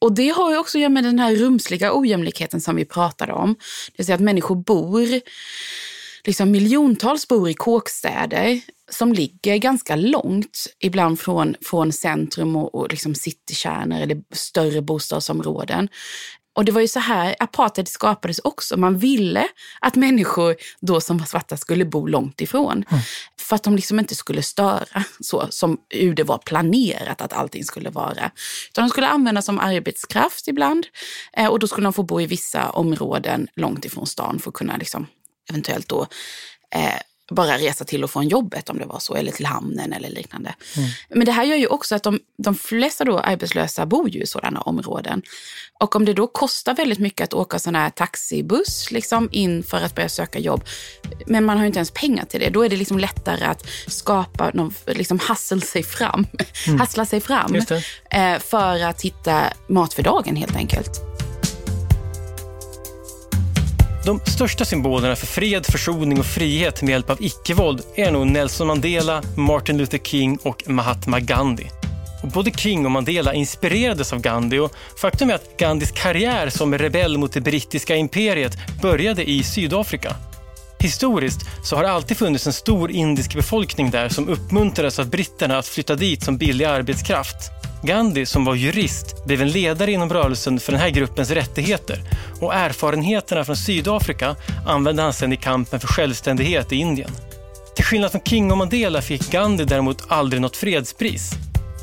Och 0.00 0.12
det 0.12 0.28
har 0.28 0.50
ju 0.50 0.58
också 0.58 0.78
att 0.78 0.82
göra 0.82 0.90
med 0.90 1.04
den 1.04 1.18
här 1.18 1.34
rumsliga 1.34 1.98
ojämlikheten 1.98 2.60
som 2.60 2.76
vi 2.76 2.84
pratade 2.84 3.32
om. 3.32 3.54
Det 3.54 3.92
vill 3.96 4.06
säga 4.06 4.14
att 4.14 4.20
människor 4.20 4.56
bor, 4.56 5.20
liksom 6.24 6.50
miljontals 6.50 7.28
bor 7.28 7.50
i 7.50 7.54
kåkstäder 7.54 8.60
som 8.90 9.12
ligger 9.12 9.56
ganska 9.56 9.96
långt, 9.96 10.66
ibland 10.78 11.20
från, 11.20 11.54
från 11.60 11.92
centrum 11.92 12.56
och, 12.56 12.74
och 12.74 12.90
liksom 12.90 13.14
citykärnor 13.14 14.00
eller 14.00 14.22
större 14.32 14.82
bostadsområden. 14.82 15.88
Och 16.58 16.64
det 16.64 16.72
var 16.72 16.80
ju 16.80 16.88
så 16.88 17.00
här 17.00 17.36
apartheid 17.38 17.88
skapades 17.88 18.38
också. 18.38 18.76
Man 18.76 18.98
ville 18.98 19.48
att 19.80 19.96
människor 19.96 20.56
då 20.80 21.00
som 21.00 21.18
var 21.18 21.26
svarta 21.26 21.56
skulle 21.56 21.84
bo 21.84 22.06
långt 22.06 22.40
ifrån. 22.40 22.84
Mm. 22.90 23.02
För 23.40 23.56
att 23.56 23.62
de 23.62 23.76
liksom 23.76 23.98
inte 23.98 24.14
skulle 24.14 24.42
störa 24.42 25.04
så 25.20 25.46
som 25.50 25.78
det 26.16 26.22
var 26.22 26.38
planerat 26.38 27.20
att 27.20 27.32
allting 27.32 27.64
skulle 27.64 27.90
vara. 27.90 28.30
Utan 28.70 28.84
de 28.84 28.90
skulle 28.90 29.08
användas 29.08 29.44
som 29.44 29.58
arbetskraft 29.58 30.48
ibland. 30.48 30.86
Eh, 31.32 31.46
och 31.46 31.58
då 31.58 31.66
skulle 31.66 31.86
de 31.86 31.92
få 31.92 32.02
bo 32.02 32.20
i 32.20 32.26
vissa 32.26 32.70
områden 32.70 33.48
långt 33.56 33.84
ifrån 33.84 34.06
stan 34.06 34.38
för 34.38 34.50
att 34.50 34.54
kunna 34.54 34.76
liksom, 34.76 35.06
eventuellt 35.50 35.88
då 35.88 36.06
eh, 36.74 37.00
bara 37.30 37.58
resa 37.58 37.84
till 37.84 38.04
och 38.04 38.10
från 38.10 38.28
jobbet 38.28 38.70
om 38.70 38.78
det 38.78 38.86
var 38.86 38.98
så, 38.98 39.14
eller 39.14 39.32
till 39.32 39.46
hamnen 39.46 39.92
eller 39.92 40.10
liknande. 40.10 40.54
Mm. 40.76 40.90
Men 41.08 41.24
det 41.24 41.32
här 41.32 41.44
gör 41.44 41.56
ju 41.56 41.66
också 41.66 41.94
att 41.94 42.02
de, 42.02 42.20
de 42.38 42.54
flesta 42.54 43.04
då 43.04 43.18
arbetslösa 43.18 43.86
bor 43.86 44.08
ju 44.08 44.22
i 44.22 44.26
sådana 44.26 44.60
områden. 44.60 45.22
Och 45.80 45.96
om 45.96 46.04
det 46.04 46.12
då 46.12 46.26
kostar 46.26 46.74
väldigt 46.74 46.98
mycket 46.98 47.24
att 47.24 47.34
åka 47.34 47.58
sån 47.58 47.74
här 47.74 47.90
taxibuss 47.90 48.90
liksom 48.90 49.28
in 49.32 49.62
för 49.62 49.80
att 49.80 49.94
börja 49.94 50.08
söka 50.08 50.38
jobb, 50.38 50.64
men 51.26 51.44
man 51.44 51.56
har 51.56 51.64
ju 51.64 51.66
inte 51.66 51.78
ens 51.78 51.90
pengar 51.90 52.24
till 52.24 52.40
det, 52.40 52.50
då 52.50 52.64
är 52.64 52.68
det 52.68 52.76
liksom 52.76 52.98
lättare 52.98 53.44
att 53.44 53.66
skapa, 53.86 54.50
någon, 54.54 54.74
liksom 54.86 55.18
hustle 55.28 55.60
sig 55.60 55.82
fram, 55.82 56.26
mm. 56.66 56.80
hassla 56.80 57.06
sig 57.06 57.20
fram 57.20 57.54
eh, 58.10 58.38
för 58.38 58.84
att 58.84 59.02
hitta 59.02 59.44
mat 59.68 59.94
för 59.94 60.02
dagen 60.02 60.36
helt 60.36 60.56
enkelt. 60.56 61.07
De 64.08 64.20
största 64.24 64.64
symbolerna 64.64 65.16
för 65.16 65.26
fred, 65.26 65.66
försoning 65.66 66.18
och 66.18 66.26
frihet 66.26 66.82
med 66.82 66.90
hjälp 66.90 67.10
av 67.10 67.22
icke-våld 67.22 67.82
är 67.96 68.10
nog 68.10 68.26
Nelson 68.26 68.66
Mandela, 68.66 69.22
Martin 69.36 69.78
Luther 69.78 69.98
King 69.98 70.38
och 70.42 70.70
Mahatma 70.70 71.20
Gandhi. 71.20 71.66
Och 72.22 72.28
både 72.28 72.50
King 72.50 72.84
och 72.84 72.90
Mandela 72.90 73.34
inspirerades 73.34 74.12
av 74.12 74.20
Gandhi 74.20 74.58
och 74.58 74.72
faktum 75.00 75.30
är 75.30 75.34
att 75.34 75.56
Gandhis 75.58 75.90
karriär 75.90 76.50
som 76.50 76.78
rebell 76.78 77.18
mot 77.18 77.32
det 77.32 77.40
brittiska 77.40 77.96
imperiet 77.96 78.58
började 78.82 79.30
i 79.30 79.42
Sydafrika. 79.42 80.16
Historiskt 80.80 81.40
så 81.64 81.76
har 81.76 81.82
det 81.82 81.90
alltid 81.90 82.16
funnits 82.16 82.46
en 82.46 82.52
stor 82.52 82.90
indisk 82.90 83.34
befolkning 83.34 83.90
där 83.90 84.08
som 84.08 84.28
uppmuntrades 84.28 84.98
av 84.98 85.10
britterna 85.10 85.58
att 85.58 85.66
flytta 85.66 85.94
dit 85.94 86.22
som 86.22 86.38
billig 86.38 86.64
arbetskraft. 86.64 87.57
Gandhi, 87.82 88.26
som 88.26 88.44
var 88.44 88.54
jurist, 88.54 89.24
blev 89.24 89.42
en 89.42 89.50
ledare 89.50 89.92
inom 89.92 90.12
rörelsen 90.12 90.60
för 90.60 90.72
den 90.72 90.80
här 90.80 90.90
gruppens 90.90 91.30
rättigheter 91.30 92.02
och 92.40 92.54
erfarenheterna 92.54 93.44
från 93.44 93.56
Sydafrika 93.56 94.36
använde 94.66 95.02
han 95.02 95.12
sedan 95.12 95.32
i 95.32 95.36
kampen 95.36 95.80
för 95.80 95.88
självständighet 95.88 96.72
i 96.72 96.76
Indien. 96.76 97.10
Till 97.76 97.84
skillnad 97.84 98.10
från 98.10 98.20
King 98.20 98.50
och 98.50 98.58
Mandela 98.58 99.02
fick 99.02 99.30
Gandhi 99.30 99.64
däremot 99.64 100.04
aldrig 100.08 100.42
något 100.42 100.56
fredspris. 100.56 101.32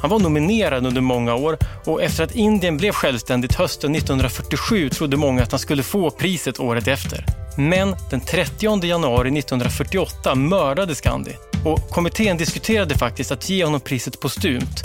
Han 0.05 0.09
var 0.09 0.19
nominerad 0.19 0.85
under 0.85 1.01
många 1.01 1.35
år 1.35 1.57
och 1.85 2.03
efter 2.03 2.23
att 2.23 2.35
Indien 2.35 2.77
blev 2.77 2.91
självständigt 2.91 3.55
hösten 3.55 3.95
1947 3.95 4.89
trodde 4.89 5.17
många 5.17 5.43
att 5.43 5.51
han 5.51 5.59
skulle 5.59 5.83
få 5.83 6.09
priset 6.09 6.59
året 6.59 6.87
efter. 6.87 7.25
Men 7.57 7.95
den 8.09 8.21
30 8.21 8.85
januari 8.85 9.39
1948 9.39 10.35
mördades 10.35 11.01
Gandhi 11.01 11.31
och 11.65 11.89
kommittén 11.89 12.37
diskuterade 12.37 12.97
faktiskt 12.97 13.31
att 13.31 13.49
ge 13.49 13.65
honom 13.65 13.79
priset 13.79 14.19
postumt, 14.19 14.83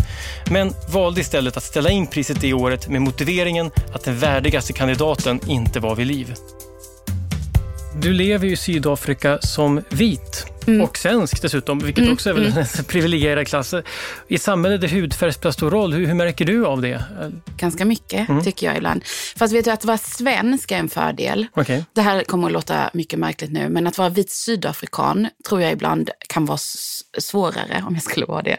men 0.50 0.72
valde 0.92 1.20
istället 1.20 1.56
att 1.56 1.64
ställa 1.64 1.90
in 1.90 2.06
priset 2.06 2.40
det 2.40 2.52
året 2.52 2.88
med 2.88 3.02
motiveringen 3.02 3.70
att 3.94 4.04
den 4.04 4.18
värdigaste 4.18 4.72
kandidaten 4.72 5.40
inte 5.46 5.80
var 5.80 5.94
vid 5.94 6.06
liv. 6.06 6.34
Du 8.02 8.12
lever 8.12 8.46
i 8.46 8.56
Sydafrika 8.56 9.38
som 9.38 9.82
vit 9.88 10.46
mm. 10.70 10.80
och 10.82 10.98
svensk 10.98 11.42
dessutom, 11.42 11.78
vilket 11.78 12.02
mm. 12.02 12.12
också 12.12 12.30
är 12.30 12.34
väl 12.34 12.46
mm. 12.46 12.58
en 12.58 12.84
privilegierad 12.88 13.46
klass. 13.46 13.74
I 14.28 14.34
ett 14.34 14.42
samhälle 14.42 14.76
där 14.76 14.88
hudfärg 14.88 15.32
spelar 15.32 15.52
stor 15.52 15.70
roll, 15.70 15.92
hur, 15.92 16.06
hur, 16.06 16.14
märker 16.14 16.44
du 16.44 16.66
av 16.66 16.82
det? 16.82 17.04
Ganska 17.56 17.84
mycket, 17.84 18.28
mm. 18.28 18.44
tycker 18.44 18.66
jag 18.66 18.76
ibland. 18.76 19.04
Fast 19.36 19.54
vet 19.54 19.64
du, 19.64 19.70
att 19.70 19.84
vara 19.84 19.98
svensk 19.98 20.70
är 20.70 20.76
en 20.76 20.88
fördel. 20.88 21.46
Okay. 21.54 21.82
Det 21.92 22.02
här 22.02 22.24
kommer 22.24 22.46
att 22.46 22.52
låta 22.52 22.90
mycket 22.92 23.18
märkligt 23.18 23.52
nu, 23.52 23.68
men 23.68 23.86
att 23.86 23.98
vara 23.98 24.08
vit 24.08 24.30
sydafrikan 24.30 25.28
tror 25.48 25.62
jag 25.62 25.72
ibland 25.72 26.10
kan 26.28 26.46
vara 26.46 26.58
svårare, 27.18 27.84
om 27.86 27.94
jag 27.94 28.02
skulle 28.02 28.26
vara 28.26 28.42
det. 28.42 28.56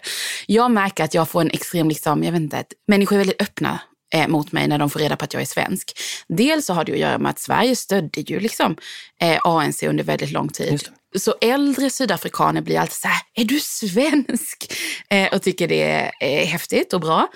Jag 0.47 0.71
märker 0.71 1.03
att 1.03 1.13
jag 1.13 1.29
får 1.29 1.41
en 1.41 1.51
extrem, 1.51 1.89
liksom, 1.89 2.23
jag 2.23 2.31
vet 2.31 2.41
inte, 2.41 2.63
människor 2.87 3.15
är 3.15 3.17
väldigt 3.17 3.41
öppna 3.41 3.79
eh, 4.13 4.27
mot 4.27 4.51
mig 4.51 4.67
när 4.67 4.77
de 4.77 4.89
får 4.89 4.99
reda 4.99 5.15
på 5.15 5.23
att 5.25 5.33
jag 5.33 5.41
är 5.41 5.45
svensk. 5.45 5.97
Dels 6.27 6.65
så 6.65 6.73
har 6.73 6.85
det 6.85 6.91
att 6.91 6.97
göra 6.97 7.17
med 7.17 7.29
att 7.29 7.39
Sverige 7.39 7.75
stödde 7.75 8.21
ju 8.21 8.39
liksom 8.39 8.75
eh, 9.21 9.39
ANC 9.43 9.83
under 9.83 10.03
väldigt 10.03 10.31
lång 10.31 10.49
tid. 10.49 10.89
Så 11.15 11.35
äldre 11.41 11.89
sydafrikaner 11.89 12.61
blir 12.61 12.79
alltid 12.79 12.93
så 12.93 13.07
här, 13.07 13.21
är 13.33 13.45
du 13.45 13.59
svensk? 13.59 14.73
Eh, 15.09 15.33
och 15.33 15.41
tycker 15.41 15.67
det 15.67 15.81
är 15.81 16.11
eh, 16.21 16.47
häftigt 16.47 16.93
och 16.93 17.01
bra. 17.01 17.27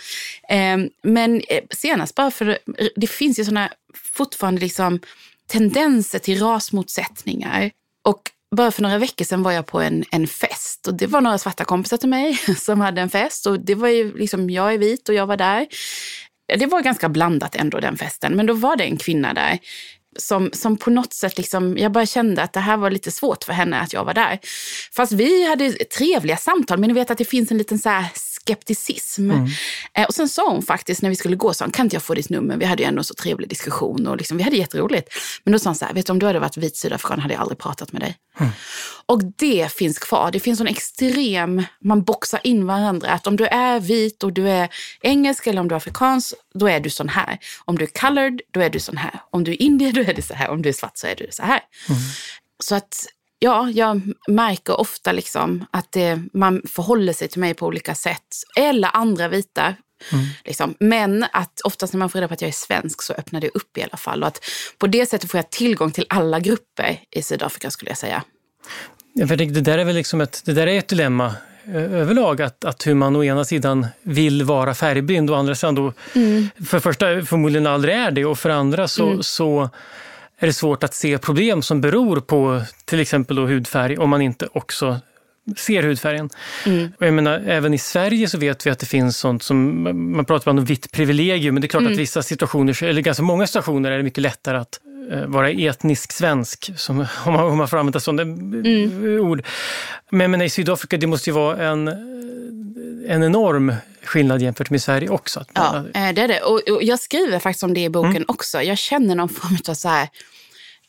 Ehm, 0.50 0.84
eh, 0.84 0.90
men 1.04 1.42
senast 1.72 2.16
bara 2.16 2.32
för, 2.32 2.58
det 2.96 3.08
finns 3.08 3.40
ju 3.40 3.46
sådana 3.46 3.70
fortfarande 4.14 4.62
liksom 4.62 5.00
tendenser 5.48 6.20
till 6.20 6.40
rasmotsättningar. 6.40 7.72
Och 8.04 8.32
bara 8.56 8.72
för 8.72 8.82
några 8.82 8.98
veckor 8.98 9.26
sedan 9.26 9.44
var 9.44 9.52
jag 9.52 9.66
på 9.66 9.82
en, 9.82 10.04
en 10.12 10.28
fest 10.28 10.88
och 10.88 10.94
det 10.94 11.08
var 11.08 11.22
några 11.22 11.38
svarta 11.38 11.66
kompisar 11.66 11.98
till 11.98 12.10
mig 12.10 12.38
som 12.58 12.82
hade 12.82 13.02
en 13.02 13.10
fest 13.10 13.46
och 13.46 13.60
det 13.60 13.76
var 13.76 13.88
ju 13.88 14.18
liksom, 14.18 14.50
jag 14.50 14.74
är 14.74 14.78
vit 14.78 15.10
och 15.10 15.16
jag 15.16 15.26
var 15.26 15.38
där. 15.38 15.68
Det 16.60 16.66
var 16.66 16.82
ganska 16.82 17.10
blandat 17.10 17.56
ändå 17.56 17.80
den 17.80 17.98
festen, 17.98 18.36
men 18.36 18.46
då 18.46 18.54
var 18.54 18.76
det 18.76 18.84
en 18.84 18.98
kvinna 18.98 19.34
där 19.34 19.60
som, 20.16 20.50
som 20.54 20.78
på 20.78 20.90
något 20.90 21.14
sätt, 21.14 21.38
liksom, 21.38 21.78
jag 21.78 21.92
bara 21.92 22.06
kände 22.06 22.44
att 22.44 22.54
det 22.54 22.60
här 22.60 22.78
var 22.78 22.92
lite 22.92 23.12
svårt 23.12 23.44
för 23.44 23.54
henne 23.54 23.80
att 23.80 23.94
jag 23.94 24.06
var 24.06 24.14
där. 24.14 24.40
Fast 24.92 25.12
vi 25.12 25.48
hade 25.48 25.72
trevliga 25.72 26.38
samtal, 26.38 26.80
men 26.80 26.88
ni 26.88 26.94
vet 26.94 27.12
att 27.12 27.18
det 27.18 27.26
finns 27.26 27.52
en 27.52 27.58
liten 27.58 27.80
så 27.80 27.90
skepticism. 28.46 29.32
Mm. 29.32 29.48
Eh, 29.94 30.06
och 30.06 30.14
sen 30.14 30.30
sa 30.30 30.50
hon 30.50 30.62
faktiskt 30.62 31.02
när 31.02 31.10
vi 31.10 31.16
skulle 31.16 31.36
gå, 31.36 31.54
så 31.54 31.72
kan 31.72 31.86
inte 31.86 31.96
jag 31.96 32.04
få 32.04 32.14
ditt 32.14 32.30
nummer? 32.30 32.58
Vi 32.58 32.66
hade 32.66 32.84
ju 32.84 32.88
ändå 32.88 33.04
så 33.04 33.14
trevlig 33.14 33.50
diskussion 33.50 34.08
och 34.08 34.18
liksom, 34.18 34.38
vi 34.38 34.44
hade 34.44 34.56
jätteroligt. 34.56 35.14
Men 35.44 35.52
då 35.52 35.60
sa 35.60 35.70
hon 35.70 35.76
så 35.76 35.86
här, 35.86 35.94
vet 35.94 36.06
du 36.06 36.12
om 36.12 36.20
du 36.20 36.26
hade 36.26 36.40
varit 36.40 36.58
vit 36.58 36.78
sydafrikan 36.78 37.20
hade 37.20 37.34
jag 37.34 37.42
aldrig 37.42 37.58
pratat 37.58 37.92
med 37.92 38.02
dig. 38.02 38.18
Mm. 38.40 38.52
Och 39.06 39.24
det 39.24 39.72
finns 39.72 40.00
kvar. 40.00 40.32
Det 40.32 40.40
finns 40.40 40.62
en 40.62 40.68
extrem, 40.68 41.64
man 41.84 42.04
boxar 42.04 42.40
in 42.44 42.66
varandra. 42.66 43.10
Att 43.10 43.28
om 43.28 43.36
du 43.36 43.46
är 43.46 43.80
vit 43.80 44.24
och 44.24 44.34
du 44.34 44.50
är 44.50 44.70
engelsk 45.02 45.48
eller 45.48 45.62
om 45.62 45.68
du 45.68 45.76
är 45.76 45.78
afrikansk, 45.78 46.34
då 46.54 46.70
är 46.70 46.80
du 46.80 46.90
sån 46.90 47.10
här. 47.10 47.38
Om 47.66 47.78
du 47.78 47.84
är 47.84 48.00
colored, 48.00 48.42
då 48.52 48.62
är 48.62 48.70
du 48.70 48.80
sån 48.80 48.98
här. 48.98 49.20
Om 49.32 49.44
du 49.44 49.52
är 49.52 49.62
indier, 49.62 49.92
då 49.92 50.02
är 50.02 50.14
du 50.14 50.22
så 50.22 50.34
här. 50.34 50.50
Om 50.50 50.62
du 50.62 50.70
är 50.70 50.74
svart 50.74 50.98
så 50.98 51.08
är 51.08 51.16
du 51.16 51.28
så 51.32 51.44
här. 51.44 51.60
Mm. 51.90 52.02
Så 52.64 52.76
att 52.76 53.08
ja, 53.46 53.70
jag 53.70 54.02
märker 54.28 54.80
ofta 54.80 55.12
liksom 55.12 55.66
att 55.72 55.92
det, 55.92 56.22
man 56.34 56.62
förhåller 56.68 57.14
sig 57.14 57.28
till 57.28 57.40
mig 57.40 57.54
på 57.54 57.66
olika 57.66 57.96
sätt. 57.96 58.44
Eller 58.58 58.90
andra 58.94 59.28
vita. 59.28 59.76
Mm. 60.12 60.26
Liksom. 60.46 60.76
Men 60.80 61.26
att 61.32 61.62
oftast 61.64 61.94
när 61.94 61.98
man 61.98 62.10
får 62.10 62.20
reda 62.20 62.28
på 62.28 62.34
att 62.34 62.42
jag 62.42 62.48
är 62.48 62.54
svensk 62.54 63.02
så 63.02 63.14
öppnar 63.14 63.42
det 63.42 63.50
upp 63.50 63.78
i 63.78 63.84
alla 63.84 63.98
fall. 63.98 64.22
Och 64.22 64.28
att 64.28 64.40
på 64.78 64.88
det 64.88 65.06
sättet 65.06 65.32
får 65.32 65.38
jag 65.38 65.50
tillgång 65.50 65.92
till 65.92 66.06
alla 66.10 66.40
grupper 66.40 67.00
i 67.12 67.22
Sydafrika 67.22 67.72
skulle 67.72 67.92
jag 67.92 67.98
säga. 67.98 68.24
Ja, 69.14 69.28
för 69.28 69.36
det, 69.36 69.46
där 69.46 69.78
är 69.78 69.86
väl 69.86 69.96
liksom 69.96 70.22
ett, 70.22 70.42
det 70.46 70.54
där 70.54 70.68
är 70.68 70.80
ett 70.80 70.88
dilemma 70.88 71.36
överlag, 71.74 72.42
att, 72.42 72.66
att 72.66 72.88
hur 72.88 72.94
man 72.94 73.16
å 73.16 73.24
ena 73.24 73.46
sidan 73.46 73.88
vill 74.02 74.44
vara 74.44 74.74
färgblind 74.74 75.30
och 75.30 75.36
å 75.36 75.40
andra 75.40 75.56
sidan 75.56 75.76
då, 75.76 75.94
mm. 76.16 76.50
för 76.66 76.80
första 76.80 77.06
förmodligen 77.06 77.68
aldrig 77.68 77.96
är 77.96 78.12
det 78.12 78.26
och 78.26 78.40
för 78.40 78.50
andra 78.50 78.88
så, 78.88 79.08
mm. 79.08 79.24
så 79.24 79.70
är 80.38 80.48
det 80.48 80.54
svårt 80.54 80.84
att 80.84 80.94
se 80.94 81.18
problem 81.18 81.62
som 81.62 81.82
beror 81.82 82.20
på 82.20 82.62
till 82.86 83.00
exempel 83.00 83.38
hudfärg 83.38 83.98
om 83.98 84.10
man 84.10 84.22
inte 84.22 84.48
också 84.54 85.00
ser 85.58 85.84
hudfärgen. 85.84 86.30
Mm. 86.66 86.92
Och 87.00 87.06
jag 87.06 87.14
menar, 87.14 87.44
även 87.48 87.74
i 87.74 87.78
Sverige 87.78 88.28
så 88.28 88.38
vet 88.38 88.66
vi 88.66 88.70
att 88.70 88.80
det 88.80 88.86
finns 88.86 89.18
sånt 89.18 89.44
som, 89.44 89.84
man 90.16 90.26
pratar 90.26 90.52
om 90.52 90.66
vitt 90.66 90.92
privilegium, 90.92 91.56
men 91.56 91.62
det 91.62 91.66
är 91.66 91.70
klart 91.70 91.82
mm. 91.82 91.94
att 91.94 92.00
vissa 92.00 92.24
situationer, 92.24 92.84
eller 92.84 93.02
ganska 93.02 93.24
många 93.24 93.48
situationer 93.48 93.92
är 93.92 93.98
det 93.98 94.04
mycket 94.04 94.22
lättare 94.22 94.58
att 94.58 94.80
uh, 95.12 95.26
vara 95.26 95.50
etnisk 95.50 96.12
svensk, 96.12 96.72
som, 96.76 97.06
om, 97.26 97.34
man, 97.34 97.46
om 97.46 97.58
man 97.58 97.68
får 97.68 97.78
använda 97.78 98.00
sådana 98.00 98.22
mm. 98.22 99.20
ord. 99.20 99.44
Men, 100.10 100.32
men 100.32 100.42
i 100.42 100.50
Sydafrika, 100.50 100.98
det 100.98 101.08
måste 101.08 101.30
ju 101.30 101.34
vara 101.34 101.64
en, 101.64 101.88
en 103.08 103.24
enorm 103.24 103.74
skillnad 104.08 104.42
jämfört 104.42 104.70
med 104.70 104.82
Sverige 104.82 105.10
också. 105.10 105.46
Ja, 105.54 105.78
eh, 105.78 106.14
det 106.14 106.22
är 106.22 106.28
det. 106.28 106.42
Och, 106.42 106.70
och 106.70 106.84
jag 106.84 107.00
skriver 107.00 107.40
faktiskt 107.40 107.64
om 107.64 107.74
det 107.74 107.84
i 107.84 107.90
boken 107.90 108.16
mm. 108.16 108.26
också. 108.28 108.62
Jag 108.62 108.78
känner 108.78 109.16
någon 109.16 109.30
form 109.30 109.58
av 109.70 109.74
så 109.74 109.90
här, 109.90 110.10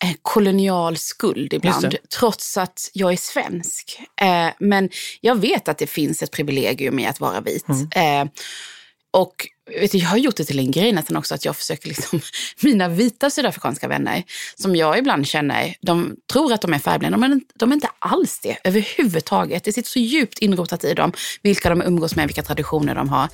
eh, 0.03 0.14
kolonial 0.23 0.97
skuld 0.97 1.53
ibland, 1.53 1.97
trots 2.19 2.57
att 2.57 2.91
jag 2.93 3.12
är 3.12 3.17
svensk. 3.17 4.01
Eh, 4.21 4.49
men 4.59 4.91
jag 5.21 5.41
vet 5.41 5.69
att 5.69 5.79
det 5.79 5.87
finns 5.87 6.23
ett 6.23 6.31
privilegium 6.31 6.99
i 6.99 7.07
att 7.07 7.21
vara 7.21 7.41
vit. 7.41 7.69
Mm 7.69 8.29
och 9.11 9.49
vet 9.81 9.93
du, 9.93 9.99
jag 9.99 10.09
har 10.09 10.17
gjort 10.17 10.37
det 10.37 10.45
till 10.45 10.59
en 10.59 10.71
grej 10.71 10.93
nästan 10.93 11.17
också 11.17 11.35
att 11.35 11.45
jag 11.45 11.57
försöker 11.57 11.89
liksom, 11.89 12.21
mina 12.63 12.89
vita 12.89 13.31
sydafrikanska 13.31 13.89
vänner 13.89 14.23
som 14.57 14.77
jag 14.77 14.99
ibland 14.99 15.27
känner, 15.27 15.75
de 15.81 16.17
tror 16.33 16.53
att 16.53 16.61
de 16.61 16.75
är 16.75 16.79
färgblinda, 16.79 17.19
men 17.19 17.41
de 17.55 17.71
är 17.71 17.75
inte 17.75 17.89
alls 17.99 18.41
det 18.43 18.57
överhuvudtaget. 18.65 19.65
Det 19.65 19.73
sitter 19.73 19.91
så 19.91 19.99
djupt 19.99 20.39
inrotat 20.39 20.85
i 20.85 20.95
dem, 20.95 21.13
vilka 21.43 21.69
de 21.69 21.83
umgås 21.83 22.17
med, 22.17 22.27
vilka 22.27 22.43
traditioner 22.43 22.95
de 22.95 23.09
har. 23.09 23.29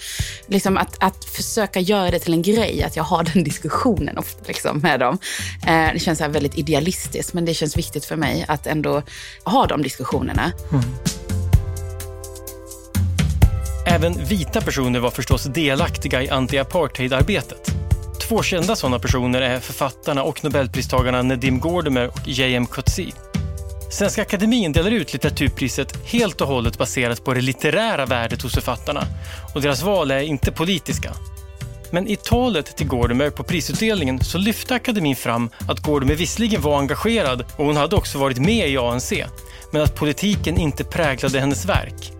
Liksom 0.47 0.77
att, 0.77 1.03
att 1.03 1.25
försöka 1.25 1.81
göra 1.81 2.11
det 2.11 2.19
till 2.19 2.33
en 2.33 2.43
grej, 2.43 2.83
att 2.83 2.97
jag 2.97 3.05
har 3.05 3.25
den 3.25 3.45
diskussionen 3.53 4.19
ofta 4.19 4.45
liksom, 4.47 4.79
med 4.79 5.01
dem. 5.01 5.19
Eh, 5.67 5.93
det 5.93 5.99
känns 5.99 6.19
så 6.19 6.29
väldigt 6.29 6.59
idealistiskt, 6.59 7.35
men 7.35 7.45
det 7.45 7.55
känns 7.55 7.77
viktigt 7.77 8.05
för 8.05 8.17
mig 8.17 8.45
att 8.49 8.67
ändå 8.67 9.03
ha 9.45 9.67
de 9.67 9.83
diskussionerna. 9.83 10.53
Mm. 10.73 10.85
Även 13.87 14.25
vita 14.25 14.61
personer 14.61 15.01
var 15.01 15.11
förstås 15.11 15.45
delaktiga 15.45 16.23
i 16.23 16.31
anti-apartheid-arbetet. 16.31 17.75
Två 18.21 18.43
kända 18.43 18.77
sådana 18.77 18.99
personer 18.99 19.43
är 19.43 19.61
författarna 19.61 20.23
och 20.23 20.45
nobelpristagarna 20.45 21.23
Nedim 21.23 21.61
Gordimer 21.61 22.09
och 22.09 22.29
J.M. 22.29 22.67
Coetzee. 22.67 23.13
Svenska 23.91 24.23
Akademien 24.23 24.73
delar 24.73 24.91
ut 24.91 25.13
litteraturpriset 25.13 26.07
helt 26.07 26.41
och 26.41 26.49
hållet 26.49 26.79
baserat 26.79 27.25
på 27.25 27.35
det 27.35 27.41
litterära 27.41 28.07
värdet 28.07 28.43
hos 28.43 28.55
författarna 28.55 29.05
och 29.55 29.63
deras 29.63 29.83
val 29.83 30.11
är 30.11 30.21
inte 30.21 30.53
politiska. 30.53 31.13
Men 31.91 32.09
i 32.09 32.17
talet 32.17 32.77
till 32.77 32.87
Gordimer 32.87 33.31
på 33.31 33.45
prisutdelningen 33.45 34.21
så 34.21 34.39
lyfte 34.39 34.75
akademin 34.75 35.17
fram 35.17 35.51
att 35.69 35.81
Gordimer 35.81 36.15
visserligen 36.15 36.63
var 36.63 36.79
engagerad 36.79 37.45
och 37.57 37.67
hon 37.67 37.77
hade 37.77 37.97
också 37.97 38.19
varit 38.19 38.39
med 38.39 38.69
i 38.69 38.77
ANC, 38.77 39.13
men 39.73 39.83
att 39.83 39.95
politiken 39.95 40.59
inte 40.59 40.85
präglade 40.85 41.41
hennes 41.41 41.65
verk. 41.65 42.13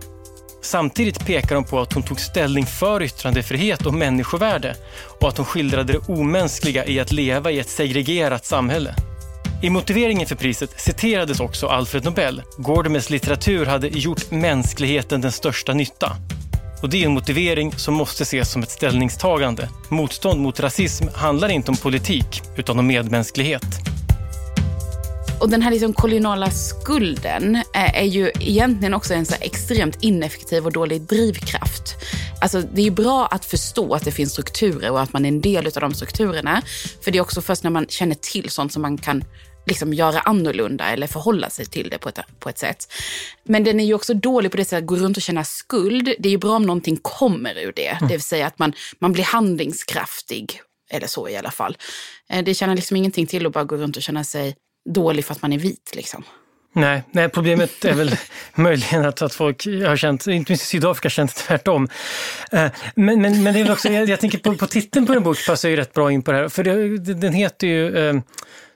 Samtidigt 0.63 1.27
pekar 1.27 1.55
hon 1.55 1.65
på 1.65 1.81
att 1.81 1.93
hon 1.93 2.03
tog 2.03 2.21
ställning 2.21 2.67
för 2.67 3.03
yttrandefrihet 3.03 3.87
och 3.87 3.95
människovärde 3.95 4.77
och 5.21 5.29
att 5.29 5.37
hon 5.37 5.47
skildrade 5.47 5.93
det 5.93 5.99
omänskliga 6.09 6.87
i 6.87 7.01
att 7.01 7.13
leva 7.13 7.51
i 7.51 7.59
ett 7.59 7.69
segregerat 7.69 8.45
samhälle. 8.45 8.95
I 9.63 9.71
motiveringen 9.71 10.27
för 10.27 10.37
priset 10.37 10.81
citerades 10.81 11.41
också 11.41 11.67
Alfred 11.67 12.05
Nobel. 12.05 12.43
Gordemes 12.59 13.11
litteratur 13.11 13.67
hade 13.67 13.89
gjort 13.89 14.31
mänskligheten 14.31 15.21
den 15.21 15.33
största 15.33 15.75
nytta. 15.75 16.17
Och 16.83 16.91
det 16.91 17.03
är 17.03 17.07
en 17.07 17.13
motivering 17.13 17.73
som 17.73 17.95
måste 17.95 18.23
ses 18.23 18.51
som 18.51 18.63
ett 18.63 18.71
ställningstagande. 18.71 19.69
Motstånd 19.89 20.41
mot 20.41 20.61
rasism 20.61 21.09
handlar 21.15 21.49
inte 21.49 21.71
om 21.71 21.77
politik, 21.77 22.43
utan 22.57 22.79
om 22.79 22.87
medmänsklighet. 22.87 23.67
Och 25.43 25.51
den 25.51 25.63
här 25.63 25.71
liksom 25.71 25.93
koloniala 25.93 26.51
skulden 26.51 27.57
är, 27.73 27.95
är 27.95 28.05
ju 28.05 28.31
egentligen 28.41 28.95
också 28.95 29.15
en 29.15 29.27
så 29.27 29.35
extremt 29.41 29.99
ineffektiv 30.01 30.67
och 30.67 30.73
dålig 30.73 31.03
drivkraft. 31.03 31.97
Alltså, 32.41 32.61
det 32.61 32.87
är 32.87 32.91
bra 32.91 33.27
att 33.27 33.45
förstå 33.45 33.95
att 33.95 34.05
det 34.05 34.11
finns 34.11 34.33
strukturer 34.33 34.91
och 34.91 35.01
att 35.01 35.13
man 35.13 35.25
är 35.25 35.29
en 35.29 35.41
del 35.41 35.67
av 35.67 35.73
de 35.73 35.95
strukturerna. 35.95 36.63
För 37.05 37.11
det 37.11 37.19
är 37.19 37.23
också 37.23 37.41
först 37.43 37.63
när 37.63 37.71
man 37.71 37.87
känner 37.87 38.15
till 38.15 38.51
sånt 38.51 38.73
som 38.73 38.83
man 38.83 38.99
kan 38.99 39.25
liksom 39.67 39.95
göra 39.95 40.21
annorlunda 40.21 40.85
eller 40.85 41.07
förhålla 41.07 41.51
sig 41.51 41.67
till 41.67 41.91
det 41.91 41.99
på 41.99 42.09
ett, 42.09 42.19
på 42.39 42.49
ett 42.49 42.59
sätt. 42.59 42.93
Men 43.45 43.65
den 43.65 43.81
är 43.81 43.85
ju 43.85 43.95
också 43.95 44.15
dålig 44.15 44.51
på 44.51 44.57
det 44.57 44.65
sättet 44.65 44.83
att 44.83 44.87
gå 44.87 44.97
runt 44.97 45.17
och 45.17 45.23
känna 45.23 45.45
skuld. 45.45 46.15
Det 46.19 46.29
är 46.29 46.33
ju 46.33 46.39
bra 46.39 46.57
om 46.57 46.67
någonting 46.67 46.97
kommer 47.03 47.59
ur 47.59 47.73
det, 47.77 47.89
mm. 47.89 48.09
det 48.09 48.15
vill 48.15 48.23
säga 48.23 48.47
att 48.47 48.59
man, 48.59 48.73
man 48.99 49.13
blir 49.13 49.25
handlingskraftig. 49.25 50.61
Eller 50.91 51.07
så 51.07 51.29
i 51.29 51.37
alla 51.37 51.51
fall. 51.51 51.77
Eh, 52.31 52.45
det 52.45 52.55
känner 52.55 52.75
liksom 52.75 52.97
ingenting 52.97 53.27
till 53.27 53.47
att 53.47 53.53
bara 53.53 53.65
gå 53.65 53.77
runt 53.77 53.97
och 53.97 54.03
känna 54.03 54.25
sig 54.25 54.57
dålig 54.85 55.25
för 55.25 55.33
att 55.33 55.43
man 55.43 55.53
är 55.53 55.59
vit. 55.59 55.93
Liksom. 55.95 56.25
Nej, 56.75 57.03
nej, 57.11 57.29
problemet 57.29 57.85
är 57.85 57.95
väl 57.95 58.17
möjligen 58.55 59.05
att, 59.05 59.23
att 59.23 59.35
folk 59.35 59.67
har 59.67 59.97
känt, 59.97 60.27
inte 60.27 60.53
minst 60.53 60.65
i 60.65 60.67
Sydafrika, 60.67 61.09
känt 61.09 61.35
tvärtom. 61.35 61.89
Eh, 62.53 62.71
men, 62.95 63.23
men, 63.23 63.43
men 63.43 63.55
det 63.55 63.61
är 63.61 63.73
också, 63.73 63.89
jag, 63.89 64.09
jag 64.09 64.21
tänker 64.21 64.39
på, 64.39 64.55
på 64.55 64.67
titeln 64.67 65.07
på 65.07 65.13
en 65.13 65.23
bok 65.23 65.47
passar 65.47 65.69
ju 65.69 65.77
rätt 65.77 65.93
bra 65.93 66.13
in 66.13 66.23
på 66.23 66.33
det 66.33 66.39
här, 66.39 66.49
för 66.49 66.65
det, 66.65 66.99
den 67.15 67.33
heter 67.33 67.67
ju 67.67 68.09
eh, 68.09 68.15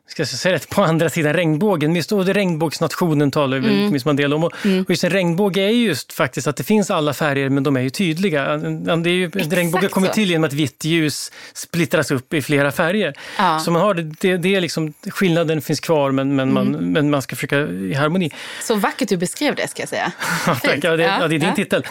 ska 0.08 0.20
jag 0.20 0.28
säga 0.28 0.54
rätt, 0.54 0.68
på 0.68 0.82
andra 0.82 1.10
sidan 1.10 1.32
regnbågen. 1.32 1.94
Visst, 1.94 2.12
och 2.12 2.26
regnbågsnationen 2.26 3.30
talar 3.30 3.56
mm. 3.56 3.90
minst 3.90 4.06
Mandela 4.06 4.36
om. 4.36 4.44
Och, 4.44 4.52
mm. 4.64 4.82
och 4.82 4.90
just 4.90 5.04
en 5.04 5.10
regnbåge 5.10 5.60
är 5.60 5.70
just 5.70 6.12
faktiskt 6.12 6.46
att 6.46 6.56
det 6.56 6.64
finns 6.64 6.90
alla 6.90 7.14
färger, 7.14 7.48
men 7.48 7.62
de 7.62 7.76
är 7.76 7.80
ju 7.80 7.90
tydliga. 7.90 8.56
Det 8.56 9.10
är 9.10 9.14
ju, 9.14 9.30
en 9.34 9.50
regnbåge 9.50 9.88
kommer 9.88 10.08
till 10.08 10.30
genom 10.30 10.44
att 10.44 10.52
vitt 10.52 10.84
ljus 10.84 11.32
splittras 11.54 12.10
upp 12.10 12.34
i 12.34 12.42
flera 12.42 12.72
färger. 12.72 13.14
Ja. 13.38 13.58
Så 13.58 13.70
man 13.70 13.82
har 13.82 13.94
det, 13.94 14.02
det, 14.02 14.36
det, 14.36 14.54
är 14.54 14.60
liksom, 14.60 14.92
skillnaden 15.10 15.62
finns 15.62 15.80
kvar, 15.80 16.10
men, 16.10 16.36
men, 16.36 16.52
man, 16.52 16.74
mm. 16.74 16.92
men 16.92 17.10
man 17.10 17.22
ska 17.22 17.36
försöka 17.36 17.58
i 17.58 17.94
harmoni. 17.94 18.30
Så 18.62 18.74
vackert 18.74 19.08
du 19.08 19.16
beskrev 19.16 19.54
det, 19.54 19.68
ska 19.68 19.82
jag 19.82 19.88
säga. 19.88 20.12
Tack, 20.44 20.78
ja, 20.82 20.96
det, 20.96 21.02
ja, 21.02 21.28
det 21.28 21.34
är 21.34 21.38
din 21.38 21.54
titel. 21.54 21.82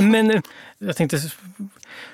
Men 0.00 0.30
eh, 0.30 0.40
jag 0.78 0.96
tänkte 0.96 1.18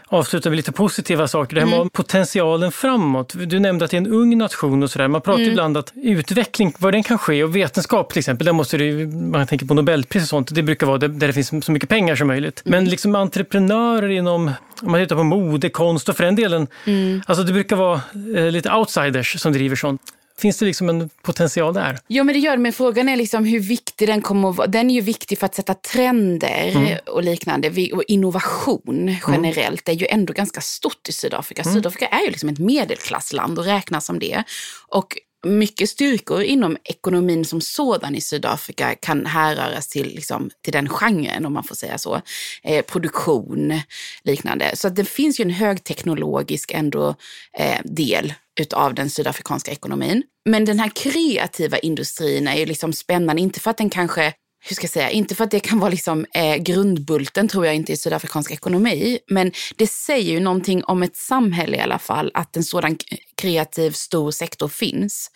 avsluta 0.09 0.49
med 0.49 0.57
lite 0.57 0.73
positiva 0.73 1.29
saker. 1.29 1.55
Det 1.55 1.61
här 1.61 1.69
med 1.69 1.77
mm. 1.77 1.91
potentialen 1.91 2.73
framåt. 2.73 3.33
Du 3.47 3.59
nämnde 3.59 3.85
att 3.85 3.91
det 3.91 3.97
är 3.97 4.01
en 4.01 4.07
ung 4.07 4.39
nation 4.39 4.83
och 4.83 4.91
sådär. 4.91 5.09
Man 5.09 5.21
pratar 5.21 5.41
mm. 5.41 5.51
ibland 5.51 5.77
att 5.77 5.93
utveckling, 5.95 6.75
var 6.79 6.93
den 6.93 7.03
kan 7.03 7.19
ske 7.19 7.45
och 7.45 7.57
vetenskap 7.57 8.13
till 8.13 8.19
exempel, 8.19 8.45
där 8.45 8.53
måste 8.53 8.77
det, 8.79 9.07
man 9.07 9.47
tänker 9.47 9.67
på 9.67 9.75
Nobelpris 9.75 10.23
och 10.23 10.29
sånt, 10.29 10.55
det 10.55 10.63
brukar 10.63 10.87
vara 10.87 10.99
där 10.99 11.27
det 11.27 11.33
finns 11.33 11.65
så 11.65 11.73
mycket 11.73 11.89
pengar 11.89 12.17
som 12.17 12.29
möjligt. 12.29 12.63
Mm. 12.67 12.79
Men 12.79 12.91
liksom 12.91 13.15
entreprenörer 13.15 14.09
inom, 14.09 14.51
om 14.83 14.91
man 14.91 15.01
tittar 15.01 15.17
på 15.17 15.25
mode, 15.25 15.69
konst 15.71 16.09
och 16.09 16.17
för 16.17 16.25
den 16.25 16.37
delen, 16.37 16.67
mm. 16.85 17.23
alltså 17.27 17.45
det 17.45 17.53
brukar 17.53 17.77
vara 17.77 18.01
eh, 18.37 18.51
lite 18.51 18.73
outsiders 18.73 19.41
som 19.41 19.53
driver 19.53 19.77
sånt. 19.77 20.01
Finns 20.41 20.59
det 20.59 20.67
liksom 20.67 20.89
en 20.89 21.09
potential 21.23 21.75
där? 21.75 21.99
Jo, 22.09 22.25
men 22.25 22.33
det 22.33 22.39
gör 22.39 22.57
det. 22.57 22.63
Men 22.63 22.73
frågan 22.73 23.09
är 23.09 23.17
liksom 23.17 23.45
hur 23.45 23.61
viktig 23.61 24.09
den 24.09 24.23
kommer 24.23 24.51
att 24.51 24.57
vara. 24.57 24.67
Den 24.67 24.91
är 24.91 24.95
ju 24.95 25.01
viktig 25.01 25.39
för 25.39 25.47
att 25.47 25.55
sätta 25.55 25.75
trender 25.75 26.73
mm. 26.75 26.99
och 27.07 27.23
liknande. 27.23 27.91
Och 27.93 28.03
innovation 28.09 29.17
generellt 29.29 29.89
mm. 29.89 29.97
är 29.97 30.01
ju 30.01 30.07
ändå 30.11 30.33
ganska 30.33 30.61
stort 30.61 31.09
i 31.09 31.13
Sydafrika. 31.13 31.63
Mm. 31.63 31.75
Sydafrika 31.75 32.07
är 32.07 32.23
ju 32.23 32.31
liksom 32.31 32.49
ett 32.49 32.59
medelklassland 32.59 33.59
och 33.59 33.65
räknas 33.65 34.07
som 34.07 34.19
det. 34.19 34.43
Och 34.89 35.19
mycket 35.47 35.89
styrkor 35.89 36.43
inom 36.43 36.77
ekonomin 36.85 37.45
som 37.45 37.61
sådan 37.61 38.15
i 38.15 38.21
Sydafrika 38.21 38.95
kan 38.95 39.27
härröras 39.27 39.89
till, 39.89 40.07
liksom, 40.07 40.51
till 40.63 40.73
den 40.73 40.89
genren, 40.89 41.47
om 41.47 41.53
man 41.53 41.65
får 41.65 41.75
säga 41.75 41.99
så. 41.99 42.21
Eh, 42.63 42.85
produktion, 42.85 43.81
liknande. 44.25 44.71
Så 44.75 44.89
det 44.89 45.05
finns 45.05 45.41
ju 45.41 45.43
en 45.43 45.51
högteknologisk 45.51 46.73
ändå 46.75 47.15
eh, 47.59 47.81
del 47.85 48.35
utav 48.61 48.95
den 48.95 49.11
sydafrikanska 49.11 49.71
ekonomin. 49.71 50.23
Men 50.45 50.65
den 50.65 50.79
här 50.79 50.91
kreativa 50.95 51.79
industrin 51.79 52.49
är 52.49 52.57
ju 52.57 52.67
liksom 52.67 52.93
spännande, 52.93 53.43
inte 53.43 53.61
för 53.61 53.71
att 53.71 53.79
den 53.79 53.91
kanske 53.91 54.33
hur 54.69 54.75
ska 54.75 54.85
jag 54.85 54.91
säga, 54.91 55.11
inte 55.11 55.35
för 55.35 55.45
att 55.45 55.51
det 55.51 55.61
kan 55.61 55.79
vara 55.79 55.91
liksom, 55.91 56.27
eh, 56.35 56.57
grundbulten 56.57 57.49
tror 57.49 57.67
jag 57.67 57.75
inte 57.75 57.93
i 57.93 57.97
sydafrikansk 57.97 58.51
ekonomi, 58.51 59.19
men 59.31 59.53
det 59.77 59.87
säger 59.87 60.33
ju 60.33 60.41
någonting 60.41 60.85
om 60.85 61.03
ett 61.03 61.17
samhälle 61.17 61.77
i 61.77 61.81
alla 61.81 61.99
fall, 61.99 62.31
att 62.35 62.57
en 62.57 62.65
sådan 62.65 62.99
kreativ 63.37 63.91
stor 63.91 64.31
sektor 64.31 64.69
finns. 64.69 65.31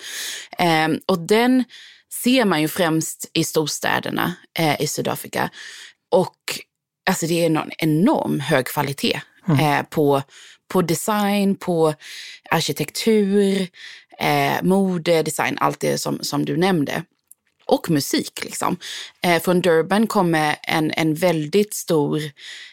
Eh, 0.58 0.88
och 1.06 1.18
den 1.18 1.64
ser 2.22 2.44
man 2.44 2.60
ju 2.60 2.68
främst 2.68 3.30
i 3.32 3.44
storstäderna 3.44 4.34
eh, 4.58 4.82
i 4.82 4.86
Sydafrika. 4.86 5.50
Och 6.10 6.36
alltså 7.10 7.26
det 7.26 7.42
är 7.42 7.46
en 7.46 7.70
enorm 7.78 8.40
hög 8.40 8.66
kvalitet 8.66 9.20
mm. 9.48 9.60
Eh, 9.60 9.82
på, 9.82 10.22
på 10.70 10.82
design, 10.82 11.56
på 11.56 11.94
arkitektur, 12.50 13.68
eh, 14.18 14.62
mode, 14.62 15.22
design, 15.22 15.58
allt 15.60 15.80
det 15.80 15.98
som, 15.98 16.18
som 16.22 16.44
du 16.44 16.56
nämnde 16.56 17.04
och 17.66 17.90
musik. 17.90 18.44
Liksom. 18.44 18.76
Eh, 19.22 19.42
från 19.42 19.60
Durban 19.60 20.06
kommer 20.06 20.56
en, 20.62 20.90
en 20.90 21.14
väldigt 21.14 21.74
stor 21.74 22.20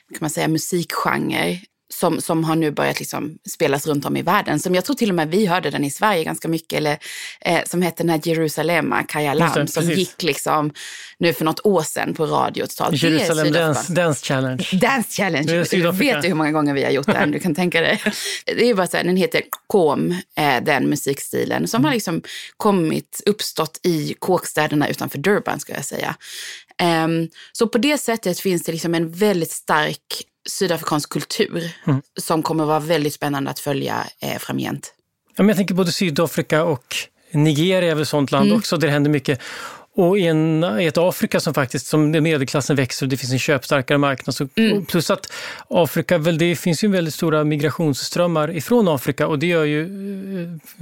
kan 0.09 0.17
man 0.21 0.29
säga, 0.29 0.47
musikgenre 0.47 1.59
som, 1.93 2.21
som 2.21 2.43
har 2.43 2.55
nu 2.55 2.71
börjat 2.71 2.99
liksom 2.99 3.37
spelas 3.49 3.87
runt 3.87 4.05
om 4.05 4.17
i 4.17 4.21
världen. 4.21 4.59
Som 4.59 4.75
jag 4.75 4.85
tror 4.85 4.95
till 4.95 5.09
och 5.09 5.15
med 5.15 5.29
vi 5.29 5.45
hörde 5.45 5.69
den 5.69 5.83
i 5.83 5.91
Sverige 5.91 6.23
ganska 6.23 6.47
mycket. 6.47 6.77
Eller, 6.77 6.97
eh, 7.41 7.59
som 7.65 7.81
hette 7.81 8.03
den 8.03 8.09
här 8.09 8.21
Jerusalema 8.23 9.03
Kaya 9.03 9.33
Lam 9.33 9.67
som 9.67 9.91
gick 9.91 10.23
liksom 10.23 10.73
nu 11.19 11.33
för 11.33 11.45
något 11.45 11.65
år 11.65 11.83
sedan 11.83 12.13
på 12.13 12.25
radio 12.25 12.65
totalt. 12.65 13.03
Jerusalem 13.03 13.51
Dance, 13.51 13.93
Dance 13.93 14.25
Challenge. 14.25 14.67
Dance 14.81 15.11
Challenge. 15.11 15.51
Du 15.51 15.91
vet 15.91 16.21
du 16.21 16.27
hur 16.27 16.35
många 16.35 16.51
gånger 16.51 16.73
vi 16.73 16.83
har 16.83 16.91
gjort 16.91 17.05
den? 17.05 17.31
Du 17.31 17.39
kan 17.39 17.55
tänka 17.55 17.81
dig. 17.81 18.01
Det 18.45 18.69
är 18.69 18.73
bara 18.73 18.87
så 18.87 18.97
här, 18.97 19.03
den 19.03 19.17
heter 19.17 19.41
Kom, 19.67 20.11
eh, 20.37 20.63
den 20.63 20.89
musikstilen 20.89 21.67
som 21.67 21.77
mm. 21.77 21.85
har 21.85 21.93
liksom 21.93 22.21
kommit, 22.57 23.21
uppstått 23.25 23.79
i 23.83 24.15
kåkstäderna 24.19 24.87
utanför 24.87 25.17
Durban 25.17 25.59
ska 25.59 25.73
jag 25.73 25.85
säga. 25.85 26.15
Um, 27.05 27.29
så 27.51 27.67
på 27.67 27.77
det 27.77 27.97
sättet 27.97 28.39
finns 28.39 28.63
det 28.63 28.71
liksom 28.71 28.95
en 28.95 29.11
väldigt 29.11 29.51
stark 29.51 30.01
sydafrikansk 30.47 31.09
kultur 31.09 31.71
mm. 31.87 32.01
som 32.19 32.43
kommer 32.43 32.65
vara 32.65 32.79
väldigt 32.79 33.13
spännande 33.13 33.51
att 33.51 33.59
följa 33.59 34.07
eh, 34.21 34.37
framgent. 34.37 34.93
Ja, 35.35 35.43
men 35.43 35.47
jag 35.47 35.57
tänker 35.57 35.75
både 35.75 35.91
Sydafrika 35.91 36.63
och 36.63 36.95
Nigeria 37.31 37.91
är 37.91 37.95
väl 37.95 38.01
ett 38.01 38.07
sånt 38.07 38.31
land 38.31 38.45
mm. 38.45 38.57
också 38.57 38.77
där 38.77 38.87
det 38.87 38.93
händer 38.93 39.11
mycket. 39.11 39.41
Och 39.97 40.19
i, 40.19 40.27
en, 40.27 40.63
i 40.79 40.85
ett 40.85 40.97
Afrika 40.97 41.39
som 41.39 41.53
faktiskt, 41.53 41.87
som 41.87 42.11
medelklassen 42.11 42.75
växer 42.75 43.05
och 43.05 43.09
det 43.09 43.17
finns 43.17 43.31
en 43.31 43.39
köpstarkare 43.39 43.97
marknad. 43.97 44.35
Så, 44.35 44.47
mm. 44.55 44.85
Plus 44.85 45.09
att 45.09 45.31
Afrika, 45.69 46.17
väl, 46.17 46.37
det 46.37 46.55
finns 46.55 46.83
ju 46.83 46.87
väldigt 46.87 47.13
stora 47.13 47.43
migrationsströmmar 47.43 48.55
ifrån 48.55 48.87
Afrika 48.87 49.27
och 49.27 49.39
det 49.39 49.47
gör 49.47 49.63
ju 49.63 49.81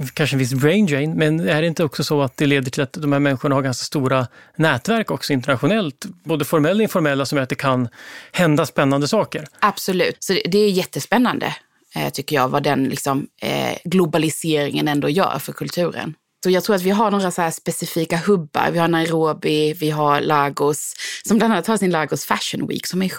eh, 0.00 0.06
kanske 0.14 0.34
en 0.34 0.38
viss 0.38 0.54
brain 0.54 0.86
drain. 0.86 1.12
Men 1.12 1.48
är 1.48 1.62
det 1.62 1.68
inte 1.68 1.84
också 1.84 2.04
så 2.04 2.22
att 2.22 2.36
det 2.36 2.46
leder 2.46 2.70
till 2.70 2.82
att 2.82 2.92
de 2.92 3.12
här 3.12 3.20
människorna 3.20 3.54
har 3.54 3.62
ganska 3.62 3.84
stora 3.84 4.26
nätverk 4.56 5.10
också 5.10 5.32
internationellt, 5.32 6.06
både 6.24 6.44
formella 6.44 6.76
och 6.76 6.82
informella, 6.82 7.26
som 7.26 7.36
gör 7.36 7.42
att 7.42 7.48
det 7.48 7.54
kan 7.54 7.88
hända 8.32 8.66
spännande 8.66 9.08
saker? 9.08 9.48
Absolut, 9.60 10.16
så 10.20 10.32
det 10.32 10.58
är 10.58 10.70
jättespännande 10.70 11.56
eh, 11.94 12.08
tycker 12.08 12.36
jag, 12.36 12.48
vad 12.48 12.62
den 12.62 12.84
liksom, 12.84 13.26
eh, 13.42 13.78
globaliseringen 13.84 14.88
ändå 14.88 15.08
gör 15.08 15.38
för 15.38 15.52
kulturen. 15.52 16.14
Så 16.44 16.50
jag 16.50 16.64
tror 16.64 16.76
att 16.76 16.82
vi 16.82 16.90
har 16.90 17.10
några 17.10 17.30
så 17.30 17.50
specifika 17.50 18.16
hubbar. 18.16 18.70
Vi 18.70 18.78
har 18.78 18.88
Nairobi, 18.88 19.72
vi 19.72 19.90
har 19.90 20.20
Lagos, 20.20 20.94
som 21.28 21.38
bland 21.38 21.52
annat 21.52 21.66
har 21.66 21.76
sin 21.76 21.90
Lagos 21.90 22.24
Fashion 22.24 22.66
Week 22.66 22.86
som 22.86 23.02
är 23.02 23.12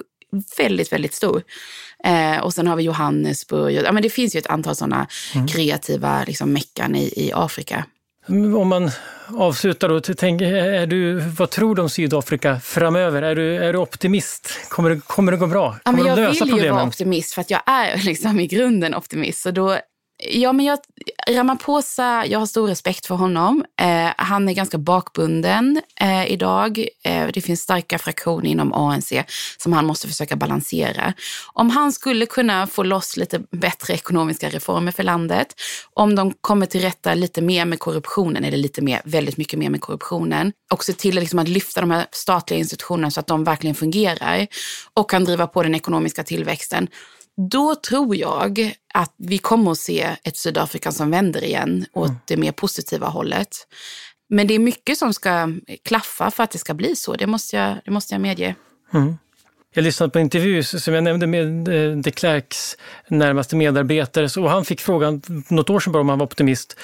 väldigt, 0.57 0.93
väldigt 0.93 1.13
stor. 1.13 1.43
Eh, 2.03 2.38
och 2.38 2.53
sen 2.53 2.68
har 2.68 2.76
vi 2.76 2.84
Johannesburg. 2.84 3.76
Ja, 3.76 3.91
men 3.91 4.03
det 4.03 4.09
finns 4.09 4.36
ju 4.36 4.38
ett 4.38 4.47
antal 4.47 4.76
sådana 4.76 5.07
mm. 5.36 5.47
kreativa 5.47 6.24
liksom, 6.28 6.53
meckan 6.53 6.95
i, 6.95 7.13
i 7.15 7.32
Afrika. 7.34 7.86
Om 8.30 8.68
man 8.68 8.91
avslutar 9.28 9.89
då, 9.89 9.99
tänk, 9.99 10.41
är 10.41 10.86
du, 10.86 11.20
vad 11.20 11.49
tror 11.49 11.76
du 11.76 11.82
om 11.82 11.89
Sydafrika 11.89 12.59
framöver? 12.59 13.22
Är 13.22 13.36
du, 13.36 13.55
är 13.55 13.74
du 13.74 13.80
optimist? 13.80 14.49
Kommer 14.70 14.89
det, 14.89 15.01
kommer 15.07 15.32
det 15.32 15.38
gå 15.38 15.47
bra? 15.47 15.78
Kommer 15.84 15.99
ja, 15.99 16.15
men 16.15 16.24
jag 16.24 16.45
vill 16.45 16.63
ju 16.63 16.70
vara 16.70 16.88
optimist 16.88 17.34
för 17.34 17.41
att 17.41 17.51
jag 17.51 17.61
är 17.65 17.97
liksom 18.05 18.39
i 18.39 18.47
grunden 18.47 18.95
optimist. 18.95 19.41
Så 19.41 19.51
då 19.51 19.80
Ja, 20.20 20.53
men 20.53 20.65
jag, 20.65 20.80
Ramaphosa, 21.30 22.26
jag 22.26 22.39
har 22.39 22.45
stor 22.45 22.68
respekt 22.68 23.05
för 23.05 23.15
honom. 23.15 23.65
Eh, 23.82 24.09
han 24.18 24.49
är 24.49 24.53
ganska 24.53 24.78
bakbunden 24.78 25.82
eh, 26.01 26.32
idag. 26.32 26.88
Eh, 27.03 27.28
det 27.34 27.41
finns 27.41 27.61
starka 27.61 27.97
fraktioner 27.97 28.49
inom 28.49 28.74
ANC 28.74 29.13
som 29.57 29.74
han 29.74 29.86
måste 29.86 30.07
försöka 30.07 30.36
balansera. 30.36 31.13
Om 31.53 31.70
han 31.70 31.91
skulle 31.91 32.26
kunna 32.26 32.68
få 32.68 32.84
loss 32.84 33.18
lite 33.18 33.39
bättre 33.51 33.93
ekonomiska 33.93 34.49
reformer 34.49 34.91
för 34.91 35.03
landet, 35.03 35.47
om 35.93 36.15
de 36.15 36.34
kommer 36.41 36.65
till 36.65 36.82
rätta 36.82 37.13
lite 37.13 37.41
mer 37.41 37.65
med 37.65 37.80
korruptionen, 37.80 38.43
eller 38.43 38.57
lite 38.57 38.82
mer, 38.82 39.01
väldigt 39.05 39.38
mycket 39.38 39.59
mer 39.59 39.70
med 39.70 39.82
korruptionen, 39.82 40.51
och 40.72 40.84
se 40.84 40.93
till 40.93 41.15
liksom 41.15 41.39
att 41.39 41.47
lyfta 41.47 41.82
de 41.82 41.91
här 41.91 42.05
statliga 42.11 42.59
institutionerna 42.59 43.11
så 43.11 43.20
att 43.20 43.28
de 43.28 43.43
verkligen 43.43 43.76
fungerar 43.76 44.47
och 44.93 45.09
kan 45.09 45.24
driva 45.24 45.47
på 45.47 45.63
den 45.63 45.76
ekonomiska 45.76 46.24
tillväxten, 46.24 46.88
då 47.38 47.75
tror 47.75 48.15
jag 48.15 48.73
att 48.93 49.13
vi 49.17 49.38
kommer 49.38 49.71
att 49.71 49.77
se 49.77 50.15
ett 50.23 50.38
Sydafrika 50.38 50.91
som 50.91 51.11
vänder 51.11 51.43
igen 51.43 51.85
åt 51.93 52.07
mm. 52.07 52.19
det 52.25 52.38
mer 52.38 52.51
positiva 52.51 53.07
hållet. 53.07 53.67
Men 54.29 54.47
det 54.47 54.53
är 54.53 54.59
mycket 54.59 54.97
som 54.97 55.13
ska 55.13 55.53
klaffa 55.83 56.31
för 56.31 56.43
att 56.43 56.51
det 56.51 56.57
ska 56.57 56.73
bli 56.73 56.95
så, 56.95 57.15
det 57.15 57.27
måste 57.27 57.55
jag, 57.55 57.77
det 57.85 57.91
måste 57.91 58.13
jag 58.13 58.21
medge. 58.21 58.55
Mm. 58.93 59.17
Jag 59.73 59.83
lyssnade 59.83 60.09
på 60.09 60.19
en 60.19 60.23
intervju 60.23 60.63
som 60.63 60.93
jag 60.93 61.03
nämnde 61.03 61.27
med 61.27 61.67
eh, 61.67 61.97
de 61.97 62.11
Klerks 62.11 62.77
närmaste 63.07 63.55
medarbetare 63.55 64.41
och 64.41 64.49
han 64.49 64.65
fick 64.65 64.81
frågan 64.81 65.21
något 65.49 65.69
år 65.69 65.79
sedan 65.79 65.93
bara 65.93 66.01
om 66.01 66.09
han 66.09 66.19
var 66.19 66.25
optimist. 66.25 66.77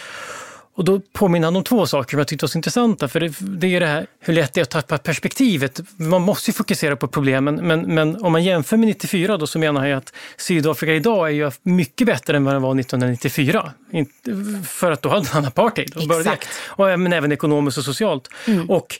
Och 0.75 0.85
då 0.85 1.01
påminner 1.13 1.47
han 1.47 1.55
om 1.55 1.63
två 1.63 1.85
saker 1.85 2.09
som 2.09 2.19
jag 2.19 2.27
tyckte 2.27 2.43
var 2.43 2.49
så 2.49 2.57
intressanta. 2.57 3.07
För 3.07 3.19
det, 3.19 3.33
det 3.39 3.75
är 3.75 3.79
det 3.79 3.85
här 3.85 4.07
hur 4.19 4.33
lätt 4.33 4.53
det 4.53 4.59
är 4.59 4.63
att 4.63 4.69
tappa 4.69 4.97
perspektivet. 4.97 5.79
Man 5.97 6.21
måste 6.21 6.49
ju 6.49 6.53
fokusera 6.53 6.95
på 6.95 7.07
problemen, 7.07 7.55
men, 7.55 7.81
men 7.81 8.23
om 8.23 8.31
man 8.31 8.43
jämför 8.43 8.77
med 8.77 8.87
94 8.87 9.37
då 9.37 9.47
så 9.47 9.59
menar 9.59 9.81
han 9.81 9.91
att 9.91 10.13
Sydafrika 10.37 10.93
idag 10.93 11.27
är 11.27 11.31
ju 11.31 11.51
mycket 11.63 12.07
bättre 12.07 12.37
än 12.37 12.45
vad 12.45 12.55
det 12.55 12.59
var 12.59 12.79
1994. 12.79 13.71
För 14.67 14.91
att 14.91 15.01
då 15.01 15.09
hade 15.09 15.27
man 15.33 15.45
apartheid. 15.45 15.93
Exakt. 16.19 16.47
Och, 16.65 16.99
men 16.99 17.13
även 17.13 17.31
ekonomiskt 17.31 17.77
och 17.77 17.83
socialt. 17.83 18.29
Mm. 18.47 18.69
Och 18.69 18.99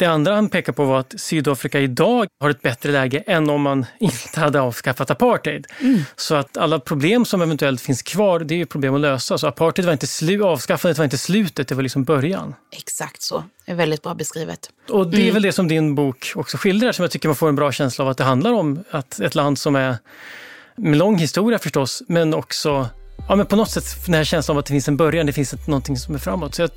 det 0.00 0.06
andra 0.06 0.34
han 0.34 0.48
pekar 0.48 0.72
på 0.72 0.84
var 0.84 1.00
att 1.00 1.14
Sydafrika 1.16 1.80
idag 1.80 2.26
har 2.40 2.50
ett 2.50 2.62
bättre 2.62 2.92
läge 2.92 3.18
än 3.26 3.50
om 3.50 3.62
man 3.62 3.86
inte 3.98 4.40
hade 4.40 4.60
avskaffat 4.60 5.10
apartheid. 5.10 5.66
Mm. 5.80 6.02
Så 6.16 6.34
att 6.34 6.56
alla 6.56 6.78
problem 6.78 7.24
som 7.24 7.42
eventuellt 7.42 7.80
finns 7.80 8.02
kvar, 8.02 8.40
det 8.40 8.60
är 8.60 8.64
problem 8.64 8.94
att 8.94 9.00
lösa. 9.00 9.38
Så 9.38 9.46
apartheid 9.46 9.86
var 9.86 9.92
inte 9.92 10.06
slu 10.06 10.42
avskaffandet 10.42 10.98
var 10.98 11.04
inte 11.04 11.18
slutet, 11.18 11.68
det 11.68 11.74
var 11.74 11.82
liksom 11.82 12.04
början. 12.04 12.54
Exakt 12.72 13.22
så. 13.22 13.44
Det 13.64 13.72
är 13.72 13.76
väldigt 13.76 14.02
bra 14.02 14.14
beskrivet. 14.14 14.70
Och 14.88 15.10
det 15.10 15.16
är 15.16 15.20
mm. 15.20 15.34
väl 15.34 15.42
det 15.42 15.52
som 15.52 15.68
din 15.68 15.94
bok 15.94 16.32
också 16.34 16.56
skildrar, 16.56 16.92
som 16.92 17.02
jag 17.02 17.10
tycker 17.10 17.28
man 17.28 17.36
får 17.36 17.48
en 17.48 17.56
bra 17.56 17.72
känsla 17.72 18.04
av 18.04 18.10
att 18.10 18.18
det 18.18 18.24
handlar 18.24 18.52
om. 18.52 18.84
Att 18.90 19.20
ett 19.20 19.34
land 19.34 19.58
som 19.58 19.76
är 19.76 19.96
med 20.76 20.98
lång 20.98 21.18
historia 21.18 21.58
förstås, 21.58 22.02
men 22.08 22.34
också 22.34 22.88
ja, 23.28 23.36
men 23.36 23.46
på 23.46 23.56
något 23.56 23.70
sätt 23.70 23.84
den 24.06 24.14
här 24.14 24.24
känslan 24.24 24.56
av 24.56 24.58
att 24.58 24.66
det 24.66 24.72
finns 24.72 24.88
en 24.88 24.96
början, 24.96 25.26
det 25.26 25.32
finns 25.32 25.52
ett, 25.52 25.66
någonting 25.66 25.96
som 25.96 26.14
är 26.14 26.18
framåt. 26.18 26.54
Så 26.54 26.62
jag, 26.62 26.70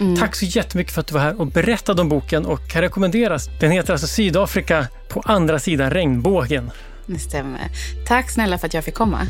mm. 0.00 0.16
Tack 0.16 0.36
så 0.36 0.44
jättemycket 0.44 0.92
för 0.92 1.00
att 1.00 1.06
du 1.06 1.14
var 1.14 1.20
här 1.20 1.40
och 1.40 1.46
berättade 1.46 2.02
om 2.02 2.08
boken 2.08 2.46
och 2.46 2.68
kan 2.68 2.82
rekommenderas. 2.82 3.48
Den 3.60 3.70
heter 3.70 3.92
alltså 3.92 4.06
Sydafrika 4.06 4.86
på 5.08 5.22
andra 5.24 5.58
sidan 5.58 5.90
regnbågen. 5.90 6.70
Det 7.06 7.18
stämmer. 7.18 7.60
Tack 8.06 8.30
snälla 8.30 8.58
för 8.58 8.66
att 8.66 8.74
jag 8.74 8.84
fick 8.84 8.94
komma. 8.94 9.26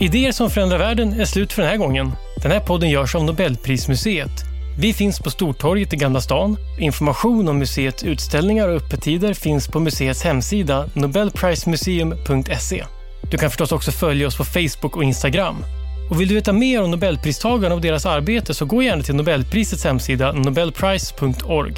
Idéer 0.00 0.32
som 0.32 0.50
förändrar 0.50 0.78
världen 0.78 1.20
är 1.20 1.24
slut 1.24 1.52
för 1.52 1.62
den 1.62 1.70
här 1.70 1.78
gången. 1.78 2.12
Den 2.42 2.50
här 2.50 2.60
podden 2.60 2.90
görs 2.90 3.14
av 3.14 3.24
Nobelprismuseet. 3.24 4.44
Vi 4.78 4.92
finns 4.92 5.20
på 5.20 5.30
Stortorget 5.30 5.92
i 5.92 5.96
Gamla 5.96 6.20
stan. 6.20 6.56
Information 6.78 7.48
om 7.48 7.58
museets 7.58 8.04
utställningar 8.04 8.68
och 8.68 8.76
öppettider 8.76 9.34
finns 9.34 9.68
på 9.68 9.80
museets 9.80 10.22
hemsida 10.22 10.88
nobelprismuseum.se. 10.94 12.84
Du 13.30 13.38
kan 13.38 13.50
förstås 13.50 13.72
också 13.72 13.92
följa 13.92 14.26
oss 14.26 14.36
på 14.36 14.44
Facebook 14.44 14.96
och 14.96 15.04
Instagram. 15.04 15.64
Och 16.10 16.20
vill 16.20 16.28
du 16.28 16.34
veta 16.34 16.52
mer 16.52 16.82
om 16.82 16.90
Nobelpristagarna 16.90 17.74
och 17.74 17.80
deras 17.80 18.06
arbete 18.06 18.54
så 18.54 18.64
gå 18.64 18.82
gärna 18.82 19.02
till 19.02 19.14
Nobelprisets 19.14 19.84
hemsida 19.84 20.32
nobelprice.org. 20.32 21.74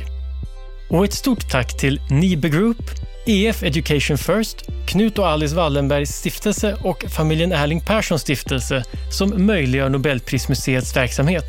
Och 0.91 1.05
ett 1.05 1.13
stort 1.13 1.51
tack 1.51 1.77
till 1.77 2.01
Nibe 2.11 2.49
Group, 2.49 2.91
EF 3.27 3.63
Education 3.63 4.19
First, 4.19 4.57
Knut 4.87 5.19
och 5.19 5.29
Alice 5.29 5.55
Wallenbergs 5.55 6.11
stiftelse 6.11 6.77
och 6.85 7.05
familjen 7.09 7.53
Erling 7.53 7.81
Perssons 7.81 8.23
stiftelse 8.23 8.85
som 9.11 9.47
möjliggör 9.47 9.89
Nobelprismuseets 9.89 10.97
verksamhet. 10.97 11.45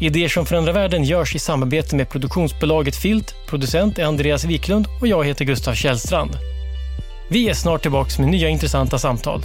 Idéer 0.00 0.28
som 0.28 0.46
förändrar 0.46 0.72
världen 0.72 1.04
görs 1.04 1.34
i 1.34 1.38
samarbete 1.38 1.96
med 1.96 2.10
produktionsbolaget 2.10 2.96
Filt, 2.96 3.34
producent 3.48 3.98
är 3.98 4.04
Andreas 4.04 4.44
Wiklund 4.44 4.86
och 5.00 5.06
jag 5.06 5.24
heter 5.24 5.44
Gustav 5.44 5.74
Källstrand. 5.74 6.30
Vi 7.30 7.48
är 7.48 7.54
snart 7.54 7.82
tillbaka 7.82 8.22
med 8.22 8.30
nya 8.30 8.48
intressanta 8.48 8.98
samtal. 8.98 9.42